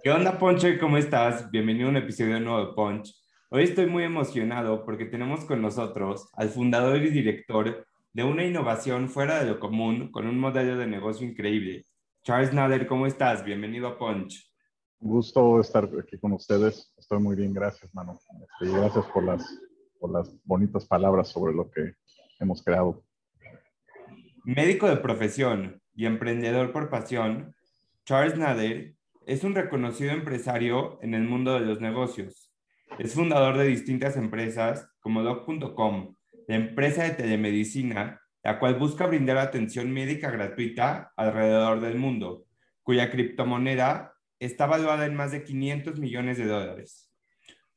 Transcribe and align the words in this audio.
¿Qué 0.00 0.10
onda, 0.10 0.38
Poncho? 0.38 0.68
¿Cómo 0.78 0.96
estás? 0.96 1.50
Bienvenido 1.50 1.88
a 1.88 1.90
un 1.90 1.96
episodio 1.96 2.38
nuevo 2.38 2.66
de 2.66 2.72
Punch. 2.72 3.12
Hoy 3.50 3.64
estoy 3.64 3.86
muy 3.86 4.04
emocionado 4.04 4.84
porque 4.84 5.06
tenemos 5.06 5.44
con 5.44 5.60
nosotros 5.60 6.28
al 6.34 6.50
fundador 6.50 7.02
y 7.02 7.10
director 7.10 7.84
de 8.12 8.22
una 8.22 8.44
innovación 8.44 9.08
fuera 9.08 9.40
de 9.40 9.50
lo 9.50 9.58
común 9.58 10.12
con 10.12 10.28
un 10.28 10.38
modelo 10.38 10.76
de 10.76 10.86
negocio 10.86 11.26
increíble. 11.26 11.84
Charles 12.22 12.52
Nader, 12.52 12.86
¿cómo 12.86 13.08
estás? 13.08 13.44
Bienvenido 13.44 13.88
a 13.88 13.98
Punch. 13.98 14.48
Un 15.00 15.10
gusto 15.10 15.60
estar 15.60 15.90
aquí 16.00 16.16
con 16.16 16.32
ustedes. 16.32 16.94
Estoy 16.96 17.18
muy 17.18 17.34
bien, 17.34 17.52
gracias, 17.52 17.92
mano. 17.92 18.20
Este, 18.40 18.72
y 18.72 18.76
gracias 18.76 19.04
por 19.06 19.24
las, 19.24 19.44
por 19.98 20.12
las 20.12 20.32
bonitas 20.44 20.86
palabras 20.86 21.26
sobre 21.26 21.52
lo 21.52 21.68
que 21.72 21.94
hemos 22.38 22.62
creado. 22.62 23.02
Médico 24.44 24.88
de 24.88 24.98
profesión 24.98 25.82
y 25.92 26.06
emprendedor 26.06 26.72
por 26.72 26.88
pasión, 26.88 27.56
Charles 28.04 28.38
Nader 28.38 28.94
es 29.28 29.44
un 29.44 29.54
reconocido 29.54 30.12
empresario 30.12 30.98
en 31.02 31.12
el 31.12 31.22
mundo 31.22 31.52
de 31.52 31.60
los 31.60 31.82
negocios. 31.82 32.50
Es 32.98 33.12
fundador 33.12 33.58
de 33.58 33.66
distintas 33.66 34.16
empresas 34.16 34.88
como 35.00 35.22
Doc.com, 35.22 36.16
la 36.46 36.56
empresa 36.56 37.02
de 37.02 37.10
telemedicina, 37.10 38.22
la 38.42 38.58
cual 38.58 38.76
busca 38.76 39.06
brindar 39.06 39.36
atención 39.36 39.92
médica 39.92 40.30
gratuita 40.30 41.12
alrededor 41.14 41.82
del 41.82 41.98
mundo, 41.98 42.46
cuya 42.82 43.10
criptomoneda 43.10 44.14
está 44.40 44.64
valuada 44.64 45.04
en 45.04 45.14
más 45.14 45.30
de 45.30 45.44
500 45.44 45.98
millones 45.98 46.38
de 46.38 46.46
dólares. 46.46 47.12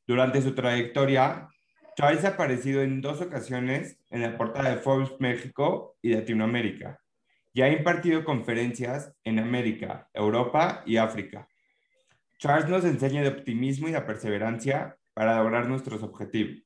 Durante 0.06 0.40
su 0.40 0.54
trayectoria, 0.54 1.48
Charles 1.96 2.24
ha 2.24 2.28
aparecido 2.28 2.80
en 2.80 3.02
dos 3.02 3.20
ocasiones 3.20 4.02
en 4.08 4.22
la 4.22 4.38
portada 4.38 4.70
de 4.70 4.80
Forbes 4.80 5.10
México 5.18 5.98
y 6.00 6.14
Latinoamérica 6.14 7.01
y 7.52 7.62
ha 7.62 7.70
impartido 7.70 8.24
conferencias 8.24 9.14
en 9.24 9.38
América, 9.38 10.08
Europa 10.14 10.82
y 10.86 10.96
África. 10.96 11.48
Charles 12.38 12.68
nos 12.68 12.84
enseña 12.84 13.22
de 13.22 13.28
optimismo 13.28 13.88
y 13.88 13.92
la 13.92 14.06
perseverancia 14.06 14.96
para 15.14 15.36
lograr 15.36 15.68
nuestros 15.68 16.02
objetivos. 16.02 16.62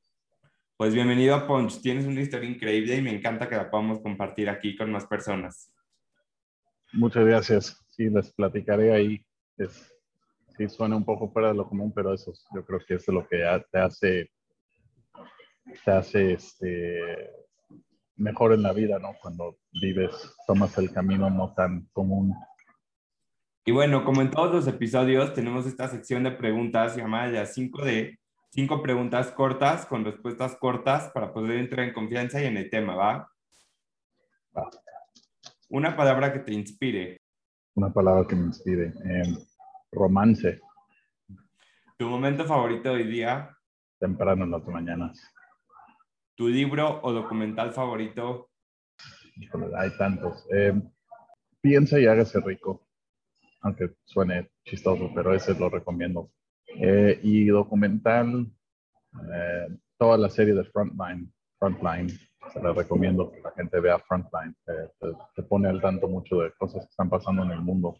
Pues 0.77 0.93
bienvenido 0.93 1.35
a 1.35 1.47
Punch, 1.47 1.81
tienes 1.81 2.05
una 2.05 2.21
historia 2.21 2.49
increíble 2.49 2.95
y 2.95 3.01
me 3.01 3.13
encanta 3.13 3.49
que 3.49 3.55
la 3.55 3.69
podamos 3.69 3.99
compartir 3.99 4.49
aquí 4.49 4.75
con 4.75 4.91
más 4.91 5.05
personas. 5.05 5.73
Muchas 6.93 7.25
gracias. 7.25 7.83
Sí, 7.89 8.09
les 8.09 8.31
platicaré 8.31 8.93
ahí. 8.93 9.25
Es, 9.57 9.93
sí, 10.55 10.69
suena 10.69 10.95
un 10.95 11.03
poco 11.03 11.29
fuera 11.29 11.49
de 11.49 11.55
lo 11.55 11.67
común, 11.67 11.91
pero 11.93 12.13
eso 12.13 12.31
yo 12.53 12.63
creo 12.63 12.79
que 12.79 12.93
es 12.93 13.07
lo 13.07 13.27
que 13.27 13.43
te 13.71 13.79
hace, 13.79 14.31
te 15.83 15.91
hace 15.91 16.33
este, 16.33 17.31
mejor 18.17 18.53
en 18.53 18.63
la 18.63 18.73
vida, 18.73 18.99
¿no? 18.99 19.15
Cuando 19.21 19.57
vives, 19.71 20.11
tomas 20.45 20.77
el 20.77 20.91
camino 20.91 21.29
no 21.29 21.53
tan 21.53 21.87
común. 21.93 22.33
Y 23.65 23.71
bueno, 23.71 24.03
como 24.03 24.21
en 24.21 24.31
todos 24.31 24.53
los 24.53 24.67
episodios, 24.67 25.33
tenemos 25.33 25.65
esta 25.65 25.87
sección 25.87 26.23
de 26.23 26.31
preguntas 26.31 26.95
llamada 26.95 27.31
ya 27.31 27.45
5D, 27.45 28.17
cinco 28.49 28.81
preguntas 28.81 29.31
cortas 29.31 29.85
con 29.85 30.05
respuestas 30.05 30.55
cortas 30.55 31.11
para 31.13 31.33
poder 31.33 31.59
entrar 31.59 31.85
en 31.85 31.93
confianza 31.93 32.41
y 32.41 32.45
en 32.45 32.57
el 32.57 32.69
tema, 32.69 32.95
¿va? 32.95 33.29
Va. 34.57 34.69
Una 35.69 35.95
palabra 35.95 36.31
que 36.31 36.39
te 36.39 36.53
inspire. 36.53 37.21
Una 37.75 37.91
palabra 37.91 38.25
que 38.25 38.35
me 38.35 38.45
inspire. 38.45 38.93
Eh, 39.05 39.37
romance. 39.91 40.61
Tu 41.97 42.07
momento 42.07 42.45
favorito 42.45 42.91
hoy 42.91 43.03
día. 43.03 43.53
Temprano 43.99 44.45
en 44.45 44.51
las 44.51 44.65
mañanas. 44.65 45.21
Tu 46.37 46.47
libro 46.47 46.99
o 47.01 47.11
documental 47.11 47.73
favorito. 47.73 48.51
Híjole, 49.37 49.75
hay 49.75 49.89
tantos. 49.97 50.45
Eh, 50.53 50.71
piensa 51.61 51.99
y 51.99 52.05
hágase 52.05 52.39
rico. 52.41 52.87
Aunque 53.61 53.95
suene 54.05 54.51
chistoso, 54.63 55.09
pero 55.15 55.33
ese 55.33 55.57
lo 55.57 55.67
recomiendo. 55.67 56.29
Eh, 56.67 57.19
y 57.23 57.47
documental, 57.47 58.45
eh, 59.33 59.67
toda 59.97 60.15
la 60.19 60.29
serie 60.29 60.53
de 60.53 60.63
Frontline. 60.65 61.33
Frontline, 61.57 62.09
se 62.53 62.61
la 62.61 62.71
recomiendo 62.71 63.31
que 63.31 63.41
la 63.41 63.51
gente 63.53 63.79
vea 63.79 63.97
Frontline. 63.97 64.55
Eh, 64.67 64.89
te, 64.99 65.07
te 65.35 65.41
pone 65.41 65.69
al 65.69 65.81
tanto 65.81 66.07
mucho 66.07 66.41
de 66.41 66.51
cosas 66.51 66.85
que 66.85 66.91
están 66.91 67.09
pasando 67.09 67.41
en 67.45 67.49
el 67.49 67.61
mundo. 67.61 67.97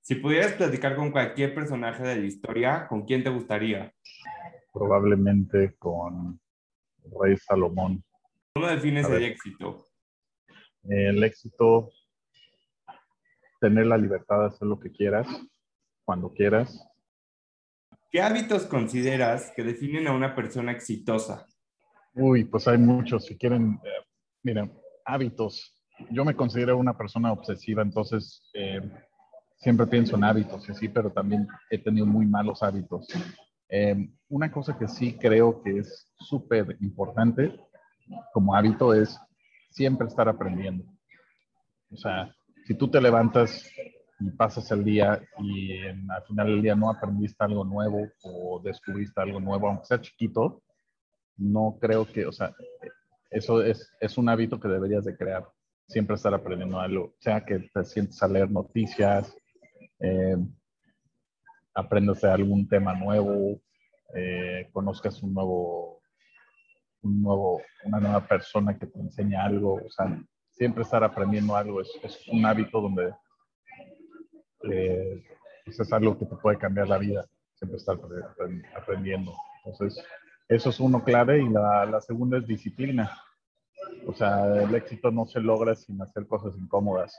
Si 0.00 0.14
pudieras 0.14 0.54
platicar 0.54 0.96
con 0.96 1.10
cualquier 1.10 1.54
personaje 1.54 2.02
de 2.02 2.16
la 2.16 2.24
historia, 2.24 2.86
¿con 2.88 3.04
quién 3.04 3.22
te 3.22 3.28
gustaría? 3.28 3.92
Probablemente 4.72 5.76
con 5.78 6.40
Rey 7.20 7.36
Salomón. 7.36 8.04
¿Cómo 8.54 8.66
defines 8.66 9.08
el 9.08 9.24
éxito? 9.24 9.86
El 10.84 11.22
éxito, 11.22 11.90
tener 13.60 13.86
la 13.86 13.96
libertad 13.96 14.40
de 14.40 14.46
hacer 14.46 14.68
lo 14.68 14.78
que 14.78 14.90
quieras, 14.90 15.26
cuando 16.04 16.32
quieras. 16.32 16.88
¿Qué 18.10 18.22
hábitos 18.22 18.64
consideras 18.64 19.52
que 19.54 19.62
definen 19.62 20.06
a 20.08 20.12
una 20.12 20.34
persona 20.34 20.72
exitosa? 20.72 21.46
Uy, 22.14 22.44
pues 22.44 22.66
hay 22.66 22.78
muchos. 22.78 23.26
Si 23.26 23.36
quieren, 23.36 23.78
eh, 23.84 24.06
miren, 24.42 24.72
hábitos. 25.04 25.74
Yo 26.10 26.24
me 26.24 26.34
considero 26.34 26.78
una 26.78 26.96
persona 26.96 27.32
obsesiva, 27.32 27.82
entonces 27.82 28.48
eh, 28.54 28.80
siempre 29.56 29.86
pienso 29.86 30.16
en 30.16 30.24
hábitos 30.24 30.68
y 30.68 30.74
sí, 30.74 30.88
pero 30.88 31.10
también 31.10 31.46
he 31.70 31.78
tenido 31.78 32.06
muy 32.06 32.24
malos 32.26 32.62
hábitos. 32.62 33.06
Eh, 33.68 34.08
una 34.28 34.50
cosa 34.50 34.76
que 34.78 34.88
sí 34.88 35.16
creo 35.18 35.62
que 35.62 35.78
es 35.78 36.12
súper 36.18 36.76
importante 36.80 37.58
como 38.32 38.54
hábito 38.54 38.94
es 38.94 39.18
siempre 39.70 40.06
estar 40.06 40.28
aprendiendo. 40.28 40.84
O 41.90 41.96
sea, 41.96 42.34
si 42.66 42.74
tú 42.74 42.88
te 42.88 43.00
levantas 43.00 43.70
y 44.20 44.30
pasas 44.30 44.70
el 44.72 44.84
día 44.84 45.22
y 45.38 45.72
en, 45.72 46.10
al 46.10 46.22
final 46.24 46.46
del 46.48 46.62
día 46.62 46.74
no 46.74 46.90
aprendiste 46.90 47.44
algo 47.44 47.64
nuevo 47.64 48.08
o 48.22 48.60
descubriste 48.62 49.20
algo 49.20 49.40
nuevo, 49.40 49.68
aunque 49.68 49.86
sea 49.86 50.00
chiquito, 50.00 50.62
no 51.36 51.78
creo 51.80 52.04
que, 52.04 52.26
o 52.26 52.32
sea, 52.32 52.52
eso 53.30 53.62
es, 53.62 53.90
es 54.00 54.18
un 54.18 54.28
hábito 54.28 54.58
que 54.58 54.68
deberías 54.68 55.04
de 55.04 55.16
crear. 55.16 55.46
Siempre 55.86 56.16
estar 56.16 56.34
aprendiendo 56.34 56.78
algo, 56.78 57.14
sea 57.18 57.44
que 57.44 57.70
te 57.72 57.84
sientes 57.84 58.22
a 58.22 58.28
leer 58.28 58.50
noticias, 58.50 59.34
eh, 60.00 60.36
aprendas 61.78 62.20
de 62.20 62.30
algún 62.30 62.68
tema 62.68 62.92
nuevo, 62.92 63.60
eh, 64.14 64.68
conozcas 64.72 65.22
un 65.22 65.32
nuevo, 65.32 66.00
un 67.02 67.22
nuevo, 67.22 67.62
una 67.84 68.00
nueva 68.00 68.20
persona 68.26 68.76
que 68.76 68.86
te 68.86 68.98
enseña 68.98 69.44
algo, 69.44 69.74
o 69.74 69.90
sea, 69.90 70.20
siempre 70.50 70.82
estar 70.82 71.04
aprendiendo 71.04 71.54
algo 71.54 71.80
es, 71.80 71.88
un 72.32 72.44
hábito 72.44 72.80
donde 72.80 73.14
eh, 74.64 75.22
pues 75.64 75.78
es 75.78 75.92
algo 75.92 76.18
que 76.18 76.26
te 76.26 76.34
puede 76.34 76.58
cambiar 76.58 76.88
la 76.88 76.98
vida, 76.98 77.24
siempre 77.54 77.76
estar 77.76 77.96
apre- 77.96 78.64
aprendiendo. 78.74 79.32
Entonces, 79.64 80.04
eso 80.48 80.70
es 80.70 80.80
uno 80.80 81.04
clave 81.04 81.40
y 81.40 81.48
la, 81.48 82.00
segunda 82.00 82.38
es 82.38 82.46
disciplina. 82.46 83.16
O 84.04 84.14
sea, 84.14 84.62
el 84.64 84.74
éxito 84.74 85.12
no 85.12 85.26
se 85.26 85.40
logra 85.40 85.76
sin 85.76 86.02
hacer 86.02 86.26
cosas 86.26 86.56
incómodas. 86.58 87.16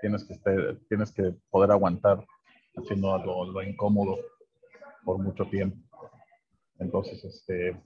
Tienes 0.00 0.24
que, 0.24 0.34
tienes 0.88 1.12
que 1.12 1.32
poder 1.50 1.70
aguantar 1.70 2.24
haciendo 2.76 3.16
lo, 3.18 3.44
lo 3.46 3.62
incómodo 3.62 4.18
por 5.04 5.18
mucho 5.18 5.44
tiempo. 5.46 5.78
Entonces, 6.78 7.22
este, 7.24 7.80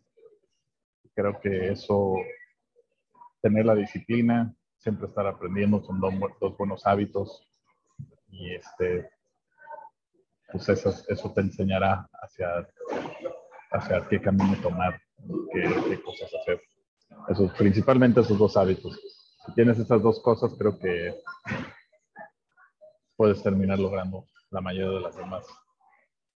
creo 1.14 1.40
que 1.40 1.72
eso, 1.72 2.14
tener 3.40 3.66
la 3.66 3.74
disciplina, 3.74 4.54
siempre 4.78 5.08
estar 5.08 5.26
aprendiendo, 5.26 5.82
son 5.82 6.00
dos, 6.00 6.14
dos 6.40 6.56
buenos 6.56 6.86
hábitos. 6.86 7.46
Y 8.28 8.54
este, 8.54 9.10
pues 10.50 10.68
eso, 10.68 10.90
eso 11.08 11.32
te 11.32 11.40
enseñará 11.40 12.08
hacia, 12.22 12.68
hacia 13.72 14.08
qué 14.08 14.20
camino 14.20 14.56
tomar, 14.62 15.00
qué, 15.52 15.62
qué 15.88 16.02
cosas 16.02 16.30
hacer. 16.34 16.60
Esos, 17.28 17.52
principalmente 17.54 18.20
esos 18.20 18.38
dos 18.38 18.56
hábitos. 18.56 19.00
Si 19.46 19.54
tienes 19.54 19.78
esas 19.78 20.02
dos 20.02 20.20
cosas, 20.20 20.54
creo 20.58 20.78
que 20.78 21.14
puedes 23.16 23.42
terminar 23.42 23.78
logrando 23.78 24.26
la 24.54 24.60
mayoría 24.60 24.92
de 24.92 25.00
las 25.00 25.16
demás 25.16 25.44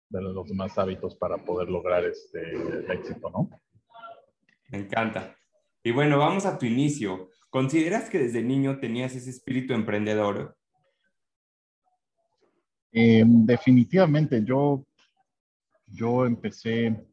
de 0.10 0.22
los 0.22 0.48
demás 0.48 0.78
hábitos 0.78 1.16
para 1.16 1.38
poder 1.38 1.68
lograr 1.68 2.06
este 2.06 2.56
el 2.56 2.90
éxito, 2.90 3.30
¿no? 3.30 3.50
Me 4.70 4.80
encanta. 4.80 5.36
Y 5.84 5.92
bueno, 5.92 6.18
vamos 6.18 6.46
a 6.46 6.58
tu 6.58 6.66
inicio. 6.66 7.30
¿Consideras 7.50 8.10
que 8.10 8.20
desde 8.20 8.42
niño 8.42 8.80
tenías 8.80 9.16
ese 9.16 9.30
espíritu 9.30 9.74
emprendedor? 9.74 10.56
Em, 12.92 13.46
definitivamente, 13.46 14.42
yo, 14.46 14.86
yo 15.88 16.26
empecé 16.26 17.06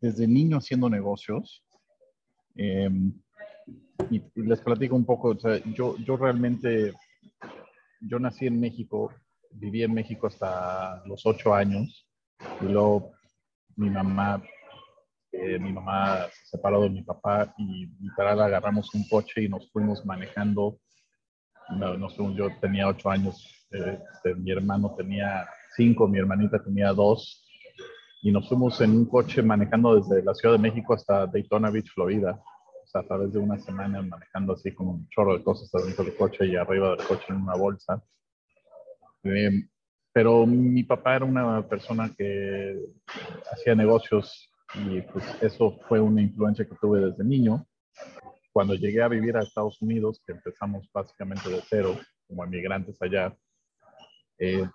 desde 0.00 0.26
niño 0.26 0.56
haciendo 0.56 0.88
negocios. 0.88 1.62
Em, 2.54 3.12
y, 4.10 4.22
les 4.36 4.60
platico 4.60 4.96
un 4.96 5.04
poco, 5.04 5.36
yo, 5.74 5.96
yo 5.98 6.16
realmente, 6.16 6.94
yo 8.00 8.18
nací 8.18 8.46
en 8.46 8.58
México, 8.58 9.12
viví 9.54 9.82
en 9.82 9.94
México 9.94 10.26
hasta 10.26 11.02
los 11.06 11.24
ocho 11.26 11.54
años 11.54 12.06
y 12.60 12.64
luego 12.64 13.12
mi 13.76 13.90
mamá, 13.90 14.42
eh, 15.32 15.58
mi 15.58 15.72
mamá 15.72 16.26
se 16.32 16.56
separó 16.56 16.82
de 16.82 16.90
mi 16.90 17.02
papá 17.02 17.54
y 17.58 17.86
literal 18.00 18.40
agarramos 18.40 18.94
un 18.94 19.06
coche 19.08 19.42
y 19.42 19.48
nos 19.48 19.70
fuimos 19.72 20.04
manejando. 20.04 20.78
No, 21.70 21.96
yo 22.34 22.48
tenía 22.60 22.88
ocho 22.88 23.08
años, 23.10 23.66
este, 23.70 24.34
mi 24.34 24.50
hermano 24.50 24.94
tenía 24.96 25.48
cinco, 25.74 26.06
mi 26.06 26.18
hermanita 26.18 26.62
tenía 26.62 26.92
dos 26.92 27.44
y 28.22 28.30
nos 28.30 28.48
fuimos 28.48 28.80
en 28.80 28.90
un 28.90 29.06
coche 29.06 29.42
manejando 29.42 29.96
desde 29.96 30.22
la 30.22 30.34
Ciudad 30.34 30.54
de 30.54 30.60
México 30.60 30.94
hasta 30.94 31.26
Daytona 31.26 31.70
Beach, 31.70 31.90
Florida. 31.92 32.42
O 32.82 32.86
sea, 32.86 33.00
a 33.00 33.04
través 33.04 33.32
de 33.32 33.38
una 33.38 33.58
semana 33.58 34.02
manejando 34.02 34.52
así 34.52 34.72
con 34.72 34.88
un 34.88 35.08
chorro 35.08 35.36
de 35.36 35.42
cosas 35.42 35.70
dentro 35.84 36.04
del 36.04 36.16
coche 36.16 36.46
y 36.46 36.56
arriba 36.56 36.96
del 36.96 37.06
coche 37.06 37.24
en 37.30 37.36
una 37.36 37.54
bolsa. 37.54 38.02
Eh, 39.24 39.68
pero 40.12 40.46
mi 40.46 40.84
papá 40.84 41.16
era 41.16 41.24
una 41.24 41.66
persona 41.66 42.10
que 42.16 42.78
hacía 43.50 43.74
negocios 43.74 44.48
y 44.74 45.00
pues 45.02 45.24
eso 45.42 45.78
fue 45.88 46.00
una 46.00 46.22
influencia 46.22 46.64
que 46.64 46.76
tuve 46.80 47.00
desde 47.00 47.24
niño. 47.24 47.66
Cuando 48.52 48.74
llegué 48.74 49.02
a 49.02 49.08
vivir 49.08 49.36
a 49.36 49.42
Estados 49.42 49.82
Unidos, 49.82 50.22
que 50.24 50.32
empezamos 50.32 50.88
básicamente 50.92 51.48
de 51.48 51.60
cero, 51.68 51.98
como 52.28 52.44
emigrantes 52.44 53.00
allá, 53.02 53.36
eh, 54.38 54.68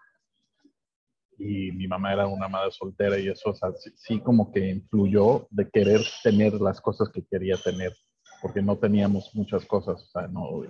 y 1.37 1.71
mi 1.71 1.87
mamá 1.87 2.13
era 2.13 2.27
una 2.27 2.49
madre 2.49 2.71
soltera 2.71 3.17
y 3.17 3.29
eso, 3.29 3.51
o 3.51 3.55
sea, 3.55 3.69
sí, 3.95 4.19
como 4.19 4.51
que 4.51 4.69
influyó 4.69 5.47
de 5.49 5.69
querer 5.69 6.01
tener 6.21 6.53
las 6.55 6.81
cosas 6.81 7.09
que 7.09 7.23
quería 7.25 7.55
tener, 7.55 7.93
porque 8.41 8.61
no 8.61 8.77
teníamos 8.77 9.33
muchas 9.33 9.65
cosas, 9.65 10.03
o 10.03 10.05
sea, 10.07 10.27
no 10.27 10.63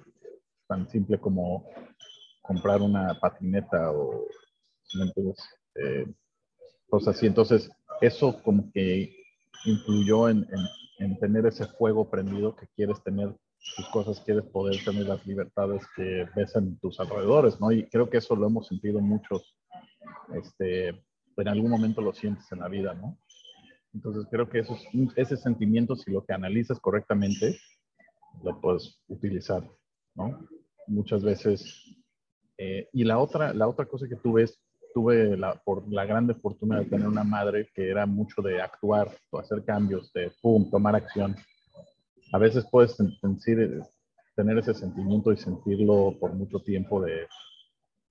tan 0.68 0.88
simple 0.88 1.20
como 1.20 1.66
comprar 2.50 2.82
una 2.82 3.14
patineta 3.20 3.92
o 3.92 4.26
entonces, 4.96 5.46
eh, 5.76 6.06
cosas 6.90 7.16
así. 7.16 7.28
Entonces, 7.28 7.70
eso 8.02 8.42
como 8.42 8.72
que 8.72 9.16
influyó 9.66 10.30
en, 10.30 10.48
en, 10.98 11.20
tener 11.20 11.46
ese 11.46 11.68
fuego 11.68 12.10
prendido 12.10 12.56
que 12.56 12.66
quieres 12.76 13.04
tener 13.04 13.36
tus 13.76 13.88
cosas, 13.90 14.20
quieres 14.22 14.46
poder 14.46 14.84
tener 14.84 15.06
las 15.06 15.24
libertades 15.28 15.84
que 15.96 16.26
ves 16.36 16.56
en 16.56 16.80
tus 16.80 17.00
alrededores, 17.00 17.62
¿no? 17.62 17.72
Y 17.72 17.88
creo 17.90 18.10
que 18.10 18.18
eso 18.18 18.36
lo 18.36 18.48
hemos 18.48 18.68
sentido 18.68 19.00
muchos, 19.00 19.56
este, 20.34 20.88
en 20.88 21.48
algún 21.48 21.70
momento 21.70 22.02
lo 22.02 22.14
sientes 22.14 22.52
en 22.52 22.60
la 22.60 22.68
vida, 22.68 22.96
¿no? 22.96 23.16
Entonces 23.94 24.26
creo 24.32 24.50
que 24.50 24.60
eso, 24.60 24.76
ese 25.16 25.38
sentimiento, 25.38 25.96
si 25.96 26.10
lo 26.10 26.26
que 26.26 26.34
analizas 26.34 26.80
correctamente, 26.80 27.60
lo 28.44 28.60
puedes 28.60 29.00
utilizar, 29.08 29.64
¿no? 30.16 30.48
Muchas 30.88 31.22
veces. 31.24 31.99
Eh, 32.62 32.90
y 32.92 33.06
la 33.06 33.20
otra, 33.20 33.54
la 33.54 33.70
otra 33.70 33.86
cosa 33.86 34.06
que 34.06 34.18
tú 34.18 34.34
ves 34.34 34.60
tuve 34.94 35.38
la, 35.38 35.54
por, 35.64 35.88
la 35.90 36.04
grande 36.04 36.34
fortuna 36.34 36.80
de 36.80 36.86
tener 36.86 37.08
una 37.08 37.24
madre 37.24 37.70
que 37.74 37.90
era 37.90 38.06
mucho 38.06 38.42
de 38.42 38.62
actuar, 38.62 39.10
o 39.30 39.40
hacer 39.40 39.64
cambios, 39.64 40.12
de 40.12 40.30
pum, 40.42 40.70
tomar 40.70 40.94
acción. 40.94 41.38
A 42.34 42.38
veces 42.38 42.66
puedes 42.70 42.98
sentir, 43.22 43.82
tener 44.36 44.58
ese 44.58 44.74
sentimiento 44.74 45.32
y 45.32 45.38
sentirlo 45.38 46.18
por 46.20 46.34
mucho 46.34 46.60
tiempo 46.60 47.02
de, 47.02 47.28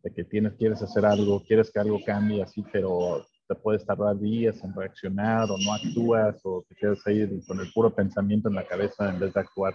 de, 0.02 0.14
que 0.14 0.24
tienes, 0.24 0.54
quieres 0.54 0.80
hacer 0.80 1.04
algo, 1.04 1.42
quieres 1.44 1.70
que 1.70 1.80
algo 1.80 1.98
cambie 2.06 2.42
así, 2.42 2.64
pero 2.72 3.26
te 3.46 3.54
puedes 3.54 3.84
tardar 3.84 4.18
días 4.18 4.64
en 4.64 4.74
reaccionar 4.74 5.50
o 5.50 5.58
no 5.58 5.74
actúas 5.74 6.40
o 6.44 6.64
te 6.66 6.74
quedas 6.74 7.06
ahí 7.06 7.40
con 7.46 7.60
el 7.60 7.70
puro 7.74 7.94
pensamiento 7.94 8.48
en 8.48 8.54
la 8.54 8.66
cabeza 8.66 9.10
en 9.10 9.20
vez 9.20 9.34
de 9.34 9.40
actuar. 9.40 9.74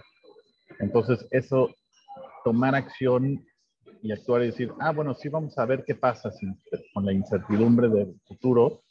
Entonces, 0.80 1.24
eso, 1.30 1.70
tomar 2.44 2.74
acción 2.74 3.44
y 4.04 4.12
actuar 4.12 4.42
y 4.42 4.46
decir, 4.46 4.70
ah, 4.80 4.92
bueno, 4.92 5.14
sí, 5.14 5.30
vamos 5.30 5.56
a 5.56 5.64
ver 5.64 5.82
qué 5.82 5.94
pasa 5.94 6.30
con 6.92 7.06
la 7.06 7.12
incertidumbre 7.14 7.88
del 7.88 8.14
futuro, 8.26 8.82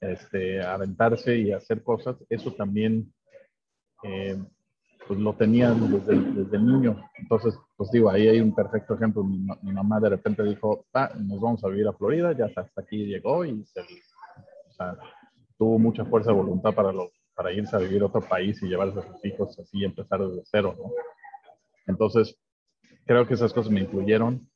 este, 0.00 0.62
aventarse 0.62 1.36
y 1.36 1.52
hacer 1.52 1.82
cosas, 1.82 2.16
eso 2.30 2.50
también 2.54 3.12
eh, 4.02 4.42
pues 5.06 5.20
lo 5.20 5.34
tenía 5.34 5.72
desde, 5.72 6.18
desde, 6.18 6.58
niño. 6.58 7.10
Entonces, 7.18 7.54
pues 7.76 7.90
digo, 7.90 8.08
ahí 8.08 8.26
hay 8.26 8.40
un 8.40 8.54
perfecto 8.54 8.94
ejemplo. 8.94 9.22
Mi, 9.22 9.70
mamá 9.70 10.00
de 10.00 10.08
repente 10.08 10.42
dijo, 10.44 10.86
ah, 10.94 11.12
nos 11.14 11.38
vamos 11.38 11.62
a 11.62 11.68
vivir 11.68 11.86
a 11.88 11.92
Florida, 11.92 12.32
ya 12.32 12.46
hasta 12.46 12.80
aquí 12.80 13.04
llegó 13.04 13.44
y 13.44 13.62
se, 13.66 13.80
o 13.80 14.72
sea, 14.72 14.96
tuvo 15.58 15.78
mucha 15.78 16.06
fuerza 16.06 16.30
de 16.30 16.38
voluntad 16.38 16.74
para, 16.74 16.90
lo, 16.90 17.10
para 17.34 17.52
irse 17.52 17.76
a 17.76 17.80
vivir 17.80 18.00
a 18.00 18.06
otro 18.06 18.22
país 18.22 18.62
y 18.62 18.66
llevarse 18.68 18.98
a 18.98 19.12
sus 19.12 19.22
hijos 19.26 19.58
así 19.58 19.80
y 19.80 19.84
empezar 19.84 20.26
desde 20.26 20.42
cero, 20.46 20.74
¿no? 20.78 20.90
Entonces, 21.86 22.38
creo 23.06 23.26
que 23.26 23.34
esas 23.34 23.52
cosas 23.52 23.72
me 23.72 23.80
influyeron 23.80 24.48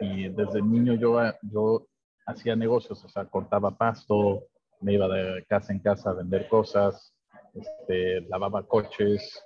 y, 0.00 0.28
desde 0.28 0.62
niño 0.62 0.94
yo, 0.94 1.18
yo 1.42 1.86
hacía 2.26 2.56
negocios, 2.56 3.04
o 3.04 3.08
sea, 3.08 3.24
cortaba 3.24 3.76
pasto, 3.76 4.44
me 4.80 4.94
iba 4.94 5.08
de 5.08 5.44
casa 5.46 5.72
en 5.72 5.80
casa 5.80 6.10
a 6.10 6.14
vender 6.14 6.48
cosas, 6.48 7.14
este, 7.54 8.22
lavaba 8.22 8.66
coches. 8.66 9.42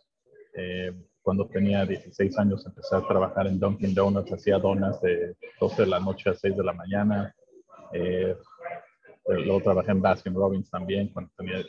Eh, 0.57 0.93
cuando 1.23 1.47
tenía 1.49 1.85
16 1.87 2.39
años 2.39 2.65
empecé 2.67 2.95
a 2.97 3.07
trabajar 3.07 3.47
en 3.47 3.59
Dunkin' 3.59 3.95
Donuts, 3.95 4.33
hacía 4.33 4.59
donas 4.59 5.01
de 5.01 5.37
12 5.59 5.83
de 5.83 5.89
la 5.89 5.99
noche 5.99 6.31
a 6.31 6.35
6 6.35 6.57
de 6.57 6.65
la 6.65 6.73
mañana. 6.73 7.35
Eh, 7.93 8.37
luego 9.27 9.63
trabajé 9.63 9.93
en 9.93 10.03
Baskin 10.03 10.35
Robbins 10.35 10.71
también 10.71 11.09
cuando 11.09 11.31
tenía 11.37 11.65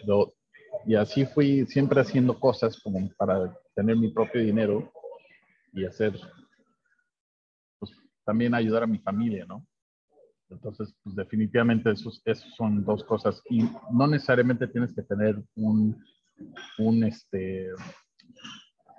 y 0.85 0.95
así 0.95 1.25
fui 1.25 1.65
siempre 1.65 2.01
haciendo 2.01 2.37
cosas 2.39 2.79
como 2.81 3.09
para 3.17 3.57
tener 3.75 3.95
mi 3.95 4.09
propio 4.09 4.41
dinero 4.41 4.91
y 5.73 5.85
hacer 5.85 6.13
también 8.25 8.53
ayudar 8.53 8.83
a 8.83 8.87
mi 8.87 8.99
familia, 8.99 9.45
¿no? 9.45 9.65
Entonces, 10.49 10.93
pues 11.03 11.15
definitivamente 11.15 11.91
esos, 11.91 12.21
esos 12.25 12.53
son 12.55 12.83
dos 12.83 13.03
cosas 13.03 13.41
y 13.49 13.63
no 13.91 14.07
necesariamente 14.07 14.67
tienes 14.67 14.93
que 14.93 15.01
tener 15.01 15.41
un, 15.55 15.97
un 16.77 17.03
este, 17.03 17.69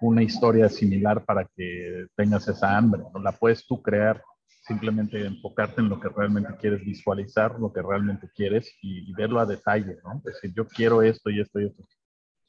una 0.01 0.23
historia 0.23 0.69
similar 0.69 1.25
para 1.25 1.49
que 1.57 2.07
tengas 2.17 2.49
esa 2.49 2.77
hambre, 2.77 3.03
¿no? 3.13 3.21
La 3.21 3.33
puedes 3.33 3.67
tú 3.67 3.81
crear, 3.81 4.23
simplemente 4.63 5.25
enfocarte 5.25 5.81
en 5.81 5.89
lo 5.89 6.01
que 6.01 6.09
realmente 6.09 6.55
quieres 6.61 6.85
visualizar, 6.85 7.59
lo 7.59 7.73
que 7.73 7.83
realmente 7.83 8.29
quieres 8.35 8.77
y, 8.83 9.13
verlo 9.15 9.39
a 9.39 9.47
detalle, 9.47 9.97
¿no? 10.05 10.19
Es 10.19 10.35
decir, 10.35 10.53
yo 10.55 10.67
quiero 10.67 11.03
esto 11.03 11.31
y 11.31 11.41
esto 11.41 11.61
y 11.61 11.67
esto. 11.67 11.87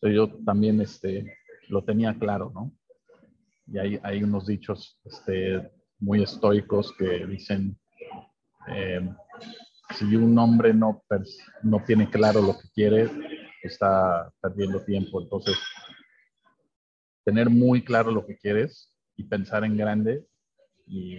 Entonces, 0.01 0.15
yo 0.15 0.43
también 0.43 0.81
este, 0.81 1.37
lo 1.69 1.83
tenía 1.83 2.17
claro, 2.17 2.51
¿no? 2.53 2.71
Y 3.67 3.77
hay, 3.77 3.99
hay 4.01 4.23
unos 4.23 4.47
dichos 4.47 4.99
este, 5.05 5.69
muy 5.99 6.23
estoicos 6.23 6.93
que 6.93 7.25
dicen, 7.25 7.77
eh, 8.67 9.09
si 9.95 10.15
un 10.15 10.37
hombre 10.37 10.73
no, 10.73 11.03
no 11.63 11.83
tiene 11.85 12.09
claro 12.09 12.41
lo 12.41 12.53
que 12.53 12.69
quiere, 12.73 13.09
está 13.63 14.31
perdiendo 14.41 14.83
tiempo. 14.83 15.21
Entonces, 15.21 15.57
tener 17.23 17.49
muy 17.49 17.83
claro 17.83 18.11
lo 18.11 18.25
que 18.25 18.37
quieres 18.37 18.93
y 19.15 19.23
pensar 19.23 19.63
en 19.63 19.77
grande, 19.77 20.25
y 20.85 21.17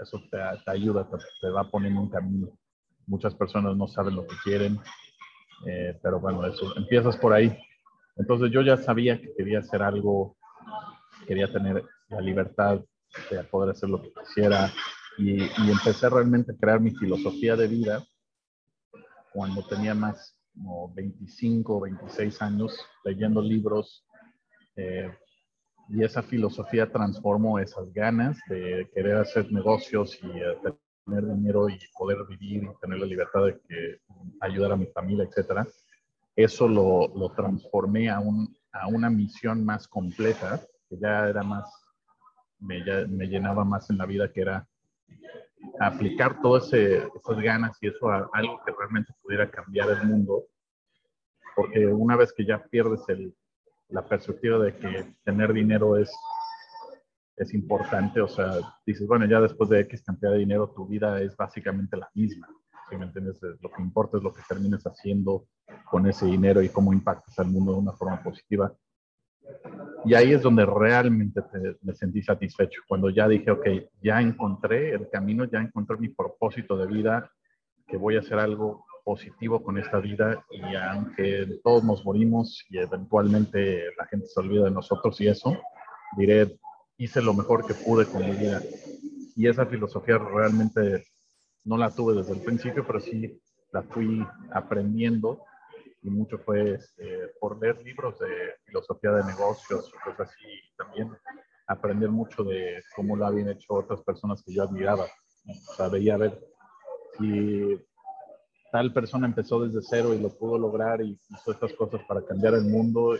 eso 0.00 0.22
te, 0.30 0.70
ayuda, 0.70 1.08
te, 1.40 1.48
va 1.48 1.68
poniendo 1.70 2.00
un 2.00 2.10
camino. 2.10 2.48
Muchas 3.06 3.34
personas 3.34 3.76
no 3.76 3.88
saben 3.88 4.14
lo 4.14 4.26
que 4.26 4.36
quieren, 4.44 4.78
eh, 5.66 5.98
pero 6.02 6.20
bueno, 6.20 6.46
eso, 6.46 6.76
empiezas 6.76 7.16
por 7.16 7.32
ahí. 7.32 7.56
Entonces 8.16 8.50
yo 8.52 8.62
ya 8.62 8.76
sabía 8.76 9.20
que 9.20 9.34
quería 9.34 9.60
hacer 9.60 9.82
algo, 9.82 10.36
quería 11.26 11.50
tener 11.52 11.82
la 12.08 12.20
libertad 12.20 12.80
de 13.30 13.44
poder 13.44 13.70
hacer 13.70 13.88
lo 13.88 14.02
que 14.02 14.12
quisiera 14.12 14.72
y, 15.18 15.42
empecé 15.70 16.08
realmente 16.08 16.52
a 16.52 16.56
crear 16.56 16.80
mi 16.80 16.92
filosofía 16.92 17.56
de 17.56 17.66
vida 17.66 18.04
cuando 19.32 19.62
tenía 19.66 19.94
más 19.94 20.36
como 20.54 20.92
25 20.94 21.76
o 21.76 21.80
26 21.80 22.42
años 22.42 22.78
leyendo 23.04 23.42
libros 23.42 24.04
eh, 24.76 25.10
y 25.88 26.04
esa 26.04 26.22
filosofía 26.22 26.90
transformó 26.90 27.58
esas 27.58 27.92
ganas 27.92 28.38
de 28.48 28.88
querer 28.94 29.16
hacer 29.16 29.50
negocios 29.50 30.18
y 30.22 30.26
eh, 30.26 30.56
tener 31.04 31.26
dinero 31.26 31.68
y 31.68 31.78
poder 31.96 32.18
vivir 32.28 32.64
y 32.64 32.80
tener 32.80 32.98
la 32.98 33.06
libertad 33.06 33.46
de 33.46 33.58
que, 33.66 34.00
ayudar 34.40 34.72
a 34.72 34.76
mi 34.76 34.86
familia, 34.86 35.24
etcétera. 35.24 35.66
Eso 36.36 36.68
lo, 36.68 37.08
lo 37.16 37.30
transformé 37.30 38.10
a, 38.10 38.20
un, 38.20 38.54
a 38.72 38.86
una 38.88 39.08
misión 39.08 39.64
más 39.64 39.88
completa, 39.88 40.60
que 40.88 40.98
ya 40.98 41.28
era 41.28 41.42
más 41.42 41.64
me, 42.60 42.80
llenaba 43.26 43.64
más 43.64 43.90
en 43.90 43.98
la 43.98 44.06
vida, 44.06 44.32
que 44.32 44.42
era 44.42 44.66
aplicar 45.80 46.40
todas 46.40 46.72
esas 46.72 47.40
ganas 47.40 47.76
y 47.80 47.88
eso 47.88 48.08
a 48.08 48.28
algo 48.32 48.60
que 48.64 48.72
realmente 48.72 49.12
pudiera 49.22 49.50
cambiar 49.50 49.90
el 49.90 50.06
mundo. 50.06 50.44
Porque 51.54 51.86
una 51.86 52.16
vez 52.16 52.32
que 52.32 52.44
ya 52.44 52.62
pierdes 52.62 53.00
la 53.88 54.06
perspectiva 54.06 54.58
de 54.58 54.76
que 54.76 55.14
tener 55.24 55.52
dinero 55.52 55.96
es 55.96 56.12
es 57.38 57.54
importante, 57.54 58.20
o 58.20 58.28
sea, 58.28 58.50
dices, 58.84 59.06
bueno, 59.06 59.24
ya 59.26 59.40
después 59.40 59.70
de 59.70 59.80
X 59.80 60.02
cantidad 60.02 60.32
de 60.32 60.38
dinero, 60.38 60.72
tu 60.74 60.86
vida 60.86 61.20
es 61.22 61.36
básicamente 61.36 61.96
la 61.96 62.10
misma. 62.14 62.48
Si 62.90 62.96
me 62.96 63.04
entiendes, 63.04 63.40
lo 63.42 63.70
que 63.70 63.82
importa 63.82 64.16
es 64.16 64.22
lo 64.22 64.32
que 64.32 64.42
termines 64.48 64.82
haciendo 64.84 65.46
con 65.90 66.06
ese 66.08 66.26
dinero 66.26 66.62
y 66.62 66.68
cómo 66.68 66.92
impactas 66.92 67.38
al 67.38 67.48
mundo 67.48 67.72
de 67.72 67.78
una 67.78 67.92
forma 67.92 68.22
positiva. 68.22 68.72
Y 70.04 70.14
ahí 70.14 70.32
es 70.32 70.42
donde 70.42 70.64
realmente 70.64 71.42
me 71.82 71.94
sentí 71.94 72.22
satisfecho, 72.22 72.82
cuando 72.88 73.10
ya 73.10 73.28
dije, 73.28 73.50
ok, 73.50 73.66
ya 74.02 74.20
encontré 74.20 74.90
el 74.90 75.08
camino, 75.10 75.44
ya 75.44 75.58
encontré 75.58 75.96
mi 75.96 76.08
propósito 76.08 76.76
de 76.76 76.86
vida, 76.86 77.30
que 77.86 77.96
voy 77.96 78.16
a 78.16 78.20
hacer 78.20 78.38
algo 78.38 78.84
positivo 79.04 79.62
con 79.62 79.78
esta 79.78 79.98
vida 79.98 80.44
y 80.50 80.76
aunque 80.76 81.60
todos 81.64 81.82
nos 81.82 82.04
morimos 82.04 82.62
y 82.68 82.78
eventualmente 82.78 83.84
la 83.98 84.06
gente 84.06 84.26
se 84.26 84.38
olvida 84.38 84.64
de 84.64 84.70
nosotros 84.70 85.18
y 85.20 85.28
eso, 85.28 85.56
diré, 86.16 86.58
hice 86.98 87.22
lo 87.22 87.32
mejor 87.32 87.66
que 87.66 87.72
pude 87.72 88.04
con 88.04 88.24
mi 88.24 88.36
vida. 88.36 88.60
Y 89.34 89.48
esa 89.48 89.64
filosofía 89.64 90.18
realmente 90.18 91.06
no 91.64 91.78
la 91.78 91.90
tuve 91.90 92.16
desde 92.16 92.34
el 92.34 92.42
principio, 92.42 92.84
pero 92.86 93.00
sí 93.00 93.40
la 93.72 93.82
fui 93.82 94.26
aprendiendo 94.52 95.42
y 96.08 96.10
mucho 96.10 96.38
fue 96.38 96.74
este, 96.74 97.28
por 97.40 97.60
leer 97.60 97.80
libros 97.82 98.18
de 98.18 98.54
filosofía 98.64 99.12
de 99.12 99.24
negocios 99.24 99.88
y 99.88 99.98
cosas 100.04 100.28
así. 100.30 100.44
También 100.76 101.10
aprender 101.66 102.10
mucho 102.10 102.42
de 102.42 102.82
cómo 102.96 103.16
lo 103.16 103.26
habían 103.26 103.50
hecho 103.50 103.74
otras 103.74 104.02
personas 104.02 104.42
que 104.42 104.52
yo 104.52 104.62
admiraba. 104.62 105.04
O 105.04 105.74
sea, 105.74 105.88
veía 105.88 106.14
a 106.14 106.18
ver 106.18 106.38
si 107.16 107.78
tal 108.72 108.92
persona 108.92 109.26
empezó 109.26 109.64
desde 109.64 109.80
cero 109.82 110.14
y 110.14 110.20
lo 110.20 110.30
pudo 110.30 110.58
lograr 110.58 111.00
y 111.00 111.18
hizo 111.30 111.52
estas 111.52 111.72
cosas 111.74 112.02
para 112.06 112.24
cambiar 112.24 112.54
el 112.54 112.64
mundo, 112.64 113.16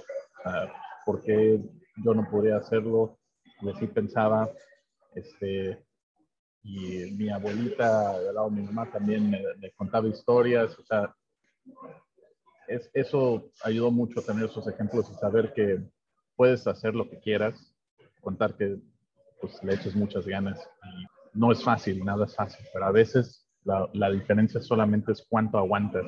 ¿por 1.04 1.22
qué 1.22 1.60
yo 2.04 2.14
no 2.14 2.28
podría 2.30 2.56
hacerlo? 2.56 3.18
Y 3.60 3.70
así 3.70 3.86
pensaba, 3.86 4.48
este, 5.14 5.84
y 6.62 7.12
mi 7.16 7.30
abuelita, 7.30 8.18
de 8.20 8.32
lado 8.32 8.50
mi 8.50 8.62
mamá 8.62 8.90
también 8.90 9.30
me, 9.30 9.70
contaba 9.76 10.06
historias, 10.08 10.78
o 10.78 10.84
sea, 10.84 11.14
es, 12.68 12.90
eso 12.94 13.50
ayudó 13.64 13.90
mucho 13.90 14.20
a 14.20 14.22
tener 14.22 14.44
esos 14.46 14.66
ejemplos 14.68 15.10
y 15.10 15.14
saber 15.14 15.52
que 15.54 15.80
puedes 16.36 16.66
hacer 16.66 16.94
lo 16.94 17.08
que 17.08 17.18
quieras, 17.18 17.74
contar 18.20 18.56
que 18.56 18.76
pues 19.40 19.62
le 19.62 19.74
eches 19.74 19.94
muchas 19.94 20.26
ganas 20.26 20.58
y 20.84 21.38
no 21.38 21.52
es 21.52 21.62
fácil, 21.62 22.04
nada 22.04 22.26
es 22.26 22.34
fácil, 22.34 22.64
pero 22.72 22.86
a 22.86 22.92
veces 22.92 23.46
la, 23.64 23.88
la 23.92 24.10
diferencia 24.10 24.60
solamente 24.60 25.12
es 25.12 25.26
cuánto 25.28 25.58
aguantas, 25.58 26.06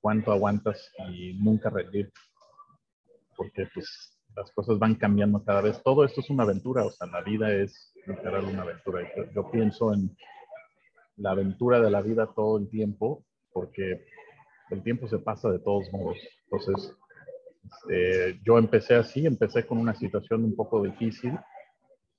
cuánto 0.00 0.32
aguantas 0.32 0.90
y 1.10 1.34
nunca 1.34 1.70
rendir, 1.70 2.10
porque 3.36 3.66
pues 3.74 4.18
las 4.36 4.50
cosas 4.52 4.78
van 4.78 4.94
cambiando 4.94 5.42
cada 5.44 5.60
vez. 5.60 5.82
Todo 5.82 6.04
esto 6.04 6.20
es 6.20 6.30
una 6.30 6.44
aventura, 6.44 6.84
o 6.84 6.90
sea, 6.90 7.06
la 7.08 7.22
vida 7.22 7.52
es 7.52 7.92
literal 8.06 8.44
una 8.44 8.62
aventura. 8.62 9.02
Yo, 9.34 9.50
pienso 9.50 9.92
en 9.92 10.16
la 11.16 11.32
aventura 11.32 11.80
de 11.80 11.90
la 11.90 12.00
vida 12.00 12.30
todo 12.34 12.58
el 12.58 12.68
tiempo, 12.68 13.24
porque 13.52 14.06
el 14.70 14.82
tiempo 14.82 15.08
se 15.08 15.18
pasa 15.18 15.50
de 15.50 15.58
todos 15.58 15.90
modos. 15.92 16.18
Entonces, 16.44 16.94
este, 17.64 18.40
yo 18.44 18.58
empecé 18.58 18.94
así, 18.94 19.26
empecé 19.26 19.66
con 19.66 19.78
una 19.78 19.94
situación 19.94 20.44
un 20.44 20.56
poco 20.56 20.82
difícil. 20.82 21.38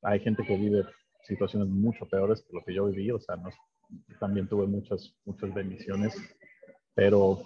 Hay 0.01 0.20
gente 0.20 0.43
que 0.43 0.55
vive 0.55 0.84
situaciones 1.24 1.67
mucho 1.67 2.08
peores 2.08 2.41
que 2.41 2.53
lo 2.53 2.63
que 2.63 2.74
yo 2.74 2.86
viví, 2.88 3.12
o 3.12 3.20
sea, 3.20 3.36
también 4.20 4.48
tuve 4.48 4.65
muchas, 4.65 5.15
muchas 5.25 5.53
bendiciones, 5.53 6.15
pero 6.93 7.46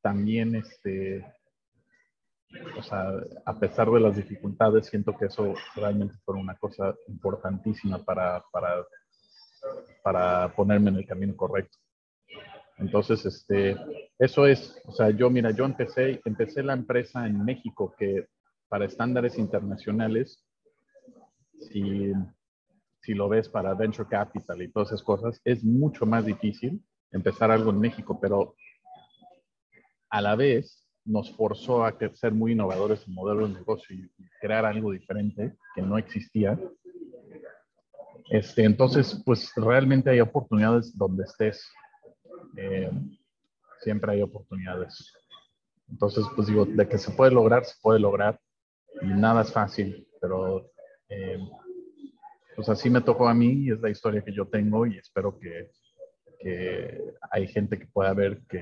también 0.00 0.54
este, 0.56 1.24
o 2.76 2.82
sea, 2.82 3.12
a 3.44 3.58
pesar 3.58 3.90
de 3.90 4.00
las 4.00 4.16
dificultades, 4.16 4.86
siento 4.86 5.16
que 5.16 5.26
eso 5.26 5.54
realmente 5.76 6.14
fue 6.24 6.36
una 6.36 6.56
cosa 6.56 6.94
importantísima 7.06 7.98
para, 8.04 8.42
para, 8.50 8.84
para 10.02 10.52
ponerme 10.54 10.90
en 10.90 10.96
el 10.96 11.06
camino 11.06 11.36
correcto. 11.36 11.78
Entonces, 12.78 13.24
este, 13.26 13.76
eso 14.18 14.46
es, 14.46 14.80
o 14.84 14.92
sea, 14.92 15.10
yo, 15.10 15.30
mira, 15.30 15.50
yo 15.50 15.64
empecé, 15.64 16.20
empecé 16.24 16.62
la 16.62 16.74
empresa 16.74 17.26
en 17.26 17.44
México 17.44 17.94
que 17.98 18.26
para 18.68 18.84
estándares 18.84 19.38
internacionales, 19.38 20.44
si, 21.60 22.12
si 23.00 23.14
lo 23.14 23.28
ves 23.28 23.48
para 23.48 23.74
venture 23.74 24.08
capital 24.08 24.62
y 24.62 24.70
todas 24.70 24.88
esas 24.88 25.02
cosas, 25.02 25.40
es 25.44 25.64
mucho 25.64 26.06
más 26.06 26.24
difícil 26.24 26.82
empezar 27.10 27.50
algo 27.50 27.70
en 27.70 27.80
México, 27.80 28.18
pero 28.20 28.54
a 30.10 30.20
la 30.20 30.36
vez 30.36 30.88
nos 31.04 31.34
forzó 31.34 31.84
a 31.84 31.96
ser 32.14 32.32
muy 32.32 32.52
innovadores 32.52 33.06
en 33.08 33.14
modelo 33.14 33.48
de 33.48 33.54
negocio 33.54 33.96
y 33.96 34.10
crear 34.40 34.64
algo 34.66 34.92
diferente 34.92 35.56
que 35.74 35.82
no 35.82 35.96
existía. 35.96 36.58
Este, 38.30 38.64
entonces, 38.64 39.22
pues 39.24 39.50
realmente 39.56 40.10
hay 40.10 40.20
oportunidades 40.20 40.96
donde 40.96 41.24
estés. 41.24 41.66
Eh, 42.60 42.90
siempre 43.80 44.12
hay 44.12 44.22
oportunidades. 44.22 45.12
Entonces, 45.88 46.24
pues 46.34 46.48
digo, 46.48 46.66
de 46.66 46.88
que 46.88 46.98
se 46.98 47.12
puede 47.12 47.30
lograr, 47.30 47.64
se 47.64 47.76
puede 47.80 48.00
lograr. 48.00 48.40
Y 49.00 49.06
nada 49.06 49.42
es 49.42 49.52
fácil, 49.52 50.08
pero 50.20 50.70
eh, 51.08 51.38
pues 52.56 52.68
así 52.68 52.90
me 52.90 53.00
tocó 53.00 53.28
a 53.28 53.34
mí 53.34 53.64
y 53.64 53.70
es 53.70 53.80
la 53.80 53.90
historia 53.90 54.24
que 54.24 54.32
yo 54.32 54.48
tengo 54.48 54.86
y 54.86 54.98
espero 54.98 55.38
que, 55.38 55.70
que 56.40 57.14
hay 57.30 57.46
gente 57.46 57.78
que 57.78 57.86
pueda 57.86 58.12
ver 58.12 58.40
que 58.48 58.60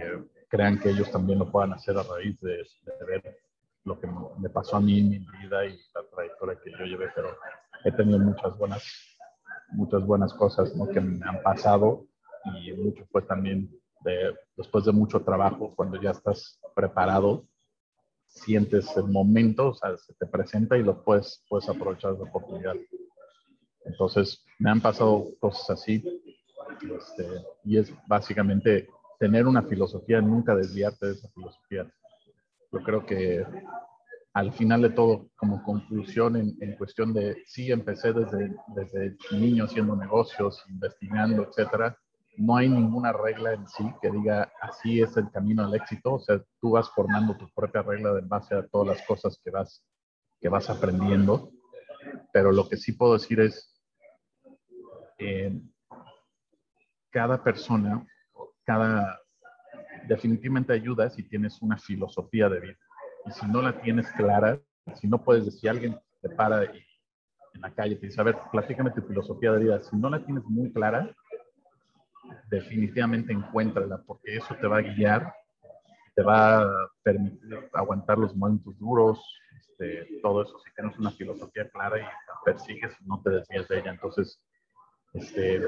crean 0.48 0.78
que 0.78 0.90
ellos 0.90 1.10
también 1.10 1.38
lo 1.38 1.50
puedan 1.50 1.72
hacer 1.72 1.96
a 1.96 2.02
raíz 2.02 2.38
de, 2.40 2.62
ver 3.06 3.38
lo 3.84 3.98
que 3.98 4.08
me 4.38 4.50
pasó 4.50 4.76
a 4.76 4.80
mí 4.80 4.98
en 4.98 5.08
mi 5.08 5.18
vida 5.18 5.64
y 5.64 5.78
la 5.94 6.02
trayectoria 6.14 6.60
que 6.62 6.70
yo 6.72 6.84
llevé, 6.84 7.06
pero 7.14 7.36
he 7.84 7.92
tenido 7.92 8.18
muchas 8.18 8.58
buenas, 8.58 8.84
muchas 9.70 10.04
buenas 10.04 10.34
cosas 10.34 10.72
que 10.92 11.00
me 11.00 11.26
han 11.26 11.42
pasado 11.42 12.06
y 12.60 12.72
mucho 12.74 13.06
fue 13.10 13.22
también 13.22 13.70
de, 14.06 14.34
después 14.56 14.84
de 14.84 14.92
mucho 14.92 15.20
trabajo, 15.20 15.74
cuando 15.74 16.00
ya 16.00 16.12
estás 16.12 16.60
preparado, 16.74 17.46
sientes 18.26 18.96
el 18.96 19.08
momento, 19.08 19.70
o 19.70 19.74
sea, 19.74 19.96
se 19.98 20.14
te 20.14 20.26
presenta 20.26 20.78
y 20.78 20.82
lo 20.82 21.02
puedes, 21.02 21.44
puedes 21.48 21.68
aprovechar 21.68 22.12
la 22.12 22.24
oportunidad. 22.24 22.74
Entonces, 23.84 24.44
me 24.58 24.70
han 24.70 24.80
pasado 24.80 25.26
cosas 25.40 25.70
así 25.70 26.02
este, 26.82 27.26
y 27.64 27.78
es 27.78 27.92
básicamente 28.06 28.88
tener 29.18 29.46
una 29.46 29.62
filosofía, 29.62 30.20
nunca 30.20 30.54
desviarte 30.54 31.06
de 31.06 31.12
esa 31.12 31.28
filosofía. 31.30 31.90
Yo 32.72 32.82
creo 32.82 33.06
que 33.06 33.44
al 34.34 34.52
final 34.52 34.82
de 34.82 34.90
todo, 34.90 35.30
como 35.36 35.62
conclusión 35.62 36.36
en, 36.36 36.56
en 36.60 36.76
cuestión 36.76 37.14
de, 37.14 37.42
sí, 37.46 37.72
empecé 37.72 38.12
desde, 38.12 38.54
desde 38.74 39.16
niño 39.32 39.64
haciendo 39.64 39.96
negocios, 39.96 40.62
investigando, 40.68 41.44
etcétera, 41.44 41.96
no 42.36 42.56
hay 42.56 42.68
ninguna 42.68 43.12
regla 43.12 43.52
en 43.52 43.66
sí 43.68 43.84
que 44.00 44.10
diga 44.10 44.52
así 44.60 45.00
es 45.00 45.16
el 45.16 45.30
camino 45.30 45.64
al 45.64 45.74
éxito. 45.74 46.14
O 46.14 46.18
sea, 46.18 46.40
tú 46.60 46.72
vas 46.72 46.90
formando 46.90 47.36
tu 47.36 47.48
propia 47.50 47.82
regla 47.82 48.18
en 48.18 48.28
base 48.28 48.54
a 48.54 48.66
todas 48.66 48.96
las 48.96 49.06
cosas 49.06 49.40
que 49.42 49.50
vas, 49.50 49.84
que 50.40 50.48
vas 50.48 50.68
aprendiendo. 50.70 51.50
Pero 52.32 52.52
lo 52.52 52.68
que 52.68 52.76
sí 52.76 52.92
puedo 52.92 53.14
decir 53.14 53.40
es, 53.40 53.72
eh, 55.18 55.58
cada 57.10 57.42
persona 57.42 58.06
cada, 58.66 59.20
definitivamente 60.08 60.72
ayuda 60.72 61.08
si 61.08 61.22
tienes 61.22 61.62
una 61.62 61.78
filosofía 61.78 62.48
de 62.48 62.60
vida. 62.60 62.78
Y 63.24 63.30
si 63.30 63.46
no 63.46 63.62
la 63.62 63.80
tienes 63.80 64.10
clara, 64.12 64.60
si 64.94 65.08
no 65.08 65.22
puedes 65.22 65.46
decir, 65.46 65.70
alguien 65.70 65.98
te 66.20 66.28
para 66.28 66.64
en 66.64 67.62
la 67.62 67.72
calle 67.72 67.96
te 67.96 68.06
dice, 68.06 68.20
a 68.20 68.24
ver, 68.24 68.36
platícame 68.52 68.90
tu 68.90 69.00
filosofía 69.02 69.52
de 69.52 69.60
vida. 69.60 69.80
Si 69.80 69.96
no 69.96 70.10
la 70.10 70.22
tienes 70.22 70.44
muy 70.44 70.70
clara, 70.72 71.10
definitivamente 72.48 73.32
encuéntrala, 73.32 74.02
porque 74.06 74.36
eso 74.36 74.54
te 74.60 74.66
va 74.66 74.78
a 74.78 74.82
guiar, 74.82 75.32
te 76.14 76.22
va 76.22 76.62
a 76.62 76.90
permitir 77.02 77.68
aguantar 77.72 78.18
los 78.18 78.34
momentos 78.34 78.78
duros, 78.78 79.20
este, 79.78 80.20
todo 80.22 80.42
eso, 80.42 80.58
si 80.60 80.72
tienes 80.74 80.98
una 80.98 81.10
filosofía 81.10 81.68
clara 81.68 81.98
y 81.98 82.02
la 82.02 82.10
persigues 82.44 82.92
no 83.02 83.20
te 83.22 83.30
desvías 83.30 83.68
de 83.68 83.80
ella. 83.80 83.90
Entonces, 83.90 84.40
este, 85.12 85.60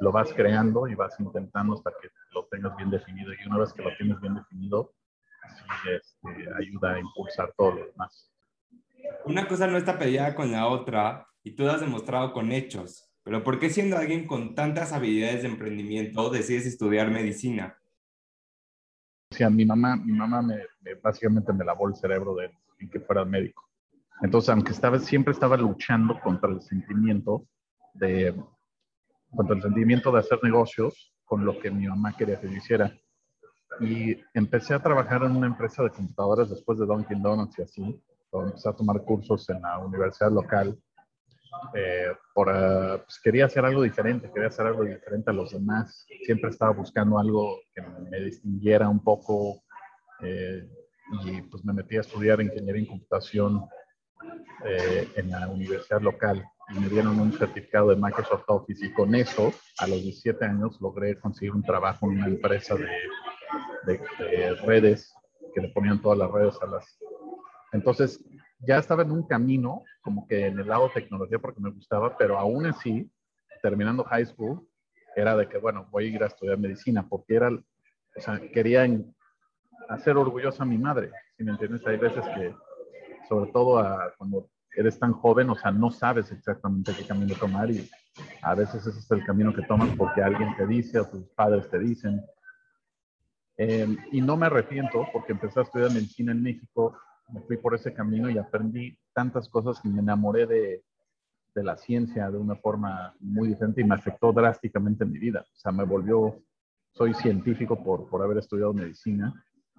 lo 0.00 0.12
vas 0.12 0.32
creando 0.32 0.86
y 0.86 0.94
vas 0.94 1.18
intentando 1.18 1.74
hasta 1.74 1.90
que 2.00 2.08
lo 2.32 2.46
tengas 2.46 2.76
bien 2.76 2.90
definido. 2.90 3.32
Y 3.32 3.46
una 3.46 3.58
vez 3.58 3.72
que 3.72 3.82
lo 3.82 3.96
tienes 3.96 4.20
bien 4.20 4.34
definido, 4.34 4.92
este, 5.90 6.48
ayuda 6.58 6.94
a 6.94 7.00
impulsar 7.00 7.52
todo 7.56 7.72
lo 7.72 7.86
demás. 7.86 8.30
Una 9.24 9.46
cosa 9.48 9.66
no 9.66 9.78
está 9.78 9.98
peleada 9.98 10.34
con 10.34 10.52
la 10.52 10.66
otra 10.66 11.26
y 11.42 11.52
tú 11.52 11.64
lo 11.64 11.72
has 11.72 11.80
demostrado 11.80 12.32
con 12.32 12.52
hechos. 12.52 13.07
Pero 13.28 13.44
¿por 13.44 13.58
qué 13.58 13.68
siendo 13.68 13.98
alguien 13.98 14.26
con 14.26 14.54
tantas 14.54 14.94
habilidades 14.94 15.42
de 15.42 15.48
emprendimiento 15.48 16.30
decides 16.30 16.64
estudiar 16.64 17.10
medicina? 17.10 17.76
O 19.38 19.50
mi 19.50 19.66
mamá, 19.66 19.96
mi 19.96 20.12
mamá 20.12 20.40
me, 20.40 20.56
básicamente 21.02 21.52
me 21.52 21.62
lavó 21.62 21.88
el 21.88 21.94
cerebro 21.94 22.34
de, 22.36 22.50
que 22.90 23.00
fuera 23.00 23.26
médico. 23.26 23.68
Entonces, 24.22 24.48
aunque 24.48 24.72
estaba, 24.72 24.98
siempre 24.98 25.34
estaba 25.34 25.58
luchando 25.58 26.18
contra 26.20 26.48
el 26.48 26.62
sentimiento 26.62 27.46
de, 27.92 28.34
cuanto 29.28 29.52
al 29.52 29.60
sentimiento 29.60 30.10
de 30.10 30.20
hacer 30.20 30.38
negocios 30.42 31.12
con 31.26 31.44
lo 31.44 31.58
que 31.58 31.70
mi 31.70 31.86
mamá 31.86 32.16
quería 32.16 32.40
que 32.40 32.48
yo 32.48 32.56
hiciera. 32.56 32.98
Y 33.78 34.16
empecé 34.32 34.72
a 34.72 34.82
trabajar 34.82 35.22
en 35.24 35.36
una 35.36 35.48
empresa 35.48 35.82
de 35.82 35.90
computadoras 35.90 36.48
después 36.48 36.78
de 36.78 36.86
Dunkin' 36.86 37.20
Donuts 37.20 37.58
y 37.58 37.62
así. 37.62 38.02
Empecé 38.32 38.70
a 38.70 38.72
tomar 38.72 39.04
cursos 39.04 39.46
en 39.50 39.60
la 39.60 39.78
universidad 39.80 40.32
local 40.32 40.78
eh, 41.74 42.12
por, 42.34 42.48
uh, 42.48 42.98
pues 43.04 43.20
quería 43.22 43.46
hacer 43.46 43.64
algo 43.64 43.82
diferente, 43.82 44.30
quería 44.32 44.48
hacer 44.48 44.66
algo 44.66 44.84
diferente 44.84 45.30
a 45.30 45.34
los 45.34 45.52
demás. 45.52 46.06
Siempre 46.24 46.50
estaba 46.50 46.72
buscando 46.72 47.18
algo 47.18 47.60
que 47.74 47.82
me 48.10 48.20
distinguiera 48.20 48.88
un 48.88 49.02
poco 49.02 49.62
eh, 50.20 50.68
y 51.24 51.42
pues 51.42 51.64
me 51.64 51.72
metí 51.72 51.96
a 51.96 52.00
estudiar 52.00 52.40
ingeniería 52.40 52.82
en 52.82 52.86
computación 52.86 53.64
eh, 54.64 55.08
en 55.16 55.30
la 55.30 55.48
universidad 55.48 56.00
local 56.00 56.44
y 56.74 56.80
me 56.80 56.88
dieron 56.88 57.18
un 57.18 57.32
certificado 57.32 57.90
de 57.90 57.96
Microsoft 57.96 58.44
Office 58.48 58.84
y 58.84 58.92
con 58.92 59.14
eso, 59.14 59.52
a 59.78 59.86
los 59.86 60.02
17 60.02 60.44
años, 60.44 60.78
logré 60.80 61.18
conseguir 61.18 61.54
un 61.54 61.62
trabajo 61.62 62.10
en 62.10 62.18
una 62.18 62.26
empresa 62.26 62.74
de, 62.74 62.88
de 63.86 64.54
redes 64.66 65.14
que 65.54 65.62
le 65.62 65.68
ponían 65.68 66.02
todas 66.02 66.18
las 66.18 66.30
redes 66.30 66.54
a 66.60 66.66
las... 66.66 66.98
Entonces, 67.72 68.22
ya 68.60 68.78
estaba 68.78 69.02
en 69.02 69.12
un 69.12 69.26
camino, 69.26 69.84
como 70.00 70.26
que 70.26 70.46
en 70.46 70.58
el 70.58 70.66
lado 70.66 70.90
tecnología 70.92 71.38
porque 71.38 71.60
me 71.60 71.70
gustaba, 71.70 72.16
pero 72.16 72.38
aún 72.38 72.66
así, 72.66 73.10
terminando 73.62 74.04
high 74.04 74.26
school, 74.26 74.66
era 75.14 75.36
de 75.36 75.48
que, 75.48 75.58
bueno, 75.58 75.88
voy 75.90 76.06
a 76.06 76.08
ir 76.08 76.22
a 76.22 76.26
estudiar 76.26 76.58
medicina, 76.58 77.06
porque 77.08 77.34
era, 77.36 77.50
o 77.50 78.20
sea, 78.20 78.40
quería 78.52 78.86
hacer 79.88 80.16
orgullosa 80.16 80.62
a 80.62 80.66
mi 80.66 80.78
madre, 80.78 81.10
si 81.36 81.44
me 81.44 81.52
entiendes, 81.52 81.86
hay 81.86 81.96
veces 81.96 82.24
que, 82.34 82.54
sobre 83.28 83.50
todo 83.52 83.78
a, 83.78 84.12
cuando 84.16 84.48
eres 84.76 84.98
tan 84.98 85.12
joven, 85.12 85.50
o 85.50 85.54
sea, 85.54 85.70
no 85.70 85.90
sabes 85.90 86.30
exactamente 86.30 86.92
qué 86.96 87.06
camino 87.06 87.34
tomar 87.34 87.70
y 87.70 87.88
a 88.42 88.54
veces 88.54 88.86
ese 88.86 88.98
es 88.98 89.10
el 89.10 89.24
camino 89.24 89.54
que 89.54 89.62
tomas 89.62 89.94
porque 89.96 90.22
alguien 90.22 90.54
te 90.56 90.66
dice 90.66 90.98
o 90.98 91.08
tus 91.08 91.28
padres 91.30 91.68
te 91.70 91.78
dicen. 91.78 92.22
Eh, 93.56 93.96
y 94.12 94.20
no 94.20 94.36
me 94.36 94.46
arrepiento 94.46 95.04
porque 95.12 95.32
empecé 95.32 95.58
a 95.58 95.62
estudiar 95.64 95.90
medicina 95.90 96.30
en 96.30 96.42
México 96.42 96.96
me 97.32 97.40
fui 97.42 97.56
por 97.56 97.74
ese 97.74 97.92
camino 97.92 98.30
y 98.30 98.38
aprendí 98.38 98.96
tantas 99.12 99.48
cosas 99.48 99.80
que 99.80 99.88
me 99.88 100.00
enamoré 100.00 100.46
de, 100.46 100.82
de 101.54 101.64
la 101.64 101.76
ciencia 101.76 102.30
de 102.30 102.38
una 102.38 102.56
forma 102.56 103.14
muy 103.20 103.48
diferente 103.48 103.80
y 103.80 103.84
me 103.84 103.94
afectó 103.94 104.32
drásticamente 104.32 105.04
en 105.04 105.12
mi 105.12 105.18
vida. 105.18 105.40
O 105.40 105.56
sea, 105.56 105.72
me 105.72 105.84
volvió, 105.84 106.40
soy 106.92 107.14
científico 107.14 107.82
por, 107.82 108.08
por 108.08 108.22
haber 108.22 108.38
estudiado 108.38 108.72
medicina, 108.72 109.32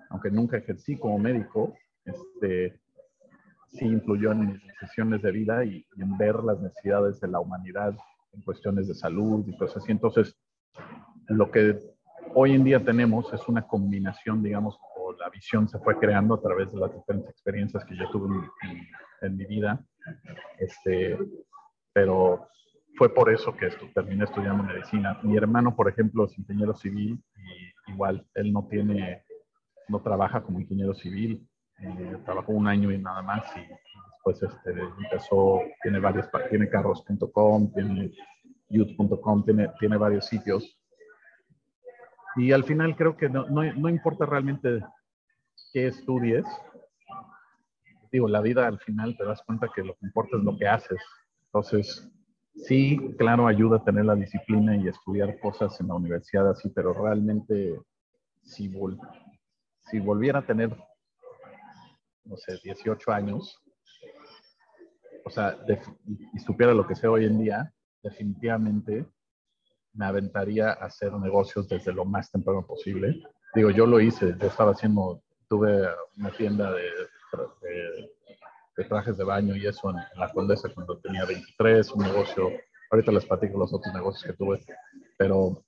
aunque 0.09 0.29
nunca 0.31 0.57
ejercí 0.57 0.97
como 0.97 1.17
médico, 1.19 1.73
este, 2.05 2.79
sí 3.69 3.85
influyó 3.85 4.31
en 4.31 4.47
mis 4.47 4.61
decisiones 4.67 5.21
de 5.21 5.31
vida 5.31 5.63
y, 5.63 5.85
y, 5.95 6.01
en 6.01 6.17
ver 6.17 6.43
las 6.43 6.59
necesidades 6.59 7.19
de 7.19 7.27
la 7.27 7.39
humanidad 7.39 7.95
en 8.33 8.41
cuestiones 8.41 8.87
de 8.87 8.95
salud 8.95 9.47
y 9.47 9.55
cosas 9.57 9.83
así. 9.83 9.91
Entonces, 9.91 10.35
lo 11.27 11.51
que 11.51 11.79
hoy 12.33 12.53
en 12.53 12.63
día 12.63 12.83
tenemos 12.83 13.31
es 13.33 13.47
una 13.47 13.67
combinación, 13.67 14.43
digamos, 14.43 14.77
la 15.19 15.29
visión 15.29 15.67
se 15.67 15.77
fue 15.79 15.99
creando 15.99 16.35
a 16.35 16.41
través 16.41 16.71
de 16.71 16.79
las 16.79 16.93
diferentes 16.93 17.29
experiencias 17.29 17.83
que 17.85 17.95
yo 17.95 18.09
tuve 18.09 18.35
en, 19.21 19.37
mi 19.37 19.45
vida. 19.45 19.83
Este, 20.57 21.17
pero 21.93 22.47
fue 22.97 23.13
por 23.13 23.31
eso 23.31 23.55
que 23.55 23.67
esto, 23.67 23.85
terminé 23.93 24.23
estudiando 24.23 24.63
medicina. 24.63 25.19
Mi 25.23 25.35
hermano, 25.37 25.75
por 25.75 25.89
ejemplo, 25.89 26.25
es 26.25 26.37
ingeniero 26.37 26.73
civil 26.73 27.21
y 27.35 27.91
igual 27.91 28.25
él 28.33 28.51
no 28.53 28.67
tiene, 28.69 29.25
no 29.89 30.01
trabaja 30.01 30.41
como 30.41 30.59
ingeniero 30.59 30.93
civil. 30.93 31.45
Eh, 31.81 32.17
trabajó 32.25 32.53
un 32.53 32.67
año 32.67 32.91
y 32.91 32.97
nada 32.97 33.21
más 33.21 33.45
y 33.55 33.61
después 33.61 34.41
este, 34.43 34.71
empezó, 35.03 35.61
tiene 35.81 35.99
varios, 35.99 36.29
tiene 36.49 36.69
carros.com, 36.69 37.73
tiene 37.73 38.11
youth.com, 38.69 39.45
tiene, 39.45 39.69
tiene 39.79 39.97
varios 39.97 40.25
sitios. 40.25 40.77
Y 42.35 42.51
al 42.51 42.63
final 42.63 42.95
creo 42.95 43.17
que 43.17 43.27
no, 43.27 43.47
no, 43.49 43.63
no 43.73 43.89
importa 43.89 44.25
realmente 44.25 44.81
que 45.73 45.87
estudies, 45.87 46.45
digo, 48.11 48.27
la 48.27 48.41
vida 48.41 48.67
al 48.67 48.79
final 48.79 49.15
te 49.17 49.25
das 49.25 49.41
cuenta 49.43 49.69
que 49.73 49.83
lo 49.83 49.93
que 49.95 50.05
importa 50.05 50.37
es 50.37 50.43
lo 50.43 50.57
que 50.57 50.67
haces. 50.67 50.99
Entonces, 51.45 52.11
sí, 52.55 52.97
claro, 53.17 53.47
ayuda 53.47 53.77
a 53.77 53.83
tener 53.83 54.05
la 54.05 54.15
disciplina 54.15 54.75
y 54.75 54.87
estudiar 54.87 55.39
cosas 55.39 55.79
en 55.79 55.87
la 55.87 55.95
universidad 55.95 56.49
así, 56.49 56.69
pero 56.69 56.93
realmente 56.93 57.79
si, 58.43 58.71
si 59.89 59.99
volviera 59.99 60.39
a 60.39 60.45
tener, 60.45 60.75
no 62.25 62.37
sé, 62.37 62.59
18 62.63 63.11
años, 63.11 63.59
o 65.25 65.29
sea, 65.29 65.57
y 66.33 66.39
supiera 66.39 66.73
lo 66.73 66.87
que 66.87 66.95
sé 66.95 67.07
hoy 67.07 67.25
en 67.25 67.39
día, 67.39 67.71
definitivamente 68.01 69.05
me 69.93 70.05
aventaría 70.05 70.69
a 70.69 70.85
hacer 70.85 71.13
negocios 71.13 71.67
desde 71.67 71.93
lo 71.93 72.05
más 72.05 72.31
temprano 72.31 72.65
posible. 72.65 73.21
Digo, 73.53 73.71
yo 73.71 73.85
lo 73.85 73.99
hice, 73.99 74.35
yo 74.39 74.47
estaba 74.47 74.71
haciendo 74.71 75.21
tuve 75.49 75.89
una 76.17 76.31
tienda 76.31 76.71
de, 76.71 76.89
trajes 78.87 79.17
de 79.17 79.25
baño 79.25 79.55
y 79.57 79.67
eso 79.67 79.89
en, 79.89 79.97
la 80.15 80.31
Condesa 80.31 80.69
cuando 80.73 80.97
tenía 80.99 81.25
23, 81.25 81.91
un 81.91 82.03
negocio, 82.03 82.49
ahorita 82.91 83.11
les 83.11 83.25
platico 83.25 83.57
los 83.57 83.73
otros 83.73 83.93
negocios 83.93 84.23
que 84.23 84.37
tuve, 84.37 84.63
pero, 85.17 85.65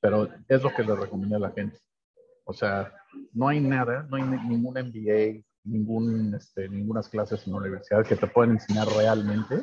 pero 0.00 0.28
es 0.46 0.62
lo 0.62 0.70
que 0.72 0.84
le 0.84 0.94
recomendé 0.94 1.36
a 1.36 1.40
la 1.40 1.50
gente. 1.50 1.76
O 2.44 2.52
sea, 2.52 2.92
no 3.32 3.48
hay 3.48 3.60
nada, 3.60 4.06
no 4.08 4.16
hay 4.16 4.22
ningún 4.22 4.74
MBA, 4.74 5.42
ningún, 5.64 6.34
este, 6.34 6.68
ninguna 6.68 7.02
clases 7.02 7.44
en 7.46 7.52
la 7.52 7.58
universidad 7.58 8.06
que 8.06 8.16
te 8.16 8.28
puedan 8.28 8.52
enseñar 8.52 8.86
realmente 8.88 9.56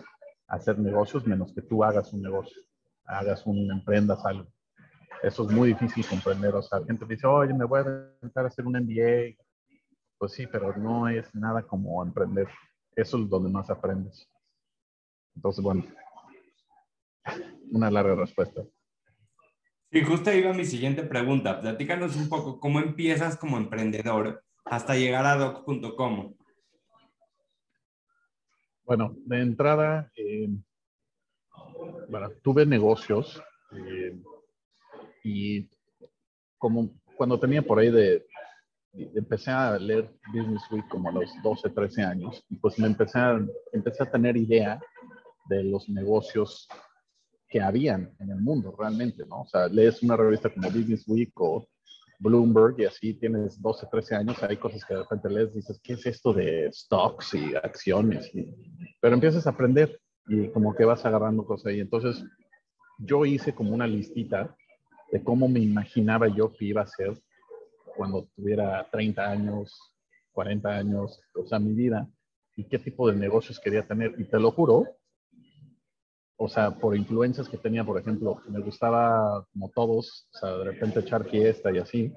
a 0.48 0.56
hacer 0.56 0.78
negocios 0.78 1.26
menos 1.26 1.54
que 1.54 1.62
tú 1.62 1.86
hagas 1.86 2.12
un 2.12 2.22
negocio, 2.22 2.62
hagas 3.06 3.46
un, 3.46 3.72
emprendas 3.72 4.26
algo. 4.26 4.50
Eso 5.24 5.44
es 5.44 5.52
muy 5.52 5.70
difícil 5.70 6.06
comprender. 6.08 6.56
O 6.56 6.62
sea, 6.62 6.80
la 6.80 6.86
gente 6.86 7.06
dice, 7.06 7.28
oye, 7.28 7.54
me 7.54 7.66
voy 7.66 7.80
a 7.80 8.12
intentar 8.16 8.46
hacer 8.46 8.66
un 8.66 8.74
MBA. 8.74 9.36
Pues 10.18 10.32
sí, 10.32 10.48
pero 10.48 10.76
no 10.76 11.08
es 11.08 11.34
nada 11.36 11.62
como 11.64 12.04
emprender. 12.04 12.48
Eso 12.96 13.18
es 13.18 13.30
donde 13.30 13.50
más 13.50 13.70
aprendes. 13.70 14.28
Entonces, 15.36 15.64
bueno, 15.64 15.84
una 17.72 17.92
larga 17.92 18.16
respuesta. 18.16 18.64
Sí, 19.92 20.04
justo 20.04 20.34
iba 20.34 20.54
mi 20.54 20.66
siguiente 20.66 21.04
pregunta. 21.04 21.62
Platícanos 21.62 22.16
un 22.16 22.28
poco 22.28 22.60
cómo 22.60 22.80
empiezas 22.80 23.38
como 23.38 23.58
emprendedor 23.58 24.44
hasta 24.66 24.96
llegar 24.96 25.26
a 25.26 25.36
doc.com. 25.38 26.36
Bueno, 28.84 29.16
de 29.26 29.42
entrada, 29.42 30.12
eh, 30.16 30.50
bueno, 32.10 32.30
tuve 32.42 32.66
negocios. 32.66 33.42
Eh, 33.72 34.18
y 35.24 35.70
como 36.58 36.92
cuando 37.16 37.40
tenía 37.40 37.62
por 37.62 37.80
ahí 37.80 37.92
de, 37.92 38.26
empecé 38.94 39.52
a 39.52 39.78
leer 39.78 40.10
Business 40.34 40.64
Week 40.72 40.88
como 40.88 41.10
a 41.10 41.12
los 41.12 41.30
12, 41.44 41.70
13 41.70 42.04
años, 42.04 42.44
y 42.50 42.56
pues 42.58 42.78
me 42.80 42.88
empecé 42.88 43.20
a, 43.20 43.40
empecé 43.74 44.04
a 44.04 44.12
tener 44.12 44.38
idea 44.38 44.80
de 45.50 45.64
los 45.64 45.88
negocios 45.90 46.68
que 47.50 47.62
habían 47.62 48.14
en 48.20 48.32
el 48.32 48.42
mundo 48.42 48.76
realmente, 48.78 49.26
¿no? 49.26 49.42
O 49.42 49.48
sea, 49.48 49.68
lees 49.68 50.04
una 50.04 50.18
revista 50.18 50.54
como 50.54 50.70
Business 50.70 51.08
Week 51.08 51.32
o 51.36 51.68
Bloomberg 52.20 52.80
y 52.80 52.86
así 52.86 53.14
tienes 53.14 53.62
12, 53.62 53.88
13 53.90 54.16
años, 54.16 54.44
hay 54.44 54.58
cosas 54.58 54.84
que 54.84 54.96
de 54.96 55.02
repente 55.02 55.30
lees 55.30 55.52
y 55.52 55.58
dices, 55.58 55.80
¿qué 55.82 55.94
es 55.94 56.06
esto 56.06 56.34
de 56.34 56.70
stocks 56.72 57.36
y 57.36 57.56
acciones? 57.56 58.32
pero 59.00 59.14
empiezas 59.14 59.46
a 59.46 59.52
aprender 59.52 60.00
y 60.28 60.50
como 60.50 60.76
que 60.76 60.84
vas 60.84 61.06
agarrando 61.06 61.46
cosas 61.46 61.68
ahí. 61.68 61.80
Entonces, 61.80 62.24
yo 62.98 63.26
hice 63.26 63.54
como 63.54 63.74
una 63.74 63.88
listita 63.88 64.57
de 65.12 65.24
cómo 65.24 65.48
me 65.48 65.60
imaginaba 65.60 66.28
yo 66.28 66.52
que 66.54 66.66
iba 66.66 66.82
a 66.82 66.88
ser 66.88 67.18
cuando 67.96 68.28
tuviera 68.36 68.88
30 68.92 69.30
años, 69.30 69.74
40 70.34 70.70
años, 70.70 71.20
o 71.34 71.46
sea, 71.48 71.60
mi 71.60 71.74
vida, 71.74 72.08
y 72.56 72.66
qué 72.66 72.80
tipo 72.80 73.10
de 73.10 73.16
negocios 73.16 73.60
quería 73.60 73.86
tener. 73.88 74.14
Y 74.18 74.26
te 74.26 74.40
lo 74.40 74.52
juro, 74.52 74.86
o 76.38 76.48
sea, 76.48 76.72
por 76.72 76.96
influencias 76.96 77.50
que 77.50 77.58
tenía, 77.58 77.84
por 77.84 78.00
ejemplo, 78.00 78.42
me 78.48 78.60
gustaba, 78.60 79.46
como 79.52 79.70
todos, 79.70 80.28
o 80.34 80.38
sea, 80.38 80.58
de 80.58 80.64
repente 80.66 81.00
echar 81.00 81.28
fiesta 81.28 81.72
y 81.72 81.80
así. 81.80 82.14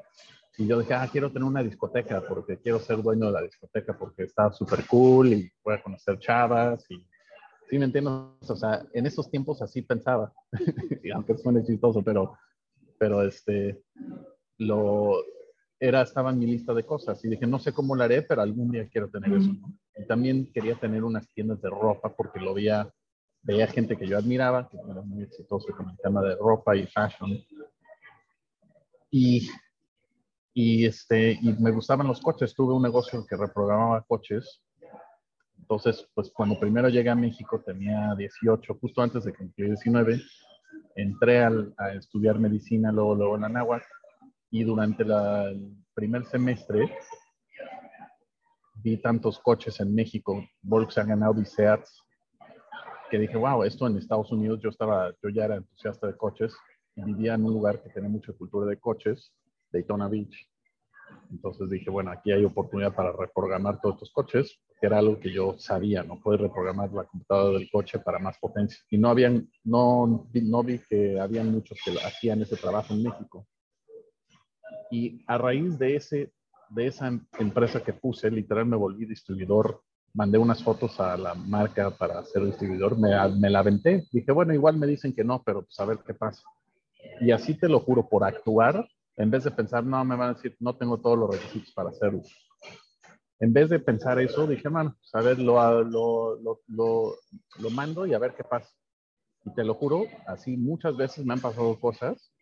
Y 0.58 0.66
yo 0.66 0.78
dije, 0.78 0.92
ah, 0.92 1.08
quiero 1.10 1.32
tener 1.32 1.48
una 1.48 1.62
discoteca 1.62 2.22
porque 2.26 2.58
quiero 2.58 2.78
ser 2.80 3.02
dueño 3.02 3.26
de 3.26 3.32
la 3.32 3.42
discoteca 3.42 3.96
porque 3.96 4.24
está 4.24 4.52
súper 4.52 4.86
cool 4.86 5.32
y 5.32 5.50
voy 5.64 5.74
a 5.74 5.82
conocer 5.82 6.18
chavas 6.18 6.84
y 6.90 7.06
sí 7.70 7.78
me 7.78 7.86
entiendo, 7.86 8.36
o 8.46 8.56
sea, 8.56 8.84
en 8.92 9.06
esos 9.06 9.30
tiempos 9.30 9.62
así 9.62 9.80
pensaba, 9.80 10.32
aunque 11.14 11.38
suene 11.38 11.64
chistoso, 11.64 12.02
pero 12.02 12.36
pero 13.00 13.22
este, 13.22 13.82
lo, 14.58 15.24
era, 15.80 16.02
estaba 16.02 16.30
en 16.30 16.38
mi 16.38 16.44
lista 16.44 16.74
de 16.74 16.84
cosas 16.84 17.24
y 17.24 17.28
dije, 17.28 17.46
no 17.46 17.58
sé 17.58 17.72
cómo 17.72 17.96
lo 17.96 18.02
haré, 18.02 18.20
pero 18.20 18.42
algún 18.42 18.70
día 18.70 18.86
quiero 18.90 19.08
tener 19.08 19.32
eso. 19.32 19.50
Y 19.96 20.06
también 20.06 20.52
quería 20.52 20.78
tener 20.78 21.02
unas 21.02 21.26
tiendas 21.32 21.62
de 21.62 21.70
ropa 21.70 22.14
porque 22.14 22.38
lo 22.38 22.52
veía, 22.52 22.92
veía 23.40 23.66
gente 23.68 23.96
que 23.96 24.06
yo 24.06 24.18
admiraba, 24.18 24.68
que 24.68 24.76
era 24.76 25.00
muy 25.00 25.22
exitoso 25.22 25.74
con 25.74 25.88
el 25.88 25.96
tema 25.96 26.20
de 26.20 26.36
ropa 26.36 26.76
y 26.76 26.86
fashion. 26.88 27.42
Y, 29.10 29.48
y, 30.52 30.84
este, 30.84 31.38
y 31.40 31.54
me 31.58 31.70
gustaban 31.70 32.06
los 32.06 32.20
coches. 32.20 32.54
Tuve 32.54 32.74
un 32.74 32.82
negocio 32.82 33.24
que 33.26 33.36
reprogramaba 33.38 34.02
coches. 34.02 34.62
Entonces, 35.58 36.06
pues 36.14 36.30
cuando 36.34 36.60
primero 36.60 36.90
llegué 36.90 37.08
a 37.08 37.14
México 37.14 37.62
tenía 37.64 38.14
18, 38.14 38.74
justo 38.78 39.00
antes 39.00 39.24
de 39.24 39.32
cumplir 39.32 39.68
19 39.68 40.20
entré 40.94 41.42
al, 41.42 41.74
a 41.78 41.92
estudiar 41.92 42.38
medicina 42.38 42.92
luego, 42.92 43.14
luego 43.14 43.36
en 43.36 43.44
Anáhuac 43.44 43.84
y 44.50 44.64
durante 44.64 45.04
la, 45.04 45.44
el 45.50 45.76
primer 45.94 46.24
semestre 46.24 46.90
vi 48.82 48.96
tantos 48.96 49.38
coches 49.38 49.78
en 49.80 49.94
México, 49.94 50.42
Volkswagen, 50.62 51.22
Audi, 51.22 51.44
Seat, 51.44 51.84
que 53.10 53.18
dije, 53.18 53.36
wow, 53.36 53.64
esto 53.64 53.86
en 53.86 53.98
Estados 53.98 54.30
Unidos, 54.32 54.60
yo 54.62 54.70
estaba, 54.70 55.10
yo 55.22 55.28
ya 55.28 55.44
era 55.44 55.56
entusiasta 55.56 56.06
de 56.06 56.16
coches 56.16 56.56
y 56.96 57.02
vivía 57.02 57.34
en 57.34 57.44
un 57.44 57.52
lugar 57.52 57.82
que 57.82 57.90
tenía 57.90 58.08
mucha 58.08 58.32
cultura 58.32 58.66
de 58.66 58.78
coches, 58.78 59.32
Daytona 59.70 60.08
Beach. 60.08 60.48
Entonces 61.30 61.68
dije, 61.68 61.90
bueno, 61.90 62.10
aquí 62.10 62.32
hay 62.32 62.44
oportunidad 62.44 62.94
para 62.94 63.12
reprogramar 63.12 63.80
todos 63.80 63.96
estos 63.96 64.12
coches, 64.12 64.60
era 64.86 64.98
algo 64.98 65.18
que 65.18 65.32
yo 65.32 65.56
sabía, 65.58 66.02
no 66.02 66.20
puedes 66.20 66.40
reprogramar 66.40 66.92
la 66.92 67.04
computadora 67.04 67.58
del 67.58 67.70
coche 67.70 67.98
para 67.98 68.18
más 68.18 68.38
potencia. 68.38 68.78
Y 68.90 68.98
no 68.98 69.08
habían, 69.08 69.50
no, 69.64 70.28
no 70.32 70.62
vi 70.62 70.80
que 70.88 71.18
habían 71.20 71.50
muchos 71.50 71.78
que 71.84 71.92
hacían 72.00 72.42
ese 72.42 72.56
trabajo 72.56 72.94
en 72.94 73.02
México. 73.02 73.46
Y 74.90 75.22
a 75.26 75.38
raíz 75.38 75.78
de 75.78 75.96
ese, 75.96 76.32
de 76.70 76.86
esa 76.86 77.08
empresa 77.38 77.82
que 77.82 77.92
puse, 77.92 78.30
literal 78.30 78.66
me 78.66 78.76
volví 78.76 79.06
distribuidor 79.06 79.82
mandé 80.12 80.38
unas 80.38 80.62
fotos 80.62 80.98
a 81.00 81.16
la 81.16 81.34
marca 81.34 81.90
para 81.90 82.24
ser 82.24 82.44
distribuidor, 82.44 82.98
me, 82.98 83.10
me, 83.38 83.50
la 83.50 83.60
aventé. 83.60 84.06
Dije, 84.10 84.32
bueno, 84.32 84.52
igual 84.52 84.76
me 84.76 84.86
dicen 84.86 85.12
que 85.12 85.24
no, 85.24 85.42
pero 85.42 85.62
pues 85.62 85.78
a 85.78 85.84
ver 85.84 85.98
qué 86.04 86.14
pasa. 86.14 86.42
Y 87.20 87.30
así 87.30 87.54
te 87.54 87.68
lo 87.68 87.80
juro, 87.80 88.08
por 88.08 88.24
actuar, 88.24 88.88
en 89.16 89.30
vez 89.30 89.44
de 89.44 89.50
pensar, 89.50 89.84
no, 89.84 90.04
me 90.04 90.16
van 90.16 90.30
a 90.30 90.34
decir, 90.34 90.56
no 90.60 90.76
tengo 90.76 90.98
todos 90.98 91.18
los 91.18 91.30
requisitos 91.30 91.72
para 91.72 91.90
hacerlo. 91.90 92.22
En 93.40 93.52
vez 93.52 93.70
de 93.70 93.80
pensar 93.80 94.20
eso, 94.20 94.46
dije, 94.46 94.68
bueno, 94.68 94.96
pues 94.98 95.14
a 95.14 95.26
ver, 95.26 95.38
lo, 95.38 95.82
lo, 95.82 96.38
lo, 96.68 97.16
lo, 97.58 97.70
mando 97.70 98.06
y 98.06 98.12
a 98.12 98.18
ver 98.18 98.34
qué 98.34 98.44
pasa. 98.44 98.68
Y 99.44 99.54
te 99.54 99.64
lo 99.64 99.74
juro, 99.74 100.04
así 100.26 100.56
muchas 100.58 100.96
veces 100.96 101.24
me 101.24 101.32
han 101.32 101.40
pasado 101.40 101.80
cosas 101.80 102.32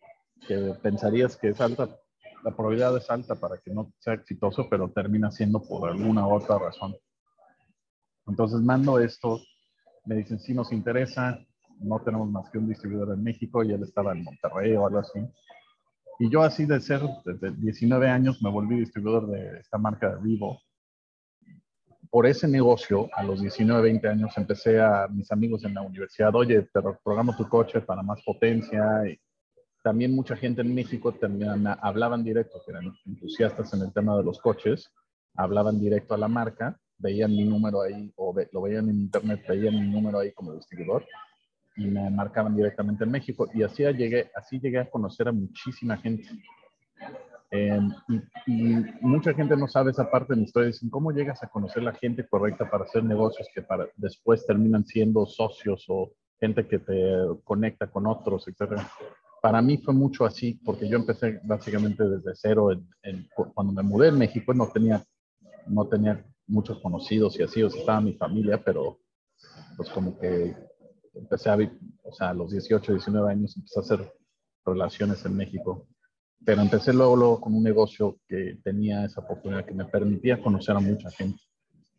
que 0.45 0.73
pensarías 0.81 1.37
que 1.37 1.49
es 1.49 1.61
alta, 1.61 1.89
la 2.43 2.51
probabilidad 2.51 2.95
es 2.97 3.09
alta 3.09 3.35
para 3.35 3.57
que 3.59 3.73
no 3.73 3.93
sea 3.99 4.13
exitoso, 4.13 4.67
pero 4.69 4.91
termina 4.91 5.31
siendo 5.31 5.61
por 5.61 5.89
alguna 5.89 6.27
otra 6.27 6.59
razón. 6.59 6.95
Entonces 8.27 8.59
mando 8.61 8.99
esto, 8.99 9.39
me 10.05 10.15
dicen, 10.15 10.39
sí 10.39 10.53
nos 10.53 10.71
interesa, 10.71 11.39
no 11.79 12.01
tenemos 12.01 12.29
más 12.29 12.49
que 12.49 12.57
un 12.57 12.67
distribuidor 12.67 13.13
en 13.13 13.23
México 13.23 13.63
y 13.63 13.71
él 13.71 13.83
estaba 13.83 14.11
en 14.11 14.23
Monterrey 14.23 14.75
o 14.75 14.85
algo 14.85 14.99
así. 14.99 15.19
Y 16.19 16.29
yo 16.29 16.43
así 16.43 16.65
de 16.65 16.81
ser, 16.81 17.01
desde 17.23 17.51
19 17.51 18.09
años 18.09 18.41
me 18.41 18.49
volví 18.49 18.79
distribuidor 18.79 19.27
de 19.27 19.59
esta 19.59 19.77
marca 19.77 20.15
de 20.15 20.21
Vivo. 20.21 20.59
Por 22.09 22.25
ese 22.25 22.47
negocio, 22.47 23.07
a 23.13 23.23
los 23.23 23.41
19, 23.41 23.81
20 23.81 24.07
años, 24.07 24.37
empecé 24.37 24.79
a 24.79 25.07
mis 25.09 25.31
amigos 25.31 25.63
en 25.63 25.75
la 25.75 25.81
universidad, 25.81 26.33
oye, 26.35 26.61
te 26.61 26.81
programo 27.03 27.35
tu 27.35 27.47
coche 27.47 27.81
para 27.81 28.01
más 28.01 28.21
potencia. 28.23 29.07
Y 29.07 29.19
también 29.83 30.15
mucha 30.15 30.35
gente 30.35 30.61
en 30.61 30.73
México 30.73 31.11
también 31.11 31.67
hablaban 31.81 32.23
directo, 32.23 32.61
que 32.65 32.71
eran 32.71 32.91
entusiastas 33.05 33.73
en 33.73 33.81
el 33.81 33.93
tema 33.93 34.17
de 34.17 34.23
los 34.23 34.39
coches, 34.39 34.91
hablaban 35.35 35.79
directo 35.79 36.15
a 36.15 36.17
la 36.17 36.27
marca 36.27 36.79
veían 36.99 37.31
mi 37.31 37.45
número 37.45 37.81
ahí 37.81 38.11
o 38.17 38.35
lo 38.51 38.61
veían 38.61 38.89
en 38.89 38.99
internet, 38.99 39.43
veían 39.47 39.73
mi 39.73 39.87
número 39.89 40.19
ahí 40.19 40.31
como 40.33 40.53
distribuidor 40.53 41.05
y 41.75 41.85
me 41.85 42.09
marcaban 42.09 42.55
directamente 42.55 43.05
en 43.05 43.11
México. 43.11 43.49
Y 43.53 43.63
así 43.63 43.83
llegué, 43.83 44.29
así 44.35 44.59
llegué 44.59 44.79
a 44.79 44.89
conocer 44.89 45.29
a 45.29 45.31
muchísima 45.31 45.97
gente. 45.97 46.27
Em, 47.51 47.91
y, 48.45 48.75
mucha 49.01 49.33
gente 49.33 49.57
no 49.57 49.67
sabe 49.67 49.91
esa 49.91 50.09
parte 50.09 50.33
de 50.33 50.37
mi 50.37 50.45
historia. 50.45 50.67
Dicen, 50.67 50.89
¿cómo 50.89 51.11
llegas 51.11 51.41
a 51.43 51.49
conocer 51.49 51.83
la 51.83 51.93
gente 51.93 52.27
correcta 52.27 52.69
para 52.69 52.83
hacer 52.83 53.03
negocios 53.03 53.47
que 53.53 53.61
para, 53.61 53.87
después 53.95 54.45
terminan 54.45 54.85
siendo 54.85 55.25
socios 55.25 55.85
o 55.87 56.11
gente 56.39 56.67
que 56.67 56.79
te 56.79 57.25
conecta 57.43 57.87
con 57.87 58.05
otros, 58.07 58.47
etcétera? 58.47 58.87
Para 59.41 59.61
mí 59.61 59.77
fue 59.77 59.93
mucho 59.93 60.25
así, 60.25 60.59
porque 60.65 60.87
yo 60.87 60.97
empecé 60.97 61.39
básicamente 61.43 62.03
desde 62.03 62.35
cero. 62.35 62.69
cuando 63.53 63.73
me 63.73 63.83
mudé 63.83 64.09
en 64.09 64.17
México 64.17 64.53
no 64.53 64.67
tenía, 64.67 65.03
no 65.65 65.87
tenía 65.87 66.25
muchos 66.45 66.79
conocidos 66.81 67.39
y 67.39 67.43
así, 67.43 67.63
o 67.63 67.69
sea, 67.69 67.79
estaba 67.79 68.01
mi 68.01 68.13
familia, 68.13 68.61
pero 68.63 68.99
pues 69.77 69.89
como 69.89 70.19
que 70.19 70.55
empecé 71.13 71.49
a, 71.49 71.57
o 72.03 72.11
sea, 72.11 72.29
a 72.29 72.33
los 72.33 72.51
18, 72.51 72.93
19 72.93 73.31
años 73.31 73.55
empecé 73.55 73.79
a 73.79 73.83
hacer 73.83 74.13
relaciones 74.65 75.23
en 75.25 75.37
México. 75.37 75.87
Pero 76.45 76.61
empecé 76.61 76.93
luego, 76.93 77.15
luego 77.15 77.41
con 77.41 77.53
un 77.53 77.63
negocio 77.63 78.17
que 78.27 78.59
tenía 78.63 79.05
esa 79.05 79.21
oportunidad 79.21 79.65
que 79.65 79.73
me 79.73 79.85
permitía 79.85 80.41
conocer 80.41 80.75
a 80.75 80.79
mucha 80.79 81.09
gente. 81.11 81.41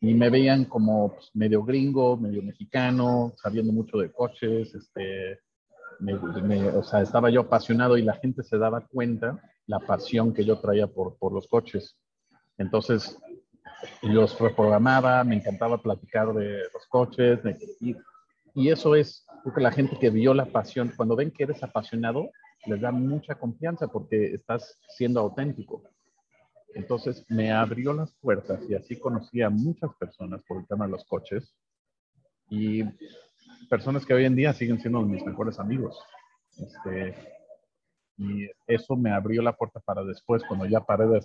Y 0.00 0.14
me 0.14 0.30
veían 0.30 0.64
como 0.64 1.12
pues, 1.12 1.30
medio 1.34 1.62
gringo, 1.62 2.16
medio 2.16 2.42
mexicano, 2.42 3.32
sabiendo 3.36 3.72
mucho 3.72 3.98
de 3.98 4.10
coches, 4.10 4.74
este, 4.74 5.40
o 6.74 6.82
sea, 6.82 7.02
estaba 7.02 7.28
yo 7.28 7.42
apasionado 7.42 7.98
y 7.98 8.02
la 8.02 8.14
gente 8.14 8.42
se 8.42 8.56
daba 8.56 8.80
cuenta 8.86 9.38
la 9.66 9.78
pasión 9.80 10.32
que 10.32 10.44
yo 10.44 10.58
traía 10.58 10.86
por, 10.86 11.16
por 11.16 11.32
los 11.32 11.46
coches. 11.46 11.96
Entonces, 12.56 13.18
los 14.02 14.38
reprogramaba, 14.38 15.22
me 15.24 15.36
encantaba 15.36 15.78
platicar 15.78 16.32
de 16.34 16.58
los 16.72 16.86
coches, 16.88 17.40
y, 17.80 17.94
y, 18.54 18.68
eso 18.70 18.94
es, 18.94 19.24
porque 19.44 19.60
la 19.60 19.72
gente 19.72 19.98
que 19.98 20.10
vio 20.10 20.34
la 20.34 20.46
pasión, 20.46 20.92
cuando 20.96 21.16
ven 21.16 21.30
que 21.30 21.44
eres 21.44 21.62
apasionado, 21.62 22.30
les 22.66 22.80
da 22.80 22.92
mucha 22.92 23.34
confianza 23.34 23.88
porque 23.88 24.34
estás 24.34 24.78
siendo 24.88 25.20
auténtico. 25.20 25.82
Entonces 26.74 27.24
me 27.28 27.52
abrió 27.52 27.92
las 27.92 28.12
puertas 28.14 28.60
y 28.68 28.74
así 28.74 28.96
conocí 28.96 29.42
a 29.42 29.50
muchas 29.50 29.92
personas 29.94 30.42
por 30.46 30.58
el 30.58 30.66
tema 30.66 30.86
de 30.86 30.92
los 30.92 31.04
coches 31.04 31.54
y 32.48 32.84
personas 33.68 34.04
que 34.06 34.14
hoy 34.14 34.24
en 34.24 34.36
día 34.36 34.52
siguen 34.52 34.80
siendo 34.80 35.00
mis 35.02 35.24
mejores 35.24 35.58
amigos. 35.58 35.98
Este, 36.58 37.14
y 38.18 38.48
eso 38.66 38.96
me 38.96 39.10
abrió 39.10 39.42
la 39.42 39.56
puerta 39.56 39.80
para 39.80 40.04
después, 40.04 40.42
cuando 40.46 40.66
ya 40.66 40.80
paré 40.80 41.06
de 41.06 41.20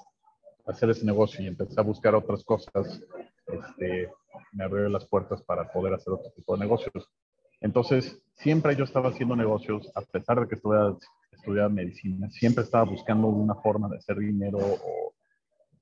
hacer 0.66 0.90
ese 0.90 1.06
negocio 1.06 1.44
y 1.44 1.48
empecé 1.48 1.80
a 1.80 1.84
buscar 1.84 2.16
otras 2.16 2.44
cosas, 2.44 3.02
este, 3.48 4.10
me 4.52 4.64
abrió 4.64 4.90
las 4.90 5.06
puertas 5.06 5.42
para 5.44 5.72
poder 5.72 5.94
hacer 5.94 6.14
otro 6.14 6.32
tipo 6.32 6.56
de 6.56 6.62
negocios. 6.62 7.10
Entonces, 7.62 8.22
siempre 8.36 8.76
yo 8.76 8.84
estaba 8.84 9.10
haciendo 9.10 9.36
negocios, 9.36 9.92
a 9.96 10.02
pesar 10.02 10.40
de 10.40 10.48
que 10.48 10.56
estudiaba, 10.56 10.98
estudiaba 11.32 11.70
medicina, 11.70 12.30
siempre 12.30 12.64
estaba 12.64 12.84
buscando 12.84 13.28
una 13.28 13.56
forma 13.56 13.90
de 13.90 13.98
hacer 13.98 14.18
dinero 14.18 14.60
o 14.60 15.14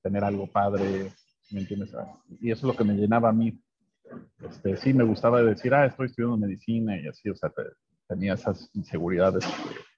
tener 0.01 0.23
algo 0.23 0.47
padre, 0.47 1.11
¿me 1.51 1.61
entiendes? 1.61 1.91
Y 2.39 2.51
eso 2.51 2.67
es 2.67 2.73
lo 2.73 2.75
que 2.75 2.83
me 2.83 2.93
llenaba 2.93 3.29
a 3.29 3.33
mí. 3.33 3.59
Este, 4.47 4.77
sí, 4.77 4.93
me 4.93 5.03
gustaba 5.03 5.41
decir, 5.41 5.73
ah, 5.73 5.85
estoy 5.85 6.07
estudiando 6.07 6.37
medicina 6.37 6.99
y 6.99 7.07
así, 7.07 7.29
o 7.29 7.35
sea, 7.35 7.51
tenía 8.07 8.33
esas 8.33 8.69
inseguridades 8.73 9.45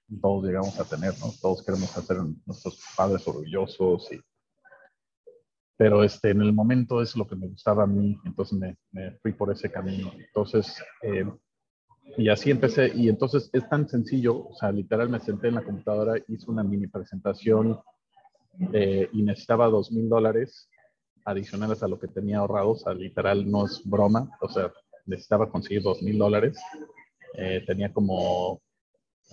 que 0.08 0.16
todos 0.20 0.44
llegamos 0.44 0.78
a 0.78 0.84
tener, 0.84 1.12
¿no? 1.18 1.26
Todos 1.40 1.64
queremos 1.64 1.96
hacer 1.96 2.18
nuestros 2.46 2.80
padres 2.96 3.26
orgullosos 3.26 4.12
y 4.12 4.20
pero 5.78 6.02
este, 6.02 6.30
en 6.30 6.40
el 6.40 6.54
momento 6.54 7.02
es 7.02 7.14
lo 7.16 7.26
que 7.26 7.36
me 7.36 7.48
gustaba 7.48 7.84
a 7.84 7.86
mí, 7.86 8.18
entonces 8.24 8.58
me, 8.58 8.76
me 8.92 9.12
fui 9.18 9.32
por 9.32 9.52
ese 9.52 9.70
camino. 9.70 10.10
Entonces, 10.16 10.82
eh, 11.02 11.26
y 12.16 12.28
así 12.28 12.50
empecé, 12.50 12.92
y 12.94 13.08
entonces 13.08 13.50
es 13.52 13.68
tan 13.68 13.88
sencillo, 13.88 14.48
o 14.48 14.54
sea, 14.54 14.72
literal 14.72 15.08
me 15.08 15.20
senté 15.20 15.48
en 15.48 15.56
la 15.56 15.64
computadora, 15.64 16.14
hice 16.28 16.50
una 16.50 16.62
mini 16.62 16.86
presentación 16.86 17.78
eh, 18.72 19.08
y 19.12 19.22
necesitaba 19.22 19.66
dos 19.66 19.92
mil 19.92 20.08
dólares 20.08 20.70
adicionales 21.24 21.82
a 21.82 21.88
lo 21.88 21.98
que 21.98 22.08
tenía 22.08 22.38
ahorrado, 22.38 22.70
o 22.70 22.76
sea, 22.76 22.94
literal 22.94 23.50
no 23.50 23.66
es 23.66 23.82
broma, 23.84 24.30
o 24.40 24.48
sea, 24.48 24.72
necesitaba 25.04 25.50
conseguir 25.50 25.82
dos 25.82 26.02
mil 26.02 26.16
dólares, 26.16 26.58
eh, 27.34 27.62
tenía 27.66 27.92
como 27.92 28.62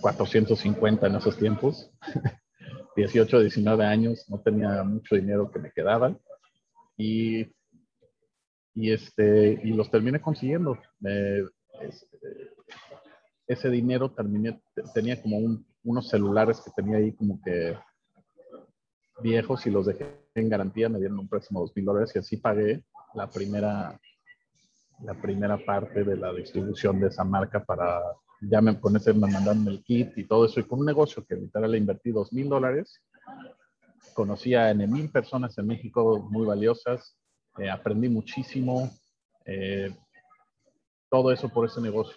450 0.00 1.06
en 1.06 1.14
esos 1.14 1.38
tiempos, 1.38 1.90
18, 2.96 3.40
19 3.40 3.84
años, 3.84 4.26
no 4.28 4.40
tenía 4.40 4.82
mucho 4.82 5.14
dinero 5.14 5.50
que 5.50 5.58
me 5.58 5.72
quedaba 5.72 6.16
y, 6.96 7.42
y, 8.74 8.92
este, 8.92 9.60
y 9.64 9.72
los 9.72 9.90
terminé 9.90 10.20
consiguiendo. 10.20 10.78
Este, 11.80 12.53
ese 13.46 13.70
dinero 13.70 14.10
terminé, 14.10 14.62
tenía 14.94 15.20
como 15.20 15.38
unos 15.84 16.08
celulares 16.08 16.60
que 16.60 16.70
tenía 16.70 16.98
ahí 16.98 17.12
como 17.12 17.40
que 17.42 17.76
viejos 19.22 19.66
y 19.66 19.70
los 19.70 19.86
dejé 19.86 20.06
en 20.34 20.48
garantía, 20.48 20.88
me 20.88 20.98
dieron 20.98 21.18
un 21.18 21.28
préstamo 21.28 21.60
de 21.60 21.64
dos 21.64 21.76
mil 21.76 21.84
dólares 21.84 22.12
y 22.14 22.18
así 22.18 22.36
pagué 22.36 22.84
la 23.14 23.28
primera, 23.28 23.98
la 25.04 25.14
primera 25.14 25.58
parte 25.58 26.04
de 26.04 26.16
la 26.16 26.32
distribución 26.32 27.00
de 27.00 27.08
esa 27.08 27.24
marca 27.24 27.64
para, 27.64 28.00
ya 28.40 28.60
me, 28.60 28.80
con 28.80 28.96
ese 28.96 29.12
me 29.12 29.30
mandaron 29.30 29.68
el 29.68 29.82
kit 29.84 30.16
y 30.16 30.24
todo 30.26 30.46
eso, 30.46 30.60
y 30.60 30.64
con 30.64 30.80
un 30.80 30.86
negocio 30.86 31.24
que 31.24 31.36
literal 31.36 31.70
le 31.70 31.78
invertí 31.78 32.10
dos 32.10 32.32
mil 32.32 32.48
dólares 32.48 33.00
conocí 34.14 34.54
a 34.54 34.72
mil 34.72 35.10
personas 35.10 35.58
en 35.58 35.66
México 35.66 36.26
muy 36.30 36.46
valiosas, 36.46 37.16
eh, 37.58 37.68
aprendí 37.68 38.08
muchísimo, 38.08 38.90
eh, 39.44 39.94
todo 41.10 41.32
eso 41.32 41.48
por 41.48 41.66
ese 41.66 41.80
negocio. 41.80 42.16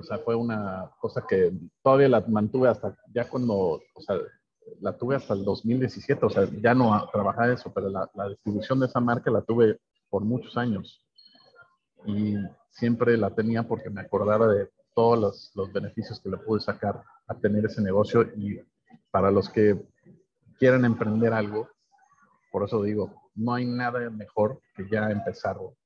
O 0.00 0.02
sea, 0.02 0.18
fue 0.18 0.34
una 0.34 0.90
cosa 0.98 1.24
que 1.28 1.52
todavía 1.82 2.08
la 2.08 2.20
mantuve 2.26 2.68
hasta 2.68 2.96
ya 3.12 3.28
cuando, 3.28 3.54
o 3.94 4.00
sea, 4.00 4.16
la 4.80 4.96
tuve 4.96 5.16
hasta 5.16 5.34
el 5.34 5.44
2017, 5.44 6.24
o 6.24 6.30
sea, 6.30 6.48
ya 6.60 6.74
no 6.74 7.08
trabajaba 7.12 7.52
eso, 7.52 7.72
pero 7.72 7.88
la, 7.88 8.10
la 8.14 8.28
distribución 8.28 8.80
de 8.80 8.86
esa 8.86 9.00
marca 9.00 9.30
la 9.30 9.42
tuve 9.42 9.78
por 10.08 10.24
muchos 10.24 10.56
años. 10.56 11.04
Y 12.06 12.34
siempre 12.70 13.16
la 13.16 13.30
tenía 13.34 13.62
porque 13.66 13.90
me 13.90 14.00
acordaba 14.00 14.48
de 14.48 14.70
todos 14.94 15.18
los, 15.18 15.52
los 15.54 15.72
beneficios 15.72 16.20
que 16.20 16.30
le 16.30 16.38
pude 16.38 16.60
sacar 16.60 17.02
a 17.26 17.34
tener 17.34 17.64
ese 17.64 17.82
negocio 17.82 18.22
y 18.36 18.60
para 19.10 19.30
los 19.30 19.48
que 19.48 19.80
quieren 20.58 20.84
emprender 20.84 21.32
algo, 21.32 21.68
por 22.50 22.64
eso 22.64 22.82
digo, 22.82 23.14
no 23.34 23.54
hay 23.54 23.64
nada 23.64 24.10
mejor 24.10 24.60
que 24.74 24.88
ya 24.90 25.10
empezarlo. 25.10 25.76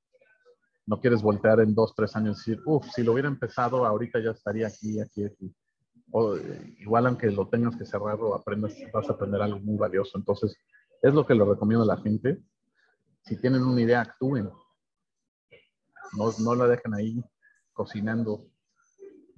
No 0.86 1.00
quieres 1.00 1.22
voltear 1.22 1.60
en 1.60 1.74
dos, 1.74 1.94
tres 1.94 2.14
años 2.16 2.36
y 2.46 2.52
decir, 2.52 2.62
uff, 2.66 2.86
si 2.94 3.02
lo 3.02 3.12
hubiera 3.12 3.28
empezado, 3.28 3.86
ahorita 3.86 4.20
ya 4.20 4.30
estaría 4.30 4.66
aquí, 4.66 5.00
aquí, 5.00 5.24
aquí. 5.24 5.54
Igual 6.80 7.06
aunque 7.06 7.30
lo 7.30 7.48
tengas 7.48 7.76
que 7.76 7.86
cerrar 7.86 8.20
o 8.20 8.34
aprendas, 8.34 8.74
vas 8.92 9.08
a 9.08 9.14
aprender 9.14 9.42
algo 9.42 9.58
muy 9.60 9.76
valioso. 9.76 10.16
Entonces, 10.16 10.56
es 11.02 11.12
lo 11.12 11.26
que 11.26 11.34
le 11.34 11.44
recomiendo 11.44 11.82
a 11.84 11.96
la 11.96 12.02
gente. 12.02 12.42
Si 13.22 13.36
tienen 13.36 13.62
una 13.62 13.80
idea, 13.80 14.02
actúen. 14.02 14.50
No, 16.16 16.30
no 16.38 16.54
la 16.54 16.68
dejen 16.68 16.94
ahí 16.94 17.24
cocinando. 17.72 18.46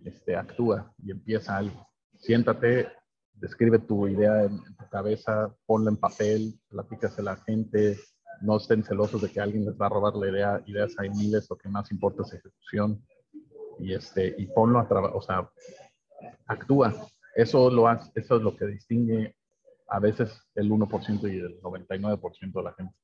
Este, 0.05 0.37
actúa 0.37 0.95
y 1.03 1.11
empieza 1.11 1.57
algo. 1.57 1.89
Siéntate, 2.19 2.93
describe 3.33 3.81
tu 3.81 4.07
idea 4.07 4.45
en, 4.45 4.63
tu 4.77 4.89
cabeza, 4.89 5.53
ponla 5.67 5.91
en 5.91 5.97
papel, 5.97 6.61
platícasela 6.69 7.33
a 7.33 7.35
la 7.35 7.43
gente, 7.43 7.99
no 8.41 8.57
estén 8.57 8.83
celosos 8.83 9.23
de 9.23 9.31
que 9.31 9.41
alguien 9.41 9.65
les 9.65 9.77
va 9.81 9.87
a 9.87 9.91
robar 9.91 10.15
la 10.15 10.29
idea, 10.29 10.63
ideas 10.67 10.95
hay 10.99 11.11
miles, 11.11 11.49
lo 11.51 11.57
que 11.57 11.69
más 11.69 11.91
importa 11.91 12.23
es 12.23 12.35
ejecución 12.35 13.05
y 13.79 13.95
este 13.95 14.35
y 14.39 14.47
ponlo 14.47 14.79
a 14.79 14.89
trabajar, 14.89 15.17
o 15.17 15.23
sea, 15.23 15.51
actúa. 16.47 16.95
Eso 17.35 17.71
lo 17.71 17.89
hace, 17.89 18.11
eso 18.15 18.37
es 18.37 18.43
lo 18.43 18.57
que 18.57 18.67
distingue 18.67 19.37
a 19.89 20.01
veces 20.01 20.43
el 20.55 20.71
1% 20.71 21.33
y 21.33 21.39
el 21.39 21.61
99% 21.61 22.53
de 22.53 22.63
la 22.63 22.73
gente. 22.73 22.95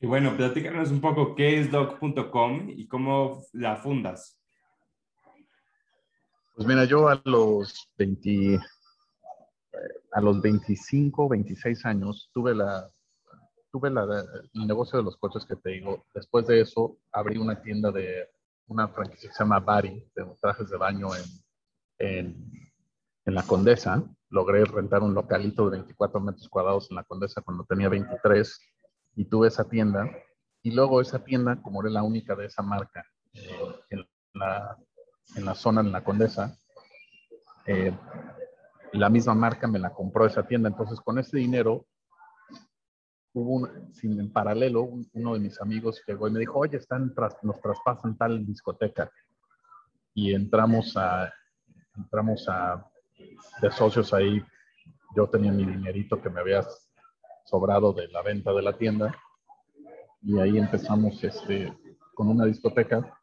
Y 0.00 0.06
bueno, 0.06 0.36
platícanos 0.36 0.90
un 0.90 1.00
poco 1.00 1.34
qué 1.34 1.60
es 1.60 1.70
doc.com 1.70 2.70
y 2.70 2.86
cómo 2.86 3.42
la 3.52 3.76
fundas. 3.76 4.40
Pues 6.54 6.68
mira, 6.68 6.84
yo 6.84 7.08
a 7.08 7.20
los 7.24 7.90
20, 7.96 8.54
eh, 8.54 8.60
a 10.12 10.20
los 10.20 10.40
25, 10.40 11.28
26 11.28 11.84
años 11.84 12.30
tuve 12.32 12.54
la 12.54 12.88
tuve 13.70 13.88
el 13.88 14.66
negocio 14.66 14.98
de 14.98 15.04
los 15.04 15.16
coches 15.16 15.44
que 15.44 15.56
te 15.56 15.70
digo. 15.70 16.04
Después 16.14 16.46
de 16.46 16.60
eso 16.60 16.98
abrí 17.12 17.38
una 17.38 17.60
tienda 17.60 17.90
de 17.90 18.28
una 18.66 18.88
franquicia 18.88 19.28
que 19.28 19.34
se 19.34 19.42
llama 19.42 19.60
Bari, 19.60 20.10
de 20.14 20.24
trajes 20.40 20.68
de 20.68 20.76
baño 20.76 21.08
en, 21.14 21.24
en, 21.98 22.72
en 23.24 23.34
la 23.34 23.42
Condesa. 23.42 24.02
Logré 24.30 24.64
rentar 24.64 25.02
un 25.02 25.14
localito 25.14 25.64
de 25.70 25.78
24 25.78 26.20
metros 26.20 26.48
cuadrados 26.48 26.90
en 26.90 26.96
la 26.96 27.04
Condesa 27.04 27.40
cuando 27.42 27.64
tenía 27.64 27.88
23 27.88 28.60
y 29.16 29.24
tuve 29.24 29.48
esa 29.48 29.68
tienda. 29.68 30.10
Y 30.62 30.72
luego 30.72 31.00
esa 31.00 31.24
tienda, 31.24 31.62
como 31.62 31.80
era 31.82 31.90
la 31.90 32.02
única 32.02 32.34
de 32.34 32.46
esa 32.46 32.62
marca 32.62 33.04
eh, 33.32 33.74
en 33.90 34.06
la 34.34 34.76
en 35.36 35.44
la 35.44 35.54
zona, 35.54 35.80
en 35.80 35.92
la 35.92 36.04
Condesa, 36.04 36.58
eh, 37.66 37.92
la 38.92 39.08
misma 39.08 39.34
marca 39.34 39.66
me 39.66 39.78
la 39.78 39.92
compró 39.92 40.26
esa 40.26 40.46
tienda. 40.46 40.68
Entonces, 40.68 41.00
con 41.00 41.18
ese 41.18 41.36
dinero, 41.36 41.86
hubo 43.38 43.54
un, 43.54 43.94
sin, 43.94 44.18
en 44.20 44.32
paralelo, 44.32 44.82
uno 45.12 45.34
de 45.34 45.40
mis 45.40 45.60
amigos 45.60 46.02
llegó 46.06 46.28
y 46.28 46.32
me 46.32 46.40
dijo, 46.40 46.58
oye, 46.58 46.76
están 46.76 47.14
nos 47.42 47.60
traspasan 47.60 48.16
tal 48.16 48.44
discoteca. 48.44 49.10
Y 50.14 50.34
entramos 50.34 50.96
a, 50.96 51.32
entramos 51.96 52.48
a, 52.48 52.84
de 53.62 53.70
socios 53.70 54.12
ahí. 54.12 54.42
Yo 55.16 55.28
tenía 55.28 55.52
mi 55.52 55.64
dinerito 55.64 56.20
que 56.20 56.30
me 56.30 56.40
había 56.40 56.66
sobrado 57.44 57.92
de 57.92 58.08
la 58.08 58.22
venta 58.22 58.52
de 58.52 58.62
la 58.62 58.76
tienda. 58.76 59.14
Y 60.22 60.38
ahí 60.38 60.58
empezamos 60.58 61.22
este, 61.22 61.72
con 62.14 62.28
una 62.28 62.44
discoteca 62.44 63.18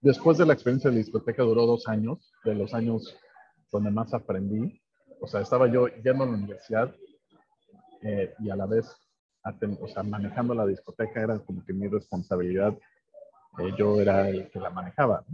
después 0.00 0.38
de 0.38 0.46
la 0.46 0.54
experiencia 0.54 0.90
de 0.90 0.96
la 0.96 1.02
discoteca 1.02 1.42
duró 1.42 1.66
dos 1.66 1.86
años, 1.88 2.32
de 2.44 2.54
los 2.54 2.74
años 2.74 3.16
donde 3.70 3.90
más 3.90 4.12
aprendí. 4.14 4.80
O 5.20 5.26
sea, 5.26 5.40
estaba 5.40 5.68
yo 5.68 5.86
yendo 5.88 6.24
a 6.24 6.26
la 6.26 6.32
universidad 6.32 6.94
eh, 8.02 8.34
y 8.38 8.50
a 8.50 8.56
la 8.56 8.66
vez, 8.66 8.86
o 9.80 9.88
sea, 9.88 10.02
manejando 10.02 10.54
la 10.54 10.66
discoteca 10.66 11.22
era 11.22 11.38
como 11.38 11.64
que 11.64 11.72
mi 11.72 11.88
responsabilidad. 11.88 12.76
Eh, 13.58 13.72
yo 13.76 14.00
era 14.00 14.28
el 14.28 14.50
que 14.50 14.60
la 14.60 14.70
manejaba. 14.70 15.24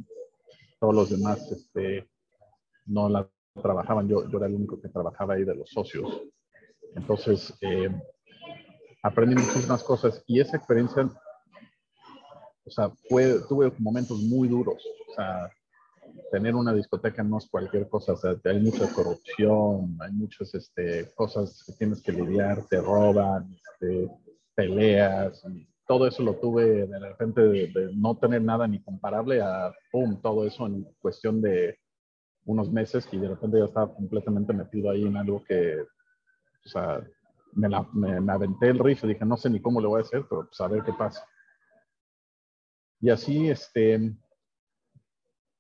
Todos 0.79 0.95
los 0.95 1.11
demás 1.11 1.51
este, 1.51 2.09
no 2.87 3.09
la 3.09 3.29
trabajaban. 3.63 4.09
Yo, 4.09 4.29
yo 4.29 4.39
era 4.39 4.47
el 4.47 4.55
único 4.55 4.81
que 4.81 4.89
trabajaba 4.89 5.35
ahí 5.35 5.45
de 5.45 5.55
los 5.55 5.71
socios. 5.71 6.23
Entonces, 6.95 7.57
eh, 7.61 7.91
aprendí 9.03 9.35
muchísimas 9.35 9.83
cosas 9.83 10.23
y 10.27 10.41
esa 10.41 10.57
experiencia 10.57 11.11
o 12.67 12.71
sea, 12.71 12.93
tuve 13.09 13.73
momentos 13.79 14.19
muy 14.19 14.49
duros. 14.49 14.83
O 15.09 15.15
sea, 15.15 15.51
tener 16.31 16.55
una 16.55 16.73
discoteca 16.73 17.23
no 17.23 17.39
es 17.39 17.49
cualquier 17.49 17.89
cosa. 17.89 18.13
O 18.13 18.17
sea, 18.17 18.37
hay 18.45 18.61
mucha 18.61 18.93
corrupción, 18.93 19.97
hay 20.01 20.13
muchas 20.13 20.55
este, 20.55 21.11
cosas 21.15 21.63
que 21.67 21.73
tienes 21.73 22.03
que 22.03 22.13
lidiar, 22.13 22.65
te 22.67 22.81
roban, 22.81 23.51
este, 23.53 24.11
peleas. 24.55 25.45
Y 25.49 25.69
todo 25.87 26.07
eso 26.07 26.23
lo 26.23 26.35
tuve 26.37 26.87
de 26.87 26.99
repente 26.99 27.41
de, 27.43 27.91
no 27.95 28.17
tener 28.17 28.43
nada 28.43 28.67
ni 28.67 28.83
comparable 28.83 29.41
a, 29.41 29.73
¡pum!, 29.93 30.21
todo 30.21 30.47
eso 30.47 30.67
en 30.67 30.85
cuestión 31.01 31.41
de 31.41 31.79
unos 32.45 32.71
meses 32.71 33.09
y 33.13 33.19
de 33.19 33.29
repente 33.29 33.59
ya 33.59 33.65
estaba 33.65 33.93
completamente 33.93 34.53
metido 34.53 34.91
ahí 34.91 35.05
en 35.05 35.17
algo 35.17 35.43
que, 35.45 35.81
o 35.81 36.69
sea, 36.69 37.05
me, 37.53 37.69
me, 38.21 38.33
aventé 38.33 38.69
el 38.69 38.79
riff 38.79 39.05
y 39.05 39.09
dije, 39.09 39.25
no 39.25 39.37
sé 39.37 39.51
ni 39.51 39.61
cómo 39.61 39.81
lo 39.81 39.91
voy 39.91 39.99
a 39.99 40.03
hacer, 40.03 40.25
pero 40.29 40.47
pues 40.47 40.61
a 40.61 40.69
ver 40.69 40.83
qué 40.85 40.93
pasa. 40.93 41.27
Y 43.01 43.11
así, 43.11 43.49
este, 43.49 44.15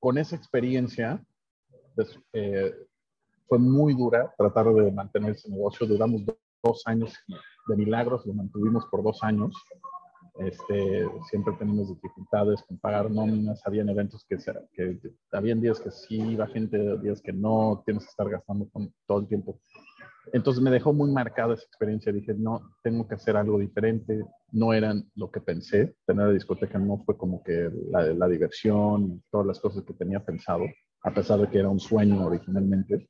con 0.07 0.19
esa 0.19 0.37
experiencia, 0.37 1.21
pues, 1.97 2.16
eh, 2.33 2.73
fue 3.49 3.59
muy 3.59 3.92
dura 3.92 4.33
tratar 4.38 4.73
de 4.73 4.92
mantener 4.92 5.33
ese 5.33 5.51
negocio. 5.51 5.85
Duramos 5.85 6.23
dos 6.62 6.83
años 6.87 7.12
de 7.66 7.77
milagros, 7.77 8.25
lo 8.25 8.33
mantuvimos 8.33 8.87
por 8.87 9.03
dos 9.03 9.21
años. 9.25 9.53
Este, 10.38 11.09
siempre 11.29 11.55
tenemos 11.59 11.88
dificultades 11.88 12.62
con 12.69 12.79
pagar 12.79 13.11
nóminas, 13.11 13.61
habían 13.66 13.88
eventos 13.88 14.25
que, 14.29 14.38
habían 15.33 15.61
días 15.61 15.81
que 15.81 15.90
sí 15.90 16.21
iba 16.21 16.47
gente, 16.47 16.79
días 16.99 17.21
que 17.21 17.33
no, 17.33 17.83
tienes 17.85 18.05
que 18.05 18.11
estar 18.11 18.31
gastando 18.31 18.71
todo 19.09 19.19
el 19.19 19.27
tiempo. 19.27 19.59
Entonces 20.33 20.62
me 20.62 20.71
dejó 20.71 20.93
muy 20.93 21.11
marcada 21.11 21.55
esa 21.55 21.65
experiencia. 21.65 22.12
Dije, 22.12 22.35
no, 22.35 22.75
tengo 22.83 23.07
que 23.07 23.15
hacer 23.15 23.37
algo 23.37 23.59
diferente. 23.59 24.25
No 24.51 24.73
eran 24.73 25.09
lo 25.15 25.31
que 25.31 25.41
pensé. 25.41 25.97
Tener 26.07 26.27
la 26.27 26.33
discoteca 26.33 26.79
no 26.79 26.99
fue 27.05 27.17
como 27.17 27.43
que 27.43 27.71
la, 27.91 28.03
la 28.03 28.29
diversión, 28.29 29.23
todas 29.31 29.47
las 29.47 29.61
cosas 29.61 29.85
que 29.85 29.95
tenía 29.95 30.25
pensado, 30.25 30.65
a 31.03 31.15
pesar 31.15 31.41
de 31.41 31.49
que 31.49 31.59
era 31.59 31.69
un 31.69 31.81
sueño 31.81 32.27
originalmente. 32.27 33.09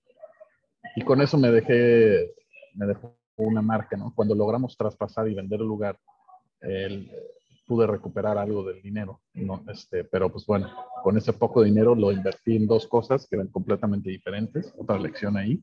Y 0.94 1.02
con 1.02 1.20
eso 1.22 1.38
me 1.38 1.50
dejé, 1.50 2.34
me 2.74 2.86
dejó 2.86 3.16
una 3.36 3.62
marca, 3.62 3.96
¿no? 3.96 4.12
Cuando 4.14 4.34
logramos 4.34 4.76
traspasar 4.76 5.28
y 5.28 5.34
vender 5.34 5.60
el 5.60 5.66
lugar, 5.66 5.98
pude 7.66 7.86
recuperar 7.86 8.38
algo 8.38 8.64
del 8.64 8.80
dinero, 8.80 9.20
¿no? 9.34 9.64
Este, 9.68 10.04
pero 10.04 10.30
pues 10.30 10.46
bueno, 10.46 10.70
con 11.02 11.16
ese 11.16 11.32
poco 11.32 11.62
dinero 11.62 11.94
lo 11.94 12.12
invertí 12.12 12.56
en 12.56 12.66
dos 12.66 12.86
cosas 12.86 13.26
que 13.26 13.36
eran 13.36 13.48
completamente 13.48 14.08
diferentes. 14.08 14.72
Otra 14.78 14.98
lección 14.98 15.36
ahí 15.36 15.62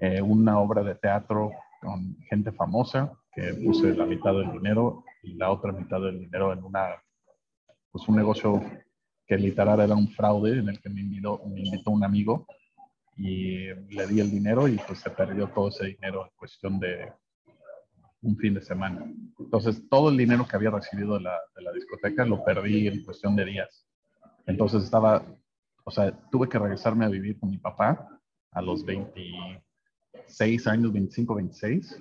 eh, 0.00 0.22
una 0.22 0.58
obra 0.58 0.82
de 0.82 0.94
teatro 0.94 1.52
con 1.80 2.16
gente 2.28 2.52
famosa, 2.52 3.12
que 3.32 3.54
puse 3.54 3.94
la 3.94 4.06
mitad 4.06 4.32
del 4.32 4.50
dinero 4.52 5.04
y 5.22 5.34
la 5.34 5.50
otra 5.50 5.72
mitad 5.72 6.00
del 6.00 6.18
dinero 6.18 6.52
en 6.52 6.64
una, 6.64 7.02
pues 7.90 8.08
un 8.08 8.16
negocio 8.16 8.62
que 9.26 9.36
literal 9.36 9.80
era 9.80 9.94
un 9.94 10.08
fraude 10.08 10.58
en 10.58 10.68
el 10.68 10.80
que 10.80 10.88
me 10.88 11.00
invitó, 11.00 11.40
me 11.46 11.60
invitó 11.60 11.90
un 11.90 12.02
amigo 12.02 12.46
y 13.16 13.66
le 13.94 14.06
di 14.06 14.20
el 14.20 14.30
dinero 14.30 14.66
y 14.66 14.78
pues 14.86 15.00
se 15.00 15.10
perdió 15.10 15.48
todo 15.48 15.68
ese 15.68 15.86
dinero 15.86 16.24
en 16.24 16.30
cuestión 16.36 16.80
de 16.80 17.12
un 18.22 18.36
fin 18.36 18.54
de 18.54 18.62
semana. 18.62 19.04
Entonces, 19.38 19.88
todo 19.88 20.10
el 20.10 20.16
dinero 20.16 20.46
que 20.46 20.56
había 20.56 20.70
recibido 20.70 21.14
de 21.14 21.20
la, 21.20 21.38
de 21.54 21.62
la 21.62 21.72
discoteca 21.72 22.24
lo 22.24 22.44
perdí 22.44 22.88
en 22.88 23.04
cuestión 23.04 23.36
de 23.36 23.44
días. 23.44 23.86
Entonces 24.46 24.82
estaba, 24.82 25.24
o 25.84 25.90
sea, 25.90 26.12
tuve 26.30 26.48
que 26.48 26.58
regresarme 26.58 27.04
a 27.04 27.08
vivir 27.08 27.38
con 27.38 27.50
mi 27.50 27.58
papá 27.58 28.20
a 28.52 28.62
los 28.62 28.84
20, 28.84 29.62
6 30.30 30.66
años, 30.66 30.92
25, 30.92 31.34
26, 31.34 31.98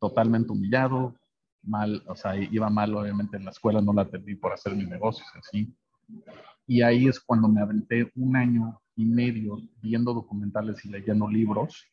totalmente 0.00 0.52
humillado, 0.52 1.14
mal, 1.62 2.02
o 2.06 2.16
sea, 2.16 2.36
iba 2.36 2.70
mal 2.70 2.94
obviamente 2.94 3.36
en 3.36 3.44
la 3.44 3.50
escuela, 3.50 3.80
no 3.80 3.92
la 3.92 4.02
atendí 4.02 4.34
por 4.34 4.52
hacer 4.52 4.74
mis 4.74 4.88
negocios 4.88 5.28
así. 5.36 5.72
Y 6.66 6.82
ahí 6.82 7.08
es 7.08 7.20
cuando 7.20 7.48
me 7.48 7.60
aventé 7.60 8.10
un 8.16 8.36
año 8.36 8.80
y 8.96 9.04
medio 9.04 9.58
viendo 9.82 10.14
documentales 10.14 10.84
y 10.84 10.88
leyendo 10.88 11.28
libros. 11.28 11.84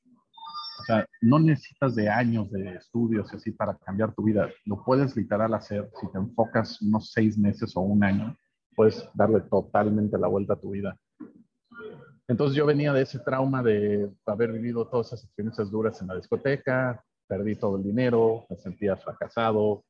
O 0.80 0.84
sea, 0.86 1.06
no 1.22 1.40
necesitas 1.40 1.94
de 1.96 2.10
años 2.10 2.50
de 2.52 2.76
estudios 2.76 3.32
y 3.32 3.36
así 3.36 3.52
para 3.52 3.78
cambiar 3.78 4.14
tu 4.14 4.24
vida. 4.24 4.50
Lo 4.66 4.84
puedes 4.84 5.16
literal 5.16 5.54
hacer 5.54 5.90
si 6.00 6.12
te 6.12 6.18
enfocas 6.18 6.82
unos 6.82 7.12
seis 7.12 7.38
meses 7.38 7.76
o 7.76 7.82
un 7.82 8.04
año. 8.04 8.36
Puedes 8.76 9.08
darle 9.14 9.42
totalmente 9.42 10.18
la 10.18 10.28
vuelta 10.28 10.54
a 10.54 10.60
tu 10.60 10.72
vida. 10.72 10.98
Entonces 12.28 12.56
yo 12.56 12.66
venía 12.66 12.94
de 12.94 13.02
ese 13.02 13.20
trauma 13.20 13.62
de 13.62 14.10
haber 14.26 14.52
vivido 14.52 14.88
todas 14.88 15.08
esas 15.08 15.26
experiencias 15.26 15.70
duras 15.70 16.02
en 16.02 16.08
la 16.08 16.16
discoteca, 16.16 17.04
perdí 17.28 17.56
todo 17.56 17.78
el 17.78 17.84
dinero, 17.84 18.46
me 18.50 18.58
sentía 18.58 18.96
fracasado. 18.96 19.84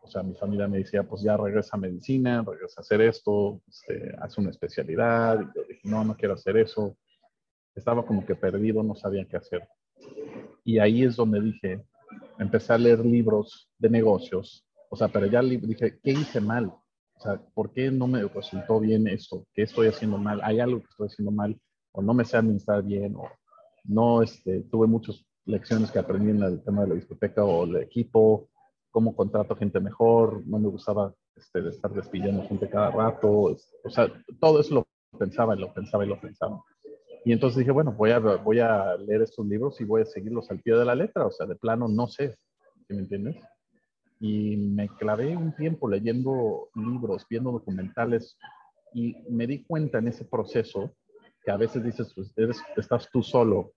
O 0.00 0.06
sea, 0.06 0.22
mi 0.22 0.34
familia 0.34 0.68
me 0.68 0.78
decía, 0.78 1.02
pues 1.02 1.22
ya 1.22 1.36
regresa 1.36 1.76
a 1.76 1.80
medicina, 1.80 2.44
regresa 2.46 2.80
a 2.80 2.82
hacer 2.82 3.00
esto, 3.00 3.60
este, 3.66 4.14
haz 4.20 4.36
una 4.38 4.50
especialidad. 4.50 5.40
Y 5.40 5.58
yo 5.58 5.64
dije, 5.68 5.80
no, 5.84 6.04
no 6.04 6.16
quiero 6.16 6.34
hacer 6.34 6.56
eso. 6.56 6.96
Estaba 7.74 8.04
como 8.04 8.24
que 8.24 8.34
perdido, 8.34 8.82
no 8.82 8.94
sabía 8.94 9.26
qué 9.26 9.36
hacer. 9.36 9.66
Y 10.64 10.78
ahí 10.78 11.02
es 11.04 11.16
donde 11.16 11.40
dije, 11.40 11.84
empecé 12.38 12.72
a 12.72 12.78
leer 12.78 13.04
libros 13.04 13.70
de 13.78 13.90
negocios. 13.90 14.66
O 14.90 14.96
sea, 14.96 15.08
pero 15.08 15.26
ya 15.26 15.42
dije, 15.42 15.98
¿qué 16.02 16.10
hice 16.12 16.40
mal? 16.40 16.66
O 16.66 17.20
sea, 17.20 17.40
¿por 17.54 17.72
qué 17.72 17.90
no 17.90 18.06
me 18.06 18.22
resultó 18.22 18.78
bien 18.78 19.08
esto? 19.08 19.46
¿Qué 19.52 19.62
estoy 19.62 19.88
haciendo 19.88 20.18
mal? 20.18 20.40
¿Hay 20.42 20.60
algo 20.60 20.80
que 20.80 20.86
estoy 20.90 21.06
haciendo 21.08 21.32
mal? 21.32 21.58
¿O 21.98 22.02
no 22.02 22.14
me 22.14 22.24
sé 22.24 22.36
administrar 22.36 22.84
bien? 22.84 23.16
¿O 23.16 23.28
no 23.82 24.22
este, 24.22 24.60
tuve 24.70 24.86
muchas 24.86 25.26
lecciones 25.46 25.90
que 25.90 25.98
aprendí 25.98 26.30
en 26.30 26.44
el 26.44 26.62
tema 26.62 26.82
de 26.82 26.90
la 26.90 26.94
discoteca 26.94 27.44
o 27.44 27.64
el 27.64 27.74
equipo? 27.78 28.48
¿Cómo 28.92 29.16
contrato 29.16 29.56
gente 29.56 29.80
mejor? 29.80 30.46
No 30.46 30.60
me 30.60 30.68
gustaba 30.68 31.12
este, 31.34 31.60
de 31.60 31.70
estar 31.70 31.92
despidiendo 31.92 32.46
gente 32.46 32.70
cada 32.70 32.92
rato. 32.92 33.56
O 33.82 33.90
sea, 33.90 34.06
todo 34.40 34.60
eso 34.60 34.76
lo 34.76 34.86
pensaba 35.18 35.56
y 35.56 35.58
lo 35.58 35.74
pensaba 35.74 36.04
y 36.04 36.08
lo 36.08 36.20
pensaba. 36.20 36.62
Y 37.24 37.32
entonces 37.32 37.58
dije, 37.58 37.72
bueno, 37.72 37.90
voy 37.90 38.12
a, 38.12 38.20
voy 38.20 38.60
a 38.60 38.94
leer 38.96 39.22
estos 39.22 39.44
libros 39.44 39.80
y 39.80 39.84
voy 39.84 40.02
a 40.02 40.06
seguirlos 40.06 40.48
al 40.52 40.60
pie 40.60 40.76
de 40.76 40.84
la 40.84 40.94
letra. 40.94 41.26
O 41.26 41.32
sea, 41.32 41.46
de 41.46 41.56
plano 41.56 41.88
no 41.88 42.06
sé, 42.06 42.36
¿sí 42.86 42.94
¿me 42.94 43.00
entiendes? 43.00 43.36
y 44.20 44.56
me 44.56 44.88
clavé 44.88 45.36
un 45.36 45.52
tiempo 45.54 45.88
leyendo 45.88 46.68
libros, 46.76 47.26
viendo 47.28 47.50
documentales 47.50 48.38
y 48.94 49.16
me 49.28 49.48
di 49.48 49.64
cuenta 49.64 49.98
en 49.98 50.08
ese 50.08 50.24
proceso 50.24 50.92
que 51.48 51.52
a 51.52 51.56
veces 51.56 51.82
dices, 51.82 52.12
pues 52.14 52.30
eres, 52.36 52.62
estás 52.76 53.08
tú 53.10 53.22
solo 53.22 53.72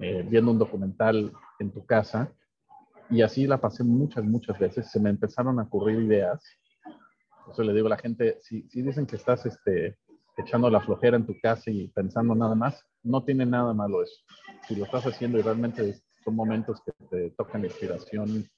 eh, 0.00 0.24
viendo 0.30 0.52
un 0.52 0.60
documental 0.60 1.32
en 1.58 1.72
tu 1.72 1.84
casa 1.84 2.32
y 3.10 3.22
así 3.22 3.48
la 3.48 3.60
pasé 3.60 3.82
muchas, 3.82 4.22
muchas 4.22 4.56
veces. 4.60 4.92
Se 4.92 5.00
me 5.00 5.10
empezaron 5.10 5.58
a 5.58 5.64
ocurrir 5.64 6.04
ideas. 6.04 6.40
Eso 7.50 7.64
le 7.64 7.74
digo 7.74 7.88
a 7.88 7.90
la 7.90 7.98
gente, 7.98 8.38
si, 8.42 8.62
si 8.68 8.82
dicen 8.82 9.06
que 9.06 9.16
estás 9.16 9.44
este, 9.44 9.98
echando 10.36 10.70
la 10.70 10.80
flojera 10.80 11.16
en 11.16 11.26
tu 11.26 11.34
casa 11.42 11.68
y 11.72 11.88
pensando 11.88 12.32
nada 12.36 12.54
más, 12.54 12.80
no 13.02 13.24
tiene 13.24 13.44
nada 13.44 13.74
malo 13.74 14.04
eso. 14.04 14.22
Si 14.68 14.76
lo 14.76 14.84
estás 14.84 15.04
haciendo 15.04 15.36
y 15.36 15.42
realmente 15.42 16.00
son 16.22 16.36
momentos 16.36 16.80
que 16.84 16.92
te 17.10 17.30
tocan 17.32 17.64
inspiración 17.64 18.48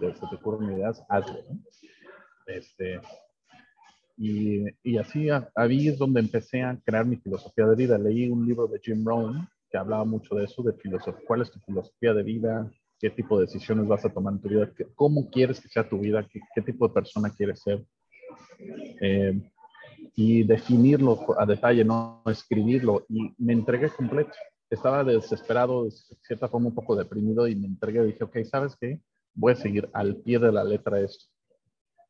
se 0.00 0.26
te 0.30 0.34
ocurren 0.34 0.72
ideas, 0.76 1.00
hazlo. 1.08 1.44
Este, 2.46 3.00
y, 4.16 4.64
y, 4.82 4.98
así 4.98 5.28
ahí 5.54 5.88
es 5.88 5.98
donde 5.98 6.20
empecé 6.20 6.62
a 6.62 6.78
crear 6.84 7.04
mi 7.04 7.16
filosofía 7.16 7.66
de 7.66 7.76
vida. 7.76 7.98
Leí 7.98 8.28
un 8.28 8.46
libro 8.46 8.66
de 8.66 8.80
Jim 8.80 9.04
Rohn 9.04 9.48
que 9.70 9.78
hablaba 9.78 10.04
mucho 10.04 10.36
de 10.36 10.44
eso, 10.44 10.62
de 10.62 10.72
filosofía, 10.74 11.24
cuál 11.26 11.42
es 11.42 11.50
tu 11.50 11.58
filosofía 11.60 12.14
de 12.14 12.22
vida, 12.22 12.70
qué 12.98 13.10
tipo 13.10 13.38
de 13.38 13.46
decisiones 13.46 13.88
vas 13.88 14.04
a 14.04 14.08
tomar 14.08 14.34
en 14.34 14.40
tu 14.40 14.48
vida, 14.48 14.70
cómo 14.94 15.28
quieres 15.30 15.60
que 15.60 15.68
sea 15.68 15.88
tu 15.88 15.98
vida, 15.98 16.26
qué, 16.30 16.40
qué 16.54 16.62
tipo 16.62 16.86
de 16.86 16.94
persona 16.94 17.30
quieres 17.30 17.60
ser. 17.60 17.84
Eh, 19.00 19.40
y 20.16 20.44
definirlo 20.44 21.18
a 21.38 21.44
detalle, 21.44 21.84
no 21.84 22.22
escribirlo. 22.26 23.04
Y 23.08 23.34
me 23.38 23.52
entregué 23.52 23.90
completo. 23.90 24.32
Estaba 24.70 25.02
desesperado, 25.02 25.84
de 25.84 25.90
cierta 26.22 26.48
forma 26.48 26.68
un 26.68 26.74
poco 26.74 26.94
deprimido 26.94 27.48
y 27.48 27.56
me 27.56 27.66
entregué. 27.66 28.04
Dije, 28.04 28.22
ok, 28.22 28.38
¿sabes 28.44 28.76
qué? 28.80 29.00
voy 29.34 29.52
a 29.52 29.56
seguir 29.56 29.88
al 29.92 30.16
pie 30.16 30.38
de 30.38 30.52
la 30.52 30.64
letra 30.64 31.00
esto. 31.00 31.26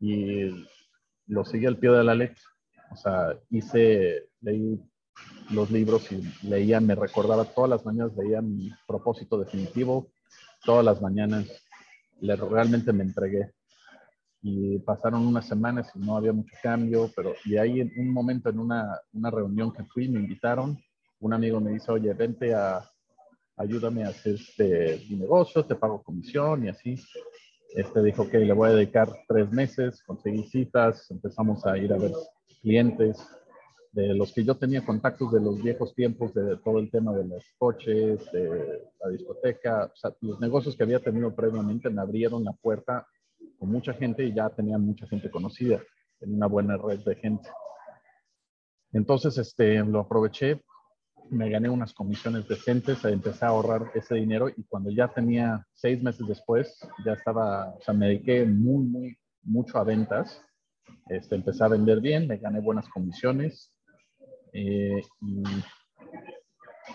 Y 0.00 0.50
lo 1.26 1.44
seguí 1.44 1.66
al 1.66 1.78
pie 1.78 1.90
de 1.90 2.04
la 2.04 2.14
letra. 2.14 2.42
O 2.90 2.96
sea, 2.96 3.38
hice, 3.50 4.28
leí 4.40 4.80
los 5.50 5.70
libros 5.70 6.10
y 6.12 6.22
leía, 6.46 6.80
me 6.80 6.94
recordaba 6.94 7.44
todas 7.44 7.70
las 7.70 7.84
mañanas, 7.84 8.16
leía 8.16 8.40
mi 8.40 8.70
propósito 8.86 9.38
definitivo, 9.38 10.08
todas 10.64 10.84
las 10.84 11.00
mañanas 11.00 11.46
le, 12.20 12.36
realmente 12.36 12.92
me 12.92 13.04
entregué. 13.04 13.52
Y 14.42 14.78
pasaron 14.80 15.26
unas 15.26 15.46
semanas 15.46 15.90
y 15.94 16.00
no 16.00 16.16
había 16.16 16.32
mucho 16.32 16.54
cambio, 16.62 17.10
pero 17.16 17.34
y 17.44 17.56
ahí 17.56 17.80
en 17.80 17.92
un 17.96 18.12
momento 18.12 18.50
en 18.50 18.58
una, 18.58 19.00
una 19.12 19.30
reunión 19.30 19.72
que 19.72 19.84
fui, 19.84 20.08
me 20.08 20.20
invitaron, 20.20 20.78
un 21.20 21.32
amigo 21.32 21.60
me 21.60 21.72
dice, 21.72 21.90
oye, 21.90 22.12
vente 22.12 22.54
a, 22.54 22.84
ayúdame 23.56 24.04
a 24.04 24.08
hacer 24.08 24.34
este, 24.34 25.02
mi 25.08 25.16
negocio, 25.16 25.64
te 25.64 25.74
pago 25.74 26.02
comisión 26.02 26.64
y 26.64 26.68
así. 26.68 26.96
Este 27.74 28.04
dijo 28.04 28.30
que 28.30 28.38
le 28.38 28.52
voy 28.52 28.70
a 28.70 28.74
dedicar 28.74 29.08
tres 29.26 29.50
meses, 29.50 30.00
conseguí 30.04 30.44
citas, 30.44 31.10
empezamos 31.10 31.66
a 31.66 31.76
ir 31.76 31.92
a 31.92 31.98
ver 31.98 32.12
clientes 32.62 33.16
de 33.90 34.14
los 34.14 34.32
que 34.32 34.44
yo 34.44 34.56
tenía 34.56 34.84
contactos 34.84 35.32
de 35.32 35.40
los 35.40 35.60
viejos 35.60 35.92
tiempos, 35.92 36.32
de 36.34 36.56
todo 36.58 36.78
el 36.78 36.88
tema 36.88 37.12
de 37.12 37.24
los 37.24 37.44
coches, 37.58 38.30
de 38.32 38.80
la 39.00 39.10
discoteca, 39.10 39.90
o 39.92 39.96
sea, 39.96 40.14
los 40.20 40.38
negocios 40.38 40.76
que 40.76 40.84
había 40.84 41.00
tenido 41.00 41.34
previamente 41.34 41.90
me 41.90 42.00
abrieron 42.00 42.44
la 42.44 42.52
puerta 42.52 43.08
con 43.58 43.70
mucha 43.70 43.92
gente 43.92 44.24
y 44.24 44.32
ya 44.32 44.48
tenía 44.50 44.78
mucha 44.78 45.08
gente 45.08 45.28
conocida, 45.28 45.80
tenía 46.20 46.36
una 46.36 46.46
buena 46.46 46.76
red 46.76 47.00
de 47.00 47.16
gente. 47.16 47.48
Entonces, 48.92 49.36
este, 49.38 49.80
lo 49.84 50.00
aproveché 50.00 50.60
me 51.30 51.50
gané 51.50 51.68
unas 51.68 51.92
comisiones 51.92 52.46
decentes, 52.48 53.04
empecé 53.04 53.44
a 53.44 53.48
ahorrar 53.48 53.90
ese 53.94 54.14
dinero 54.14 54.48
y 54.48 54.64
cuando 54.64 54.90
ya 54.90 55.08
tenía 55.08 55.66
seis 55.72 56.02
meses 56.02 56.26
después, 56.26 56.78
ya 57.04 57.12
estaba, 57.12 57.70
o 57.70 57.80
sea, 57.80 57.94
me 57.94 58.06
dediqué 58.06 58.44
muy, 58.44 58.84
muy, 58.84 59.18
mucho 59.42 59.78
a 59.78 59.84
ventas. 59.84 60.42
Este, 61.08 61.34
empecé 61.34 61.64
a 61.64 61.68
vender 61.68 62.00
bien, 62.00 62.26
me 62.28 62.36
gané 62.36 62.60
buenas 62.60 62.88
comisiones 62.88 63.72
eh, 64.52 65.02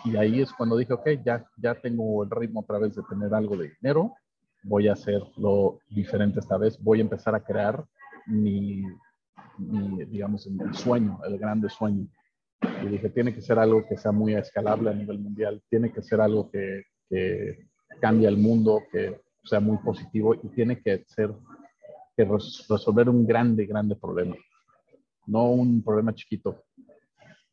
y, 0.06 0.16
ahí 0.16 0.42
es 0.42 0.54
cuando 0.54 0.78
dije, 0.78 0.94
ok, 0.94 1.10
ya, 1.26 1.46
ya 1.58 1.76
tengo 1.76 2.24
el 2.24 2.30
ritmo 2.30 2.62
otra 2.62 2.80
vez 2.80 2.96
de 2.96 3.04
tener 3.10 3.34
algo 3.34 3.58
de 3.58 3.72
dinero, 3.80 4.14
voy 4.64 4.88
a 4.88 4.94
hacerlo 4.94 5.80
diferente 5.90 6.40
esta 6.40 6.58
vez, 6.58 6.82
voy 6.82 7.00
a 7.00 7.02
empezar 7.02 7.36
a 7.36 7.44
crear 7.44 7.84
mi, 8.28 8.84
mi 9.58 10.06
digamos, 10.06 10.48
el 10.48 10.74
sueño, 10.74 11.20
el 11.26 11.38
grande 11.38 11.70
sueño 11.70 12.08
y 12.62 12.88
dije, 12.88 13.10
tiene 13.10 13.34
que 13.34 13.42
ser 13.42 13.60
algo 13.60 13.86
que 13.88 13.98
sea 13.98 14.12
muy 14.12 14.36
escalable 14.36 14.90
a 14.90 14.94
nivel 14.94 15.20
mundial, 15.20 15.62
tiene 15.70 15.92
que 15.92 16.02
ser 16.02 16.22
algo 16.22 16.50
que, 16.50 16.84
que 17.10 17.68
cambie 18.00 18.28
el 18.28 18.38
mundo, 18.38 18.84
que 18.92 19.22
sea 19.44 19.60
muy 19.60 19.78
positivo 19.78 20.36
y 20.36 20.48
tiene 20.50 20.82
que 20.82 21.04
ser 21.08 21.34
que 22.16 22.26
resolver 22.26 23.10
un 23.10 23.26
grande, 23.26 23.66
grande 23.66 23.96
problema, 23.96 24.36
no 25.26 25.52
un 25.52 25.82
problema 25.82 26.14
chiquito. 26.14 26.64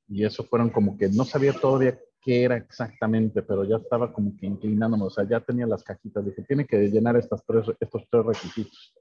Y 0.08 0.24
eso 0.24 0.44
fueron 0.44 0.70
como 0.70 0.96
que 0.96 1.08
no 1.08 1.24
sabía 1.24 1.52
todavía 1.52 1.98
qué 2.20 2.42
era 2.42 2.56
exactamente, 2.56 3.42
pero 3.42 3.64
ya 3.64 3.76
estaba 3.76 4.12
como 4.12 4.36
que 4.36 4.46
inclinándome, 4.46 5.04
o 5.04 5.10
sea, 5.10 5.24
ya 5.28 5.40
tenía 5.40 5.66
las 5.66 5.84
cajitas, 5.84 6.24
dije, 6.24 6.42
tiene 6.42 6.66
que 6.66 6.76
llenar 6.88 7.16
estas 7.16 7.44
tres, 7.46 7.66
estos 7.78 8.02
tres 8.10 8.24
requisitos. 8.24 8.94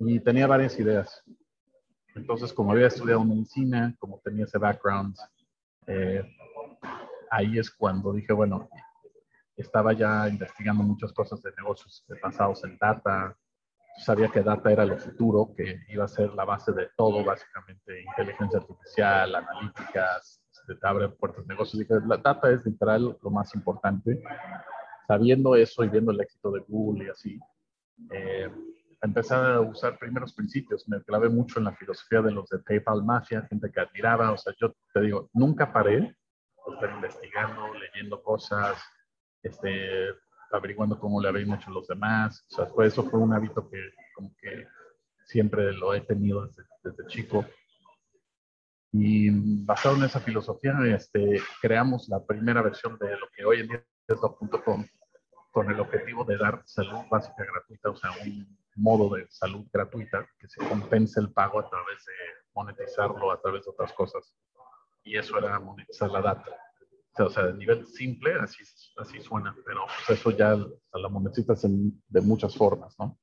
Y 0.00 0.18
tenía 0.20 0.46
varias 0.46 0.78
ideas. 0.78 1.22
Entonces, 2.18 2.52
como 2.52 2.72
había 2.72 2.88
estudiado 2.88 3.24
medicina, 3.24 3.94
como 3.98 4.20
tenía 4.24 4.44
ese 4.44 4.58
background, 4.58 5.16
eh, 5.86 6.22
ahí 7.30 7.58
es 7.58 7.70
cuando 7.70 8.12
dije, 8.12 8.32
bueno, 8.32 8.68
estaba 9.56 9.92
ya 9.92 10.28
investigando 10.28 10.82
muchas 10.82 11.12
cosas 11.12 11.40
de 11.42 11.52
negocios 11.56 12.04
basados 12.22 12.64
en 12.64 12.76
data. 12.78 13.36
Sabía 13.98 14.28
que 14.28 14.42
data 14.42 14.70
era 14.70 14.84
lo 14.84 14.98
futuro, 14.98 15.52
que 15.56 15.80
iba 15.88 16.04
a 16.04 16.08
ser 16.08 16.32
la 16.34 16.44
base 16.44 16.72
de 16.72 16.88
todo, 16.96 17.24
básicamente, 17.24 18.02
inteligencia 18.02 18.58
artificial, 18.58 19.34
analíticas, 19.34 20.40
este, 20.52 20.74
te 20.74 20.86
abre 20.86 21.08
puertas 21.08 21.46
de 21.46 21.54
negocios. 21.54 21.80
Dije, 21.80 21.94
la 22.06 22.16
data 22.16 22.50
es 22.50 22.64
literal 22.66 23.16
lo 23.20 23.30
más 23.30 23.54
importante. 23.54 24.22
Sabiendo 25.06 25.54
eso 25.54 25.84
y 25.84 25.88
viendo 25.88 26.12
el 26.12 26.20
éxito 26.20 26.50
de 26.50 26.60
Google 26.68 27.06
y 27.06 27.08
así, 27.08 27.40
eh, 28.10 28.50
empezar 29.00 29.52
a 29.52 29.60
usar 29.60 29.98
primeros 29.98 30.32
principios. 30.32 30.88
Me 30.88 31.02
clavé 31.02 31.28
mucho 31.28 31.58
en 31.58 31.66
la 31.66 31.72
filosofía 31.72 32.22
de 32.22 32.32
los 32.32 32.48
de 32.48 32.58
PayPal 32.58 33.04
Mafia, 33.04 33.46
gente 33.48 33.70
que 33.70 33.80
admiraba. 33.80 34.32
O 34.32 34.38
sea, 34.38 34.54
yo 34.60 34.74
te 34.92 35.00
digo, 35.00 35.30
nunca 35.32 35.72
paré 35.72 36.00
de 36.00 36.74
estar 36.74 36.90
investigando, 36.90 37.72
leyendo 37.74 38.22
cosas, 38.22 38.82
este, 39.42 40.08
averiguando 40.50 40.98
cómo 40.98 41.20
le 41.20 41.28
habían 41.28 41.52
hecho 41.54 41.70
los 41.70 41.86
demás. 41.86 42.44
O 42.50 42.56
sea, 42.56 42.66
fue, 42.66 42.86
eso 42.86 43.04
fue 43.04 43.20
un 43.20 43.32
hábito 43.32 43.68
que 43.68 43.90
como 44.14 44.34
que 44.40 44.66
siempre 45.24 45.72
lo 45.72 45.94
he 45.94 46.00
tenido 46.00 46.46
desde, 46.46 46.64
desde 46.82 47.06
chico. 47.06 47.44
Y 48.92 49.30
basado 49.64 49.96
en 49.96 50.04
esa 50.04 50.20
filosofía, 50.20 50.74
este, 50.86 51.40
creamos 51.60 52.08
la 52.08 52.24
primera 52.24 52.62
versión 52.62 52.98
de 52.98 53.10
lo 53.18 53.28
que 53.36 53.44
hoy 53.44 53.60
en 53.60 53.68
día 53.68 53.84
es 54.08 54.16
lo.com 54.20 54.86
con 55.50 55.70
el 55.70 55.80
objetivo 55.80 56.24
de 56.24 56.38
dar 56.38 56.62
salud 56.64 57.00
básica 57.10 57.44
gratuita, 57.44 57.90
o 57.90 57.96
sea, 57.96 58.10
un 58.24 58.58
modo 58.78 59.14
de 59.14 59.26
salud 59.28 59.66
gratuita 59.72 60.26
que 60.38 60.48
se 60.48 60.66
compense 60.68 61.20
el 61.20 61.32
pago 61.32 61.60
a 61.60 61.68
través 61.68 62.04
de 62.04 62.12
monetizarlo 62.54 63.30
a 63.30 63.40
través 63.40 63.64
de 63.64 63.70
otras 63.70 63.92
cosas. 63.92 64.34
Y 65.02 65.16
eso 65.16 65.38
era 65.38 65.58
monetizar 65.60 66.10
la 66.10 66.20
data. 66.20 66.50
O 67.18 67.30
sea, 67.30 67.44
a 67.44 67.52
nivel 67.52 67.86
simple, 67.86 68.34
así, 68.34 68.62
así 68.96 69.20
suena, 69.20 69.54
pero 69.64 69.82
pues, 70.06 70.20
eso 70.20 70.30
ya 70.30 70.56
la 70.56 71.08
monetizas 71.08 71.62
de 71.62 72.20
muchas 72.20 72.56
formas, 72.56 72.94
¿no? 72.98 73.18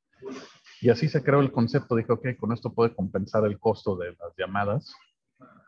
Y 0.81 0.89
así 0.89 1.07
se 1.07 1.23
creó 1.23 1.39
el 1.39 1.51
concepto. 1.51 1.95
Dije, 1.95 2.11
ok, 2.11 2.27
con 2.37 2.51
esto 2.51 2.73
puede 2.73 2.93
compensar 2.93 3.45
el 3.45 3.57
costo 3.59 3.95
de 3.95 4.09
las 4.11 4.35
llamadas. 4.37 4.93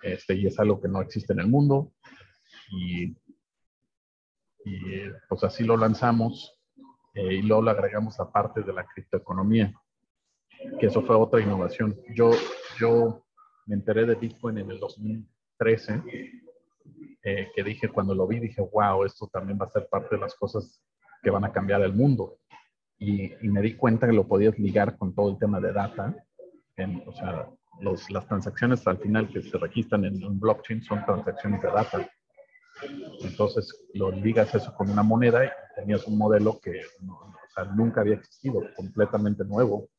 Este, 0.01 0.35
y 0.35 0.47
es 0.47 0.59
algo 0.59 0.81
que 0.81 0.89
no 0.89 1.01
existe 1.01 1.33
en 1.33 1.39
el 1.39 1.47
mundo. 1.47 1.93
Y, 2.71 3.15
y 4.65 5.09
pues 5.29 5.43
así 5.43 5.63
lo 5.63 5.77
lanzamos 5.77 6.56
eh, 7.17 7.33
y 7.33 7.41
luego 7.41 7.63
le 7.63 7.71
agregamos 7.71 8.17
la 8.19 8.31
parte 8.31 8.61
de 8.61 8.71
la 8.71 8.85
criptoeconomía, 8.85 9.73
que 10.79 10.85
eso 10.85 11.01
fue 11.01 11.15
otra 11.15 11.41
innovación. 11.41 11.99
Yo, 12.13 12.29
yo 12.79 13.25
me 13.65 13.75
enteré 13.75 14.05
de 14.05 14.13
Bitcoin 14.13 14.59
en 14.59 14.69
el 14.69 14.79
2013, 14.79 16.03
eh, 17.23 17.51
que 17.55 17.63
dije, 17.63 17.89
cuando 17.89 18.13
lo 18.13 18.27
vi, 18.27 18.39
dije, 18.39 18.61
wow, 18.61 19.03
esto 19.03 19.27
también 19.27 19.57
va 19.59 19.65
a 19.65 19.71
ser 19.71 19.87
parte 19.89 20.15
de 20.15 20.21
las 20.21 20.35
cosas 20.35 20.79
que 21.23 21.31
van 21.31 21.43
a 21.43 21.51
cambiar 21.51 21.81
el 21.81 21.93
mundo. 21.93 22.37
Y, 22.99 23.33
y 23.45 23.49
me 23.49 23.61
di 23.61 23.73
cuenta 23.73 24.05
que 24.05 24.13
lo 24.13 24.27
podías 24.27 24.57
ligar 24.59 24.95
con 24.95 25.15
todo 25.15 25.31
el 25.31 25.39
tema 25.39 25.59
de 25.59 25.73
data, 25.73 26.15
en, 26.75 27.03
o 27.07 27.13
sea, 27.13 27.49
los, 27.79 28.09
las 28.11 28.27
transacciones 28.27 28.85
al 28.87 28.99
final 28.99 29.27
que 29.27 29.41
se 29.41 29.57
registran 29.57 30.05
en 30.05 30.23
un 30.23 30.39
blockchain 30.39 30.83
son 30.83 31.03
transacciones 31.03 31.61
de 31.63 31.67
data. 31.67 32.09
Entonces 33.21 33.87
lo 33.93 34.11
ligas 34.11 34.53
eso 34.53 34.73
con 34.75 34.89
una 34.89 35.03
moneda 35.03 35.45
y 35.45 35.49
tenías 35.75 36.05
un 36.07 36.17
modelo 36.17 36.59
que 36.59 36.81
nunca 37.75 38.01
había 38.01 38.15
existido, 38.15 38.61
completamente 38.75 39.43
nuevo. 39.43 39.89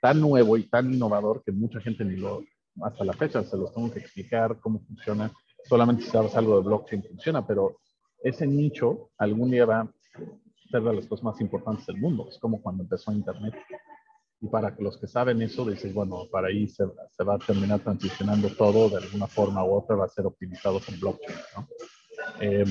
Tan 0.00 0.20
nuevo 0.20 0.56
y 0.56 0.64
tan 0.64 0.92
innovador 0.92 1.42
que 1.44 1.52
mucha 1.52 1.80
gente 1.80 2.04
ni 2.04 2.16
lo, 2.16 2.42
hasta 2.80 3.04
la 3.04 3.12
fecha 3.12 3.42
se 3.44 3.56
los 3.56 3.72
tengo 3.72 3.90
que 3.92 4.00
explicar 4.00 4.58
cómo 4.60 4.80
funciona. 4.80 5.30
Solamente 5.64 6.02
si 6.02 6.10
sabes 6.10 6.34
algo 6.36 6.56
de 6.56 6.66
blockchain 6.66 7.04
funciona, 7.04 7.46
pero 7.46 7.76
ese 8.22 8.46
nicho 8.46 9.10
algún 9.18 9.50
día 9.50 9.64
va 9.64 9.80
a 9.80 9.92
ser 10.70 10.82
de 10.82 10.94
las 10.94 11.06
cosas 11.06 11.24
más 11.24 11.40
importantes 11.40 11.86
del 11.86 11.98
mundo. 11.98 12.26
Es 12.28 12.38
como 12.38 12.60
cuando 12.60 12.82
empezó 12.82 13.12
Internet. 13.12 13.54
Y 14.40 14.48
para 14.48 14.74
los 14.80 14.96
que 14.98 15.06
saben 15.06 15.40
eso, 15.40 15.64
dices, 15.64 15.94
bueno, 15.94 16.26
para 16.30 16.48
ahí 16.48 16.66
se, 16.66 16.84
va 16.84 17.34
a 17.34 17.38
terminar 17.38 17.78
transicionando 17.78 18.48
todo 18.48 18.88
de 18.88 18.96
alguna 18.96 19.28
forma 19.28 19.64
u 19.64 19.74
otra, 19.74 19.94
va 19.94 20.06
a 20.06 20.08
ser 20.08 20.26
optimizado 20.26 20.80
con 20.84 20.98
blockchain. 20.98 21.38
¿no? 21.56 21.68
Eh, 22.40 22.64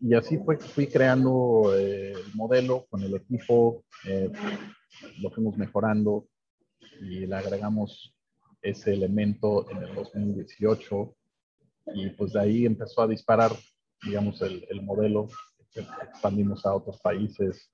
y 0.00 0.14
así 0.14 0.38
fue, 0.38 0.58
fui 0.58 0.86
creando 0.86 1.74
eh, 1.76 2.12
el 2.12 2.34
modelo 2.34 2.86
con 2.90 3.02
el 3.02 3.14
equipo, 3.14 3.84
eh, 4.06 4.30
lo 5.20 5.30
fuimos 5.30 5.56
mejorando 5.56 6.26
y 7.00 7.26
le 7.26 7.34
agregamos 7.34 8.14
ese 8.60 8.92
elemento 8.92 9.70
en 9.70 9.82
el 9.82 9.94
2018 9.94 11.16
y 11.94 12.10
pues 12.10 12.32
de 12.32 12.40
ahí 12.40 12.66
empezó 12.66 13.02
a 13.02 13.08
disparar, 13.08 13.52
digamos, 14.02 14.40
el, 14.42 14.64
el 14.68 14.82
modelo, 14.82 15.28
expandimos 15.74 16.64
a 16.66 16.74
otros 16.74 17.00
países 17.00 17.70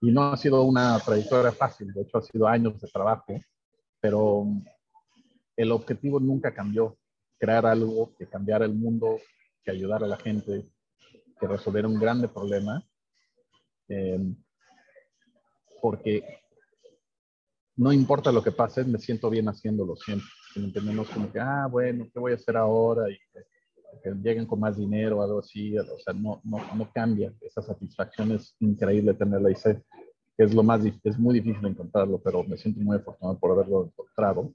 y 0.00 0.10
no 0.10 0.32
ha 0.32 0.36
sido 0.36 0.62
una 0.62 0.98
trayectoria 1.00 1.52
fácil, 1.52 1.92
de 1.92 2.02
hecho 2.02 2.18
ha 2.18 2.22
sido 2.22 2.46
años 2.46 2.80
de 2.80 2.88
trabajo, 2.88 3.38
pero 4.00 4.46
el 5.56 5.72
objetivo 5.72 6.20
nunca 6.20 6.54
cambió, 6.54 6.96
crear 7.38 7.66
algo 7.66 8.14
que 8.16 8.26
cambiara 8.26 8.64
el 8.64 8.74
mundo, 8.74 9.18
que 9.64 9.70
ayudara 9.70 10.06
a 10.06 10.08
la 10.08 10.16
gente, 10.16 10.66
que 11.40 11.46
resolviera 11.46 11.88
un 11.88 11.98
grande 11.98 12.28
problema, 12.28 12.84
eh, 13.88 14.34
porque 15.80 16.22
no 17.76 17.92
importa 17.92 18.32
lo 18.32 18.42
que 18.42 18.52
pase, 18.52 18.84
me 18.84 18.98
siento 18.98 19.30
bien 19.30 19.48
haciéndolo 19.48 19.96
siempre. 19.96 20.26
Entendemos 20.56 21.08
como 21.10 21.30
que, 21.30 21.38
ah, 21.38 21.68
bueno, 21.70 22.08
¿qué 22.12 22.18
voy 22.18 22.32
a 22.32 22.34
hacer 22.34 22.56
ahora? 22.56 23.08
Y 23.08 23.16
que, 23.32 24.10
lleguen 24.22 24.46
con 24.46 24.60
más 24.60 24.76
dinero, 24.76 25.22
algo 25.22 25.38
así. 25.38 25.78
O 25.78 25.98
sea, 26.00 26.12
no, 26.12 26.40
no, 26.44 26.58
no 26.74 26.90
cambia. 26.92 27.32
Esa 27.40 27.62
satisfacción 27.62 28.32
es 28.32 28.54
increíble 28.60 29.14
tenerla 29.14 29.50
y 29.50 29.54
sé 29.54 29.82
que 30.36 30.44
es 30.44 30.54
lo 30.54 30.62
más, 30.62 30.80
es 31.02 31.18
muy 31.18 31.34
difícil 31.34 31.66
encontrarlo, 31.66 32.20
pero 32.22 32.44
me 32.44 32.56
siento 32.56 32.80
muy 32.80 32.96
afortunado 32.96 33.38
por 33.38 33.50
haberlo 33.50 33.86
encontrado. 33.86 34.52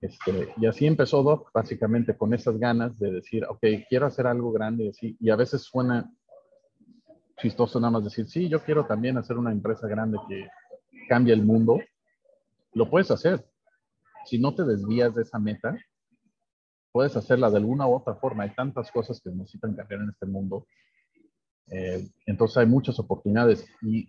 Este, 0.00 0.52
y 0.58 0.66
así 0.66 0.86
empezó 0.86 1.22
Doc, 1.22 1.50
básicamente 1.52 2.16
con 2.16 2.34
esas 2.34 2.58
ganas 2.58 2.98
de 2.98 3.12
decir, 3.12 3.44
ok, 3.48 3.64
quiero 3.88 4.06
hacer 4.06 4.26
algo 4.26 4.52
grande 4.52 4.84
y 4.84 4.88
así. 4.88 5.16
Y 5.20 5.30
a 5.30 5.36
veces 5.36 5.62
suena 5.62 6.10
chistoso 7.38 7.80
nada 7.80 7.92
más 7.92 8.04
decir, 8.04 8.28
sí, 8.28 8.48
yo 8.48 8.62
quiero 8.62 8.86
también 8.86 9.18
hacer 9.18 9.36
una 9.38 9.52
empresa 9.52 9.86
grande 9.86 10.18
que 10.28 10.48
cambie 11.08 11.34
el 11.34 11.42
mundo. 11.42 11.80
Lo 12.72 12.90
puedes 12.90 13.10
hacer. 13.10 13.46
Si 14.26 14.38
no 14.38 14.54
te 14.54 14.64
desvías 14.64 15.14
de 15.14 15.22
esa 15.22 15.38
meta, 15.38 15.78
puedes 16.92 17.16
hacerla 17.16 17.50
de 17.50 17.58
alguna 17.58 17.86
u 17.86 17.94
otra 17.94 18.16
forma. 18.16 18.44
Hay 18.44 18.54
tantas 18.54 18.90
cosas 18.90 19.20
que 19.22 19.30
necesitan 19.30 19.74
cambiar 19.74 20.02
en 20.02 20.10
este 20.10 20.26
mundo. 20.26 20.66
Eh, 21.68 22.06
entonces 22.26 22.58
hay 22.58 22.66
muchas 22.66 22.98
oportunidades 22.98 23.66
y 23.82 24.08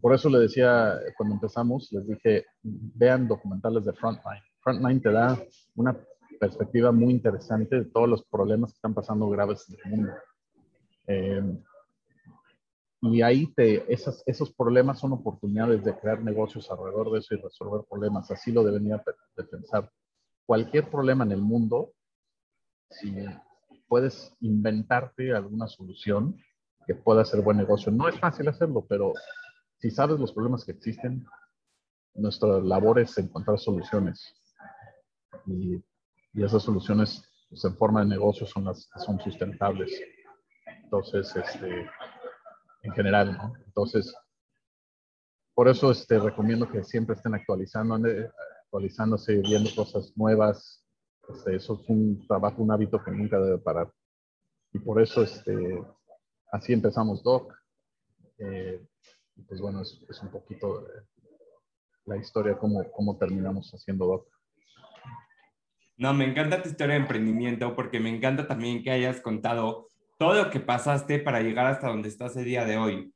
por 0.00 0.12
eso 0.12 0.28
le 0.28 0.38
decía 0.38 0.98
cuando 1.16 1.36
empezamos, 1.36 1.88
les 1.92 2.06
dije, 2.06 2.46
vean 2.62 3.28
documentales 3.28 3.84
de 3.84 3.92
Frontline 3.92 4.42
Frontline 4.68 5.00
te 5.00 5.10
da 5.10 5.38
una 5.76 5.98
perspectiva 6.38 6.92
muy 6.92 7.10
interesante 7.10 7.76
de 7.76 7.84
todos 7.86 8.06
los 8.06 8.22
problemas 8.24 8.70
que 8.70 8.76
están 8.76 8.92
pasando 8.92 9.26
graves 9.30 9.66
en 9.70 9.76
el 9.82 9.90
mundo. 9.90 10.12
Eh, 11.06 11.58
y 13.00 13.22
ahí 13.22 13.46
te, 13.54 13.90
esas, 13.90 14.22
esos 14.26 14.52
problemas 14.52 14.98
son 14.98 15.14
oportunidades 15.14 15.82
de 15.84 15.96
crear 15.96 16.20
negocios 16.22 16.70
alrededor 16.70 17.10
de 17.12 17.20
eso 17.20 17.34
y 17.34 17.40
resolver 17.40 17.86
problemas. 17.88 18.30
Así 18.30 18.52
lo 18.52 18.62
debería 18.62 19.02
de 19.36 19.44
pensar. 19.44 19.90
Cualquier 20.44 20.90
problema 20.90 21.24
en 21.24 21.32
el 21.32 21.40
mundo, 21.40 21.92
si 22.90 23.24
puedes 23.86 24.36
inventarte 24.40 25.32
alguna 25.32 25.66
solución 25.66 26.36
que 26.86 26.94
pueda 26.94 27.24
ser 27.24 27.40
buen 27.40 27.56
negocio. 27.56 27.90
No 27.90 28.06
es 28.06 28.20
fácil 28.20 28.48
hacerlo, 28.48 28.84
pero 28.86 29.14
si 29.78 29.90
sabes 29.90 30.20
los 30.20 30.32
problemas 30.32 30.62
que 30.62 30.72
existen, 30.72 31.24
nuestra 32.12 32.60
labor 32.60 32.98
es 32.98 33.16
encontrar 33.16 33.58
soluciones 33.58 34.34
y, 35.46 35.82
esas 36.34 36.62
soluciones 36.62 37.24
pues, 37.48 37.64
en 37.64 37.76
forma 37.76 38.00
de 38.00 38.06
negocio 38.06 38.46
son 38.46 38.64
las 38.64 38.88
que 38.92 39.00
son 39.00 39.18
sustentables. 39.18 40.00
Entonces, 40.84 41.34
este, 41.34 41.90
en 42.82 42.92
general, 42.92 43.32
¿no? 43.32 43.54
Entonces, 43.66 44.14
por 45.54 45.66
eso 45.66 45.90
este, 45.90 46.20
recomiendo 46.20 46.70
que 46.70 46.84
siempre 46.84 47.16
estén 47.16 47.34
actualizando, 47.34 47.98
actualizándose, 48.64 49.38
viendo 49.38 49.70
cosas 49.74 50.12
nuevas. 50.16 50.84
Este, 51.28 51.56
eso 51.56 51.80
es 51.82 51.88
un 51.88 52.24
trabajo, 52.28 52.62
un 52.62 52.70
hábito 52.70 53.02
que 53.02 53.10
nunca 53.10 53.40
debe 53.40 53.58
parar. 53.58 53.92
Y 54.72 54.78
por 54.78 55.02
eso, 55.02 55.22
este, 55.22 55.82
así 56.52 56.72
empezamos 56.72 57.22
Doc. 57.24 57.52
Eh, 58.38 58.86
pues 59.48 59.60
bueno, 59.60 59.82
es, 59.82 60.00
es 60.08 60.22
un 60.22 60.30
poquito 60.30 60.86
la 62.08 62.16
historia, 62.16 62.58
cómo, 62.58 62.90
cómo 62.92 63.16
terminamos 63.18 63.70
haciendo 63.72 64.06
Doc. 64.06 64.28
No, 65.98 66.14
me 66.14 66.24
encanta 66.24 66.62
tu 66.62 66.68
historia 66.68 66.94
de 66.94 67.00
emprendimiento 67.00 67.74
porque 67.74 67.98
me 67.98 68.08
encanta 68.08 68.46
también 68.46 68.84
que 68.84 68.92
hayas 68.92 69.20
contado 69.20 69.88
todo 70.16 70.34
lo 70.34 70.48
que 70.48 70.60
pasaste 70.60 71.18
para 71.18 71.40
llegar 71.40 71.66
hasta 71.66 71.88
donde 71.88 72.08
estás 72.08 72.36
el 72.36 72.44
día 72.44 72.64
de 72.64 72.76
hoy. 72.76 73.12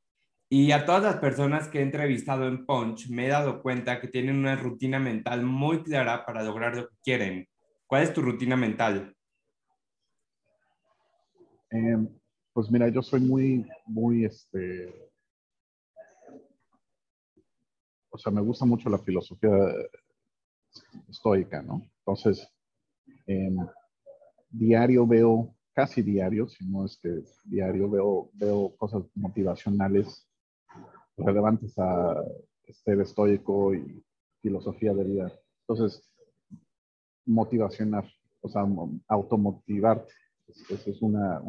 Y 0.48 0.72
a 0.72 0.84
todas 0.84 1.04
las 1.04 1.16
personas 1.18 1.68
que 1.68 1.78
he 1.78 1.82
entrevistado 1.82 2.48
en 2.48 2.66
Punch, 2.66 3.08
me 3.08 3.26
he 3.26 3.28
dado 3.28 3.62
cuenta 3.62 4.00
que 4.00 4.08
tienen 4.08 4.36
una 4.36 4.56
rutina 4.56 4.98
mental 4.98 5.44
muy 5.44 5.84
clara 5.84 6.26
para 6.26 6.42
lograr 6.42 6.76
lo 6.76 6.88
que 6.88 6.96
quieren. 7.04 7.48
¿Cuál 7.86 8.02
es 8.02 8.12
tu 8.12 8.20
rutina 8.20 8.56
mental? 8.56 9.14
Em, 11.70 12.08
pues 12.52 12.68
mira, 12.68 12.88
yo 12.88 13.00
soy 13.00 13.20
muy, 13.20 13.64
muy, 13.86 14.24
este, 14.24 15.10
o 18.10 18.18
sea, 18.18 18.32
me 18.32 18.40
gusta 18.40 18.64
mucho 18.64 18.90
la 18.90 18.98
filosofía 18.98 19.52
estoica, 21.08 21.62
¿no? 21.62 21.88
Entonces, 21.98 22.52
diario 24.50 25.06
veo, 25.06 25.54
casi 25.72 26.02
diario, 26.02 26.48
si 26.48 26.64
no 26.66 26.84
es 26.84 26.98
que 26.98 27.22
diario, 27.44 27.88
veo, 27.90 28.30
veo 28.34 28.74
cosas 28.76 29.02
motivacionales 29.14 30.28
relevantes 31.16 31.78
a 31.78 32.22
ser 32.84 33.00
estoico 33.00 33.74
y 33.74 34.02
filosofía 34.40 34.92
de 34.94 35.04
vida. 35.04 35.32
Entonces, 35.60 36.02
motivacionar, 37.24 38.04
o 38.40 38.48
sea, 38.48 38.64
automotivarte. 39.08 40.12
Eso 40.68 40.90
es 40.90 41.00
una, 41.00 41.40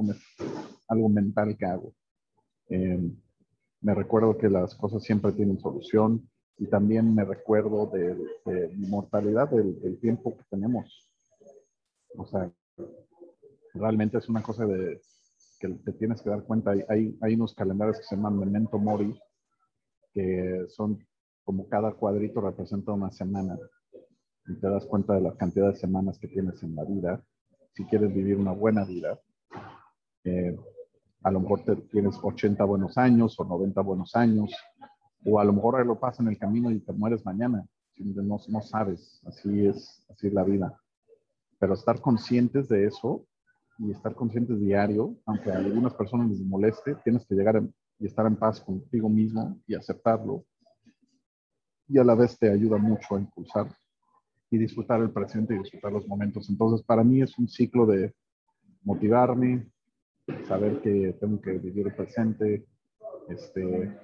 algo 0.87 1.09
mental 1.09 1.57
que 1.57 1.65
hago. 1.65 1.93
Em, 2.69 3.15
me 3.81 3.93
recuerdo 3.93 4.37
que 4.37 4.49
las 4.49 4.75
cosas 4.75 5.03
siempre 5.03 5.33
tienen 5.33 5.59
solución 5.59 6.29
y 6.57 6.67
también 6.67 7.13
me 7.13 7.25
recuerdo 7.25 7.87
de, 7.87 8.15
mi 8.75 8.87
mortalidad, 8.87 9.49
del, 9.49 9.99
tiempo 9.99 10.37
que 10.37 10.43
tenemos. 10.49 11.12
O 12.17 12.25
sea, 12.25 12.51
realmente 13.73 14.17
es 14.17 14.29
una 14.29 14.43
cosa 14.43 14.65
de 14.65 15.01
que 15.59 15.69
te 15.69 15.93
tienes 15.93 16.21
que 16.21 16.29
dar 16.29 16.43
cuenta. 16.43 16.71
Hay, 16.89 17.35
unos 17.35 17.53
calendarios 17.55 17.97
que 17.97 18.03
se 18.03 18.15
llaman 18.15 18.39
Memento 18.39 18.77
Mori, 18.77 19.17
que 20.13 20.65
son 20.69 21.05
como 21.43 21.67
cada 21.67 21.93
cuadrito 21.93 22.41
representa 22.41 22.91
una 22.91 23.11
semana. 23.11 23.57
Y 24.47 24.59
te 24.59 24.69
das 24.69 24.85
cuenta 24.85 25.13
de 25.13 25.21
la 25.21 25.35
cantidad 25.35 25.69
de 25.69 25.75
semanas 25.75 26.19
que 26.19 26.27
tienes 26.27 26.61
en 26.63 26.75
la 26.75 26.83
vida. 26.83 27.23
Si 27.73 27.85
quieres 27.85 28.13
vivir 28.13 28.37
una 28.37 28.51
buena 28.51 28.85
vida, 28.85 29.19
eh, 30.25 30.55
a 31.23 31.31
lo 31.31 31.39
mejor 31.39 31.63
tienes 31.89 32.19
80 32.21 32.63
buenos 32.65 32.97
años 32.97 33.39
o 33.39 33.45
90 33.45 33.81
buenos 33.81 34.15
años, 34.15 34.53
o 35.25 35.39
a 35.39 35.45
lo 35.45 35.53
mejor 35.53 35.85
lo 35.85 35.99
pasa 35.99 36.21
en 36.21 36.29
el 36.29 36.37
camino 36.37 36.69
y 36.69 36.79
te 36.81 36.91
mueres 36.91 37.25
mañana. 37.25 37.65
No, 37.97 38.37
no 38.49 38.61
sabes, 38.61 39.21
así 39.25 39.65
es, 39.65 40.05
así 40.09 40.27
es 40.27 40.33
la 40.33 40.43
vida 40.43 40.82
pero 41.63 41.75
estar 41.75 42.01
conscientes 42.01 42.67
de 42.67 42.85
eso 42.87 43.25
y 43.79 43.91
estar 43.91 44.13
conscientes 44.13 44.59
diario, 44.59 45.15
aunque 45.25 45.49
a 45.49 45.59
algunas 45.59 45.93
personas 45.93 46.29
les 46.29 46.41
moleste, 46.41 46.93
tienes 47.05 47.25
que 47.25 47.35
llegar 47.35 47.63
y 47.99 48.05
estar 48.05 48.25
en 48.25 48.35
paz 48.35 48.59
contigo 48.59 49.07
mismo 49.07 49.57
y 49.65 49.73
aceptarlo. 49.73 50.43
Y 51.87 51.97
a 51.99 52.03
la 52.03 52.15
vez 52.15 52.37
te 52.37 52.51
ayuda 52.51 52.77
mucho 52.77 53.15
a 53.15 53.21
impulsar 53.21 53.73
y 54.51 54.57
disfrutar 54.57 54.99
el 54.99 55.11
presente 55.11 55.55
y 55.55 55.59
disfrutar 55.59 55.93
los 55.93 56.05
momentos. 56.05 56.49
Entonces, 56.49 56.85
para 56.85 57.01
mí 57.01 57.21
es 57.21 57.39
un 57.39 57.47
ciclo 57.47 57.85
de 57.85 58.13
motivarme, 58.81 59.71
saber 60.45 60.81
que 60.81 61.15
tengo 61.17 61.39
que 61.39 61.59
vivir 61.59 61.87
el 61.87 61.95
presente, 61.95 62.67
este, 63.29 63.97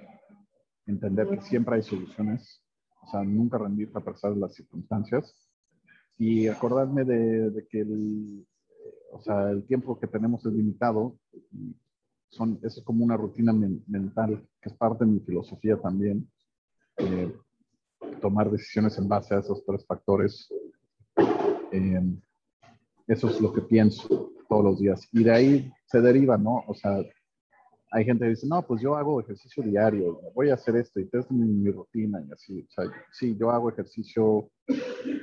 entender 0.86 1.28
que 1.28 1.42
siempre 1.42 1.74
hay 1.74 1.82
soluciones 1.82 2.64
o 3.02 3.06
sea, 3.10 3.22
nunca 3.22 3.58
rendirte 3.58 3.98
a 3.98 4.02
pesar 4.02 4.32
de 4.32 4.40
las 4.40 4.54
circunstancias 4.54 5.49
y 6.20 6.48
acordarme 6.48 7.02
de, 7.04 7.66
que 7.70 7.80
el, 7.80 8.46
o 9.10 9.22
sea, 9.22 9.50
el 9.50 9.64
tiempo 9.64 9.98
que 9.98 10.06
tenemos 10.06 10.44
es 10.44 10.52
limitado. 10.52 11.18
Son, 12.28 12.60
eso 12.62 12.80
es 12.80 12.84
como 12.84 13.02
una 13.02 13.16
rutina 13.16 13.54
mental, 13.54 14.46
que 14.60 14.68
es 14.68 14.76
parte 14.76 15.06
de 15.06 15.12
mi 15.12 15.20
filosofía 15.20 15.80
también. 15.80 16.30
Eh, 16.98 17.34
tomar 18.20 18.50
decisiones 18.50 18.98
en 18.98 19.08
base 19.08 19.34
a 19.34 19.38
esos 19.38 19.64
tres 19.64 19.86
factores. 19.86 20.52
Eh, 21.72 22.02
eso 23.06 23.30
es 23.30 23.40
lo 23.40 23.50
que 23.54 23.62
pienso 23.62 24.30
todos 24.46 24.62
los 24.62 24.78
días. 24.78 25.08
Y 25.12 25.24
de 25.24 25.32
ahí 25.32 25.72
se 25.86 26.02
deriva, 26.02 26.36
¿no? 26.36 26.64
O 26.66 26.74
sea, 26.74 27.02
hay 27.92 28.04
gente 28.04 28.24
que 28.24 28.30
dice, 28.30 28.46
no, 28.46 28.62
pues 28.62 28.80
yo 28.80 28.96
hago 28.96 29.20
ejercicio 29.20 29.64
diario, 29.64 30.20
voy 30.34 30.50
a 30.50 30.54
hacer 30.54 30.76
esto 30.76 31.00
y 31.00 31.04
esta 31.04 31.18
es 31.18 31.30
mi, 31.30 31.70
rutina 31.70 32.22
y 32.26 32.32
así. 32.32 32.66
O 32.68 32.70
sea, 32.70 32.84
sí, 33.12 33.36
yo 33.36 33.50
hago 33.50 33.70
ejercicio 33.70 34.48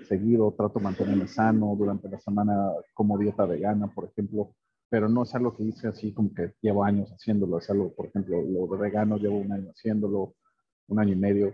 seguido, 0.08 0.54
trato 0.58 0.80
de 0.80 0.84
mantenerme 0.84 1.28
sano, 1.28 1.76
durante 1.78 2.10
la 2.10 2.20
semana 2.20 2.74
como 2.94 3.18
dieta 3.18 3.46
vegana, 3.46 3.88
por 3.88 4.06
ejemplo, 4.06 4.54
pero 4.90 5.08
no 5.08 5.24
es 5.24 5.34
algo 5.34 5.56
que 5.56 5.64
hice 5.64 5.88
así 5.88 6.12
como 6.12 6.34
que 6.34 6.54
llevo 6.62 6.84
años 6.84 7.10
haciéndolo, 7.12 7.58
es 7.58 7.70
algo, 7.70 7.94
por 7.94 8.08
ejemplo, 8.08 8.42
lo 8.42 8.68
de 8.68 8.78
vegano 8.78 9.18
llevo 9.18 9.38
un 9.38 9.52
año 9.52 9.72
haciéndolo, 9.72 10.34
un 10.88 11.00
año 11.00 11.14
y 11.14 11.18
medio, 11.18 11.54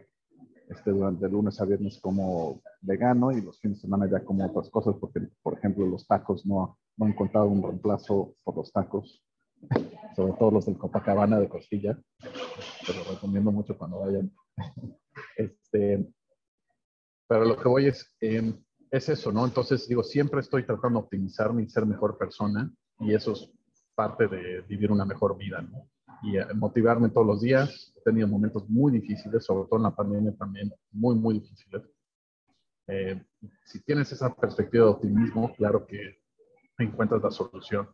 este, 0.67 0.91
durante 0.91 1.29
lunes 1.29 1.59
a 1.61 1.65
viernes 1.65 1.99
como 1.99 2.59
vegano 2.81 3.31
y 3.31 3.41
los 3.41 3.59
fines 3.59 3.77
de 3.77 3.81
semana 3.81 4.09
ya 4.09 4.23
como 4.23 4.45
otras 4.45 4.69
cosas, 4.71 4.95
porque, 4.99 5.21
por 5.43 5.57
ejemplo, 5.57 5.85
los 5.85 6.07
tacos 6.07 6.43
no, 6.45 6.77
no 6.97 7.05
he 7.05 7.09
encontrado 7.09 7.47
un 7.47 7.61
reemplazo 7.61 8.35
por 8.43 8.55
los 8.55 8.71
tacos 8.71 9.23
sobre 10.15 10.33
todo 10.33 10.51
los 10.51 10.65
del 10.65 10.77
Copacabana 10.77 11.39
de 11.39 11.49
Costilla. 11.49 11.97
Te 12.85 12.93
lo 12.93 13.03
recomiendo 13.03 13.51
mucho 13.51 13.77
cuando 13.77 13.99
vayan. 13.99 14.31
Este, 15.35 16.07
pero 17.27 17.45
lo 17.45 17.57
que 17.57 17.67
voy 17.67 17.87
es, 17.87 18.15
em, 18.19 18.63
es 18.91 19.09
eso, 19.09 19.31
¿no? 19.31 19.45
Entonces, 19.45 19.87
digo, 19.87 20.03
siempre 20.03 20.39
estoy 20.39 20.65
tratando 20.65 20.99
de 20.99 21.05
optimizarme 21.05 21.63
y 21.63 21.69
ser 21.69 21.85
mejor 21.85 22.17
persona 22.17 22.71
y 22.99 23.13
eso 23.13 23.33
es 23.33 23.51
parte 23.95 24.27
de 24.27 24.61
vivir 24.61 24.91
una 24.91 25.05
mejor 25.05 25.37
vida, 25.37 25.61
¿no? 25.61 25.89
Y 26.21 26.37
eh, 26.37 26.45
motivarme 26.55 27.09
todos 27.09 27.25
los 27.27 27.41
días. 27.41 27.93
He 27.97 28.01
tenido 28.01 28.27
momentos 28.27 28.69
muy 28.69 28.91
difíciles, 28.91 29.43
sobre 29.45 29.67
todo 29.67 29.77
en 29.77 29.83
la 29.83 29.95
pandemia 29.95 30.35
también, 30.35 30.71
muy, 30.91 31.15
muy 31.15 31.39
difíciles. 31.39 31.81
Eh, 32.87 33.21
si 33.65 33.81
tienes 33.83 34.11
esa 34.11 34.33
perspectiva 34.33 34.85
de 34.85 34.91
optimismo, 34.91 35.53
claro 35.55 35.85
que 35.85 36.19
encuentras 36.77 37.21
la 37.23 37.31
solución. 37.31 37.87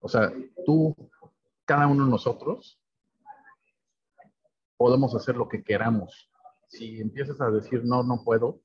O 0.00 0.08
sea, 0.08 0.32
tú, 0.64 0.94
cada 1.64 1.86
uno 1.86 2.04
de 2.04 2.10
nosotros, 2.10 2.80
podemos 4.76 5.14
hacer 5.14 5.36
lo 5.36 5.48
que 5.48 5.62
queramos. 5.62 6.30
Si 6.68 7.00
empiezas 7.00 7.40
a 7.40 7.50
decir 7.50 7.84
no, 7.84 8.02
no 8.02 8.22
puedo, 8.24 8.60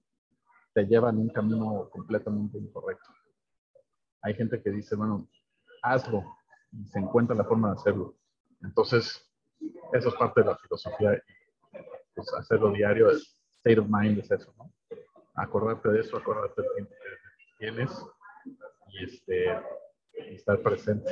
te 0.73 0.86
llevan 0.86 1.17
un 1.17 1.29
camino 1.29 1.89
completamente 1.91 2.57
incorrecto. 2.57 3.09
Hay 4.21 4.36
gente 4.36 4.61
que 4.61 4.71
dice, 4.71 4.95
bueno, 4.95 5.27
hazlo 5.81 6.23
y 6.71 6.86
se 6.88 6.99
encuentra 6.99 7.36
la 7.36 7.43
forma 7.43 7.69
de 7.69 7.79
hacerlo. 7.79 8.15
Entonces, 8.61 9.29
eso 9.91 10.09
es 10.09 10.15
parte 10.15 10.41
de 10.41 10.47
la 10.47 10.57
filosofía. 10.57 11.21
Pues 12.15 12.34
hacerlo 12.34 12.71
diario, 12.71 13.09
el 13.09 13.17
state 13.57 13.79
of 13.79 13.88
mind 13.89 14.19
es 14.19 14.31
eso, 14.31 14.53
¿no? 14.57 14.71
Acordarte 15.36 15.89
de 15.89 16.01
eso, 16.01 16.17
acordarte 16.17 16.61
del 16.61 16.71
tiempo 16.75 16.93
que 16.93 17.65
tienes 17.65 18.05
y 18.89 19.03
este, 19.03 19.45
estar 20.14 20.61
presente. 20.61 21.11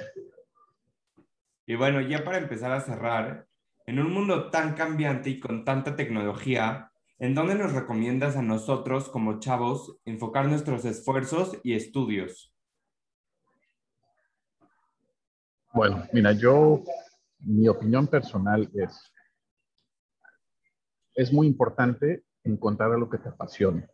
Y 1.66 1.76
bueno, 1.76 2.02
ya 2.02 2.24
para 2.24 2.38
empezar 2.38 2.72
a 2.72 2.82
cerrar, 2.82 3.48
en 3.86 4.00
un 4.00 4.14
mundo 4.14 4.50
tan 4.50 4.74
cambiante 4.76 5.30
y 5.30 5.40
con 5.40 5.66
tanta 5.66 5.96
tecnología, 5.96 6.92
¿en 7.20 7.36
dónde 7.36 7.56
nos 7.56 7.74
recomiendas 7.74 8.36
a 8.36 8.42
nosotros 8.42 9.10
como 9.10 9.40
chavos 9.40 9.98
enfocar 10.06 10.48
nuestros 10.48 10.86
esfuerzos 10.86 11.58
y 11.64 11.74
estudios? 11.74 12.54
Bueno, 15.74 16.04
mira, 16.12 16.34
yo, 16.34 16.84
mi 17.40 17.68
opinión 17.68 18.08
personal 18.08 18.70
es, 18.74 19.14
es 21.16 21.32
muy 21.32 21.48
importante 21.48 22.24
encontrar 22.44 22.92
algo 22.92 23.10
que 23.10 23.18
te 23.18 23.30
apasione. 23.30 23.88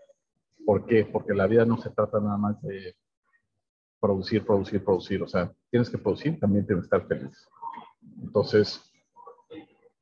¿Por 0.66 0.86
qué? 0.86 1.06
Porque 1.06 1.34
la 1.34 1.48
vida 1.48 1.66
no 1.66 1.78
se 1.78 1.92
trata 1.92 2.20
nada 2.20 2.38
más 2.38 2.62
de 2.62 2.96
producir, 4.00 4.46
producir, 4.46 4.84
producir. 4.84 5.24
O 5.24 5.28
sea, 5.28 5.52
tienes 5.70 5.90
que 5.90 5.98
producir, 5.98 6.40
también 6.40 6.66
tienes 6.66 6.88
que 6.88 6.96
estar 6.96 7.08
feliz. 7.08 7.48
Entonces, 8.22 8.82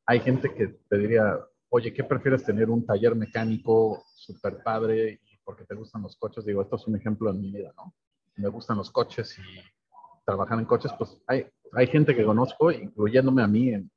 hay 0.06 0.20
gente 0.20 0.54
que 0.54 0.68
te 0.89 0.98
diría, 0.98 1.39
oye, 1.70 1.93
¿qué 1.93 2.04
prefieres 2.04 2.43
tener 2.43 2.70
un 2.70 2.86
taller 2.86 3.16
mecánico 3.16 4.04
súper 4.16 4.62
padre 4.64 5.20
porque 5.43 5.66
te 5.66 5.76
gustan 5.76 6.02
los 6.02 6.16
coches? 6.16 6.46
Digo, 6.46 6.62
esto 6.62 6.76
es 6.76 6.88
un 6.88 6.96
ejemplo 6.96 7.30
en 7.32 7.41
mi 7.41 7.52
vida, 7.52 7.74
¿no? 7.76 7.93
Me 8.36 8.50
gustan 8.50 8.78
los 8.78 8.91
coches 8.91 9.38
y 9.39 10.24
trabajar 10.26 10.60
en 10.60 10.66
coches, 10.66 10.91
pues 10.98 11.18
hay, 11.28 11.46
hay 11.74 11.88
gente 11.88 12.16
que 12.16 12.26
conozco, 12.26 12.72
incluyéndome 12.72 13.43
a 13.43 13.48
mí 13.48 13.70
en, 13.70 13.89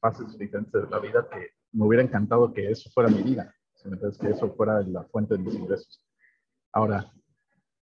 fases 0.00 0.38
diferentes 0.38 0.82
de 0.82 0.88
la 0.88 1.00
vida, 1.00 1.26
que 1.28 1.48
me 1.72 1.84
hubiera 1.84 2.04
encantado 2.04 2.52
que 2.52 2.70
eso 2.70 2.88
fuera 2.90 3.08
mi 3.08 3.22
vida, 3.22 3.52
que 3.82 4.28
eso 4.28 4.54
fuera 4.54 4.80
la 4.82 5.02
fuente 5.04 5.34
de 5.34 5.42
mis 5.42 5.54
ingresos. 5.54 6.00
Ahora, 6.72 7.12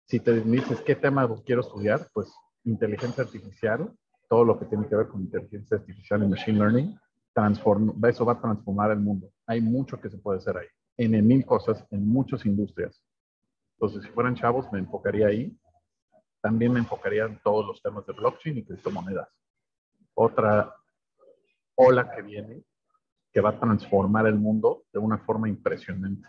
si 0.06 0.20
te 0.20 0.40
dices 0.40 0.80
qué 0.82 0.94
tema 0.94 1.28
quiero 1.44 1.60
estudiar, 1.60 2.08
pues 2.12 2.32
inteligencia 2.64 3.24
artificial, 3.24 3.92
todo 4.28 4.44
lo 4.44 4.58
que 4.58 4.66
tiene 4.66 4.88
que 4.88 4.96
ver 4.96 5.08
con 5.08 5.20
inteligencia 5.20 5.76
artificial 5.76 6.22
y 6.22 6.28
machine 6.28 6.58
learning, 6.58 6.98
transform, 7.34 7.92
eso 8.04 8.24
va 8.24 8.34
a 8.34 8.40
transformar 8.40 8.92
el 8.92 9.00
mundo. 9.00 9.30
Hay 9.46 9.60
mucho 9.60 10.00
que 10.00 10.08
se 10.08 10.18
puede 10.18 10.38
hacer 10.38 10.56
ahí, 10.56 10.66
en 10.96 11.26
mil 11.26 11.44
cosas, 11.44 11.84
en 11.90 12.06
muchas 12.06 12.46
industrias. 12.46 13.02
Entonces, 13.78 14.04
si 14.04 14.08
fueran 14.10 14.34
chavos, 14.34 14.70
me 14.72 14.78
enfocaría 14.78 15.26
ahí. 15.26 15.56
También 16.40 16.72
me 16.72 16.78
enfocaría 16.78 17.24
en 17.24 17.38
todos 17.42 17.66
los 17.66 17.82
temas 17.82 18.06
de 18.06 18.12
blockchain 18.12 18.58
y 18.58 18.64
criptomonedas. 18.64 19.28
Otra 20.14 20.74
ola 21.74 22.10
que 22.14 22.22
viene, 22.22 22.62
que 23.32 23.40
va 23.40 23.50
a 23.50 23.60
transformar 23.60 24.26
el 24.26 24.36
mundo 24.36 24.84
de 24.92 24.98
una 24.98 25.18
forma 25.18 25.48
impresionante. 25.48 26.28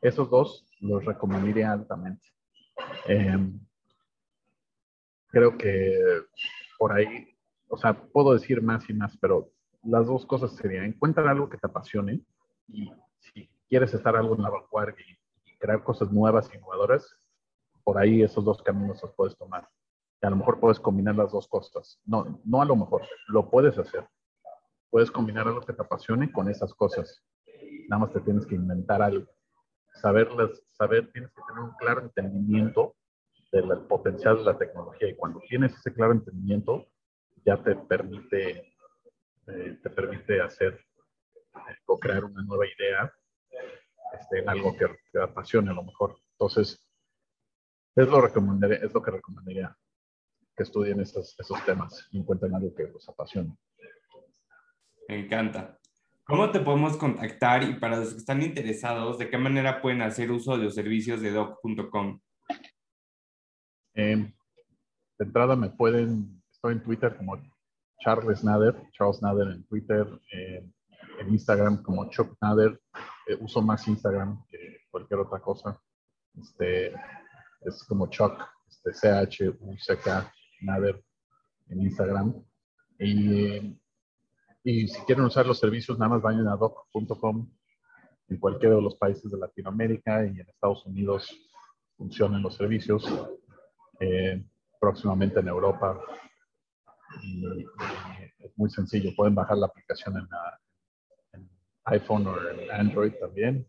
Esos 0.00 0.30
dos 0.30 0.66
los 0.80 1.04
recomendaría 1.04 1.72
altamente. 1.72 2.31
Em, 3.06 3.58
creo 5.28 5.56
que 5.56 5.98
por 6.78 6.92
ahí, 6.92 7.36
o 7.68 7.76
sea, 7.76 7.94
puedo 7.94 8.34
decir 8.34 8.62
más 8.62 8.88
y 8.88 8.94
más, 8.94 9.16
pero 9.18 9.50
las 9.82 10.06
dos 10.06 10.26
cosas 10.26 10.52
serían, 10.52 10.84
encuentra 10.84 11.28
algo 11.30 11.48
que 11.48 11.58
te 11.58 11.66
apasione 11.66 12.20
y 12.68 12.92
si 13.18 13.50
quieres 13.68 13.92
estar 13.94 14.16
algo 14.16 14.36
en 14.36 14.42
la 14.42 14.50
vanguardia 14.50 15.04
y, 15.08 15.18
crear 15.58 15.84
cosas 15.84 16.10
nuevas 16.10 16.52
innovadoras, 16.52 17.16
por 17.84 17.96
ahí 17.96 18.20
esos 18.20 18.44
dos 18.44 18.60
caminos 18.64 19.00
los 19.00 19.14
puedes 19.14 19.36
tomar. 19.36 19.68
Y 20.20 20.26
a 20.26 20.30
lo 20.30 20.34
mejor 20.34 20.58
puedes 20.58 20.80
combinar 20.80 21.14
las 21.14 21.30
dos 21.30 21.46
cosas. 21.46 22.00
No, 22.04 22.40
no 22.44 22.62
a 22.62 22.64
lo 22.64 22.74
mejor, 22.74 23.02
lo 23.28 23.48
puedes 23.48 23.78
hacer. 23.78 24.04
Puedes 24.90 25.08
combinar 25.08 25.46
algo 25.46 25.60
que 25.60 25.72
te 25.72 25.82
apasione 25.82 26.32
con 26.32 26.48
esas 26.48 26.74
cosas. 26.74 27.22
Nada 27.88 28.00
más 28.00 28.12
te 28.12 28.20
tienes 28.22 28.44
que 28.44 28.56
inventar 28.56 29.02
algo 29.02 29.28
saberlas, 29.94 30.62
saber, 30.72 31.10
tienes 31.12 31.30
que 31.32 31.42
tener 31.46 31.62
un 31.62 31.74
claro 31.76 32.02
entendimiento 32.02 32.96
del 33.52 33.80
potencial 33.86 34.38
de 34.38 34.44
la 34.44 34.58
tecnología 34.58 35.08
y 35.08 35.14
cuando 35.14 35.40
tienes 35.40 35.74
ese 35.74 35.92
claro 35.92 36.12
entendimiento 36.12 36.88
ya 37.44 37.62
te 37.62 37.76
permite, 37.76 38.74
eh, 39.46 39.78
te 39.82 39.90
permite 39.90 40.40
hacer 40.40 40.80
eh, 41.54 41.76
o 41.86 41.98
crear 41.98 42.24
una 42.24 42.42
nueva 42.42 42.64
idea 42.66 43.12
este, 44.18 44.38
en 44.38 44.48
algo 44.48 44.74
que, 44.76 44.86
te 45.12 45.22
apasione 45.22 45.70
a 45.70 45.74
lo 45.74 45.82
mejor. 45.82 46.16
Entonces, 46.32 46.88
es 47.94 48.08
lo, 48.08 48.20
recomendaría, 48.20 48.78
es 48.78 48.92
lo 48.94 49.02
que 49.02 49.10
recomendaría 49.10 49.76
que 50.56 50.62
estudien 50.62 51.00
esos, 51.00 51.38
esos 51.38 51.64
temas 51.64 52.08
y 52.10 52.18
encuentren 52.18 52.54
algo 52.54 52.74
que 52.74 52.84
los 52.84 53.06
apasione. 53.08 53.56
Me 55.08 55.24
encanta. 55.24 55.78
¿Cómo 56.24 56.52
te 56.52 56.60
podemos 56.60 56.96
contactar 56.96 57.64
y 57.64 57.74
para 57.74 57.98
los 57.98 58.12
que 58.12 58.18
están 58.18 58.42
interesados, 58.42 59.18
de 59.18 59.28
qué 59.28 59.36
manera 59.36 59.82
pueden 59.82 60.02
hacer 60.02 60.30
uso 60.30 60.56
de 60.56 60.64
los 60.64 60.74
servicios 60.74 61.20
de 61.20 61.32
doc.com? 61.32 62.20
Eh, 63.94 64.32
de 65.18 65.24
entrada 65.24 65.56
me 65.56 65.70
pueden, 65.70 66.40
estoy 66.52 66.74
en 66.74 66.82
Twitter 66.84 67.16
como 67.16 67.42
Charles 67.98 68.44
Nader, 68.44 68.80
Charles 68.92 69.20
Nader 69.20 69.48
en 69.48 69.64
Twitter, 69.64 70.06
eh, 70.32 70.64
en 71.18 71.28
Instagram 71.28 71.82
como 71.82 72.08
Chuck 72.08 72.36
Nader, 72.40 72.80
eh, 73.26 73.36
uso 73.40 73.60
más 73.60 73.86
Instagram 73.88 74.44
que 74.48 74.82
cualquier 74.92 75.20
otra 75.20 75.40
cosa. 75.40 75.80
Este, 76.40 76.94
es 77.62 77.82
como 77.88 78.06
Chuck, 78.06 78.40
este, 78.68 78.94
C-H-U-C-K, 78.94 80.32
Nader 80.60 81.02
en 81.68 81.82
Instagram. 81.82 82.44
Y 82.98 83.81
y 84.64 84.88
si 84.88 85.00
quieren 85.02 85.24
usar 85.24 85.46
los 85.46 85.58
servicios, 85.58 85.98
nada 85.98 86.10
más 86.10 86.22
vayan 86.22 86.48
a 86.48 86.56
doc.com. 86.56 87.50
En 88.28 88.38
cualquiera 88.38 88.76
de 88.76 88.82
los 88.82 88.96
países 88.96 89.30
de 89.30 89.38
Latinoamérica 89.38 90.24
y 90.24 90.40
en 90.40 90.48
Estados 90.48 90.86
Unidos 90.86 91.28
funcionan 91.96 92.42
los 92.42 92.56
servicios. 92.56 93.04
Eh, 94.00 94.42
próximamente 94.82 95.38
en 95.38 95.46
Europa. 95.46 95.96
Y, 97.22 97.64
es 98.40 98.52
muy 98.56 98.68
sencillo. 98.68 99.10
Pueden 99.16 99.34
bajar 99.34 99.56
la 99.58 99.66
aplicación 99.66 100.16
en, 100.16 100.28
en, 101.34 101.48
iPhone 101.84 102.26
o 102.26 102.50
en 102.50 102.70
Android 102.70 103.12
también. 103.20 103.64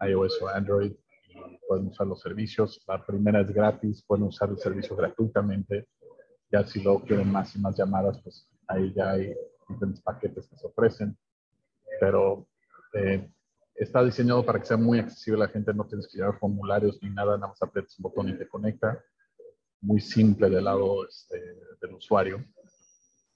iOS 0.00 0.40
o 0.40 0.48
Android 0.48 0.92
y 1.28 1.58
pueden 1.68 1.88
usar 1.88 2.06
los 2.06 2.22
servicios. 2.22 2.82
La 2.88 3.04
primera 3.04 3.42
es 3.42 3.52
gratis, 3.52 4.02
pueden 4.06 4.24
usar 4.24 4.48
el 4.48 4.58
servicio 4.58 4.96
gratuitamente. 4.96 5.88
Ya 6.50 6.64
si 6.64 6.82
luego 6.82 7.02
quieren 7.02 7.30
más 7.30 7.54
y 7.54 7.58
más 7.58 7.76
llamadas, 7.76 8.20
pues 8.22 8.48
ahí 8.68 8.94
ya 8.94 9.10
hay 9.10 9.34
diferentes 9.68 10.02
paquetes 10.02 10.46
que 10.48 10.56
se 10.56 10.66
ofrecen. 10.66 11.16
Pero 12.00 12.46
eh, 12.94 13.30
está 13.74 14.02
diseñado 14.02 14.44
para 14.44 14.60
que 14.60 14.66
sea 14.66 14.76
muy 14.76 14.98
accesible 14.98 15.42
a 15.42 15.46
la 15.46 15.52
gente, 15.52 15.74
no 15.74 15.86
tienes 15.86 16.08
que 16.08 16.18
llevar 16.18 16.38
formularios 16.38 16.98
ni 17.02 17.10
nada, 17.10 17.36
nada 17.36 17.48
más 17.48 17.62
aprietas 17.62 17.98
un 17.98 18.04
botón 18.04 18.28
y 18.28 18.38
te 18.38 18.48
conecta. 18.48 19.02
Muy 19.80 20.00
simple 20.00 20.48
del 20.48 20.64
lado 20.64 21.06
este, 21.06 21.38
del 21.80 21.94
usuario 21.94 22.44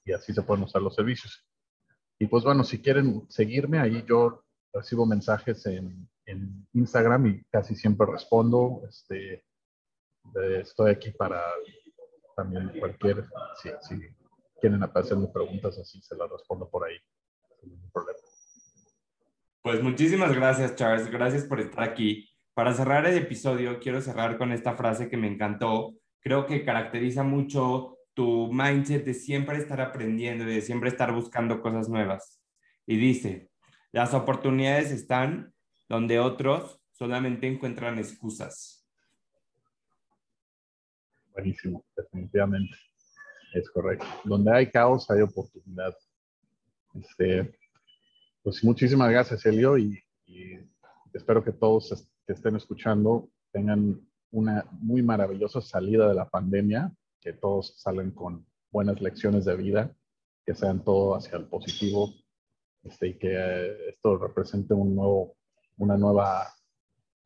y 0.04 0.12
así 0.12 0.32
se 0.32 0.42
pueden 0.42 0.64
usar 0.64 0.80
los 0.80 0.94
servicios. 0.94 1.44
Y 2.18 2.26
pues 2.26 2.42
bueno, 2.42 2.64
si 2.64 2.80
quieren 2.80 3.26
seguirme, 3.28 3.78
ahí 3.78 4.04
yo 4.08 4.42
recibo 4.72 5.06
mensajes 5.06 5.66
en, 5.66 6.08
en 6.24 6.66
Instagram 6.72 7.26
y 7.26 7.44
casi 7.44 7.74
siempre 7.74 8.06
respondo. 8.10 8.82
Este, 8.88 9.34
eh, 9.34 10.60
estoy 10.60 10.90
aquí 10.90 11.10
para 11.10 11.42
también 12.36 12.72
cualquier, 12.78 13.24
si, 13.60 13.70
si 13.82 14.00
quieren 14.60 14.82
hacerme 14.82 15.28
preguntas 15.28 15.78
así, 15.78 16.00
se 16.02 16.16
las 16.16 16.30
respondo 16.30 16.68
por 16.68 16.86
ahí. 16.86 16.96
Sin 17.60 17.70
ningún 17.70 17.90
problema. 17.90 18.18
Pues 19.62 19.82
muchísimas 19.82 20.34
gracias, 20.34 20.76
Charles. 20.76 21.10
Gracias 21.10 21.44
por 21.44 21.60
estar 21.60 21.82
aquí. 21.82 22.28
Para 22.54 22.72
cerrar 22.72 23.06
el 23.06 23.16
episodio, 23.16 23.78
quiero 23.78 24.00
cerrar 24.00 24.38
con 24.38 24.52
esta 24.52 24.76
frase 24.76 25.08
que 25.08 25.16
me 25.16 25.28
encantó. 25.28 25.94
Creo 26.20 26.46
que 26.46 26.64
caracteriza 26.64 27.22
mucho 27.22 27.98
tu 28.14 28.52
mindset 28.52 29.04
de 29.04 29.14
siempre 29.14 29.58
estar 29.58 29.80
aprendiendo 29.80 30.44
y 30.44 30.54
de 30.54 30.60
siempre 30.60 30.88
estar 30.88 31.12
buscando 31.12 31.60
cosas 31.60 31.88
nuevas. 31.88 32.42
Y 32.86 32.96
dice, 32.96 33.50
las 33.92 34.12
oportunidades 34.14 34.90
están 34.90 35.52
donde 35.88 36.18
otros 36.18 36.80
solamente 36.90 37.46
encuentran 37.46 37.98
excusas. 37.98 38.88
Buenísimo, 41.32 41.84
definitivamente. 41.96 42.76
Es 43.52 43.70
correcto. 43.70 44.06
Donde 44.24 44.52
hay 44.52 44.70
caos 44.70 45.10
hay 45.10 45.22
oportunidad. 45.22 45.96
Este, 46.94 47.58
pues 48.42 48.62
muchísimas 48.64 49.10
gracias, 49.10 49.44
Elio, 49.46 49.78
y, 49.78 50.02
espero 51.12 51.42
que 51.42 51.52
todos 51.52 52.08
que 52.26 52.32
estén 52.32 52.54
escuchando 52.56 53.28
tengan 53.50 54.00
una 54.30 54.66
muy 54.72 55.02
maravillosa 55.02 55.60
salida 55.60 56.08
de 56.08 56.14
la 56.14 56.28
pandemia, 56.28 56.92
que 57.20 57.32
todos 57.32 57.74
salen 57.78 58.10
con 58.12 58.46
buenas 58.70 59.00
lecciones 59.00 59.44
de 59.44 59.56
vida, 59.56 59.96
que 60.44 60.54
sean 60.54 60.84
todo 60.84 61.16
hacia 61.16 61.38
el 61.38 61.46
positivo, 61.46 62.12
este, 62.82 63.08
y 63.08 63.18
que 63.18 63.32
eh, 63.32 63.88
esto 63.88 64.18
represente 64.18 64.74
una 64.74 65.96
nueva 65.96 66.46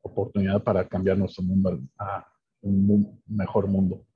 oportunidad 0.01 0.63
para 0.63 0.89
cambiar 0.89 1.19
nuestro 1.19 1.43
mundo 1.43 1.79
a 1.99 2.27
un 2.63 3.21
mejor 3.27 3.67
mundo. 3.67 4.07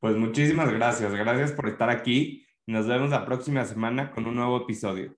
Pues 0.00 0.16
muchísimas 0.16 0.72
gracias, 0.72 1.12
gracias 1.12 1.52
por 1.52 1.68
estar 1.68 1.90
aquí. 1.90 2.46
Nos 2.66 2.86
vemos 2.86 3.10
la 3.10 3.26
próxima 3.26 3.64
semana 3.64 4.12
con 4.12 4.26
un 4.26 4.36
nuevo 4.36 4.58
episodio. 4.58 5.16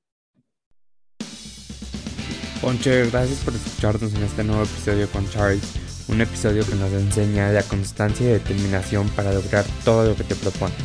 Ponche, 2.62 3.10
gracias 3.10 3.40
por 3.44 3.54
escucharnos 3.54 4.14
en 4.14 4.22
este 4.22 4.44
nuevo 4.44 4.62
episodio 4.62 5.08
con 5.08 5.28
Charles, 5.28 6.06
un 6.08 6.20
episodio 6.20 6.64
que 6.64 6.74
nos 6.76 6.92
enseña 6.92 7.52
la 7.52 7.62
constancia 7.62 8.26
y 8.26 8.32
determinación 8.32 9.08
para 9.10 9.32
lograr 9.32 9.64
todo 9.84 10.10
lo 10.10 10.16
que 10.16 10.24
te 10.24 10.34
propones. 10.34 10.76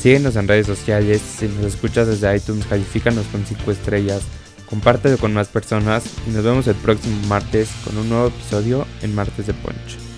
Síguenos 0.00 0.36
en 0.36 0.48
redes 0.48 0.66
sociales, 0.66 1.20
si 1.20 1.46
nos 1.46 1.64
escuchas 1.64 2.08
desde 2.08 2.36
iTunes, 2.36 2.66
califícanos 2.66 3.26
con 3.26 3.44
5 3.46 3.70
estrellas, 3.70 4.22
compártelo 4.68 5.16
con 5.16 5.32
más 5.32 5.48
personas 5.48 6.04
y 6.28 6.30
nos 6.30 6.44
vemos 6.44 6.66
el 6.66 6.76
próximo 6.76 7.16
martes 7.28 7.70
con 7.84 7.96
un 7.98 8.08
nuevo 8.08 8.28
episodio 8.28 8.84
en 9.02 9.14
Martes 9.14 9.46
de 9.46 9.54
Ponche. 9.54 10.11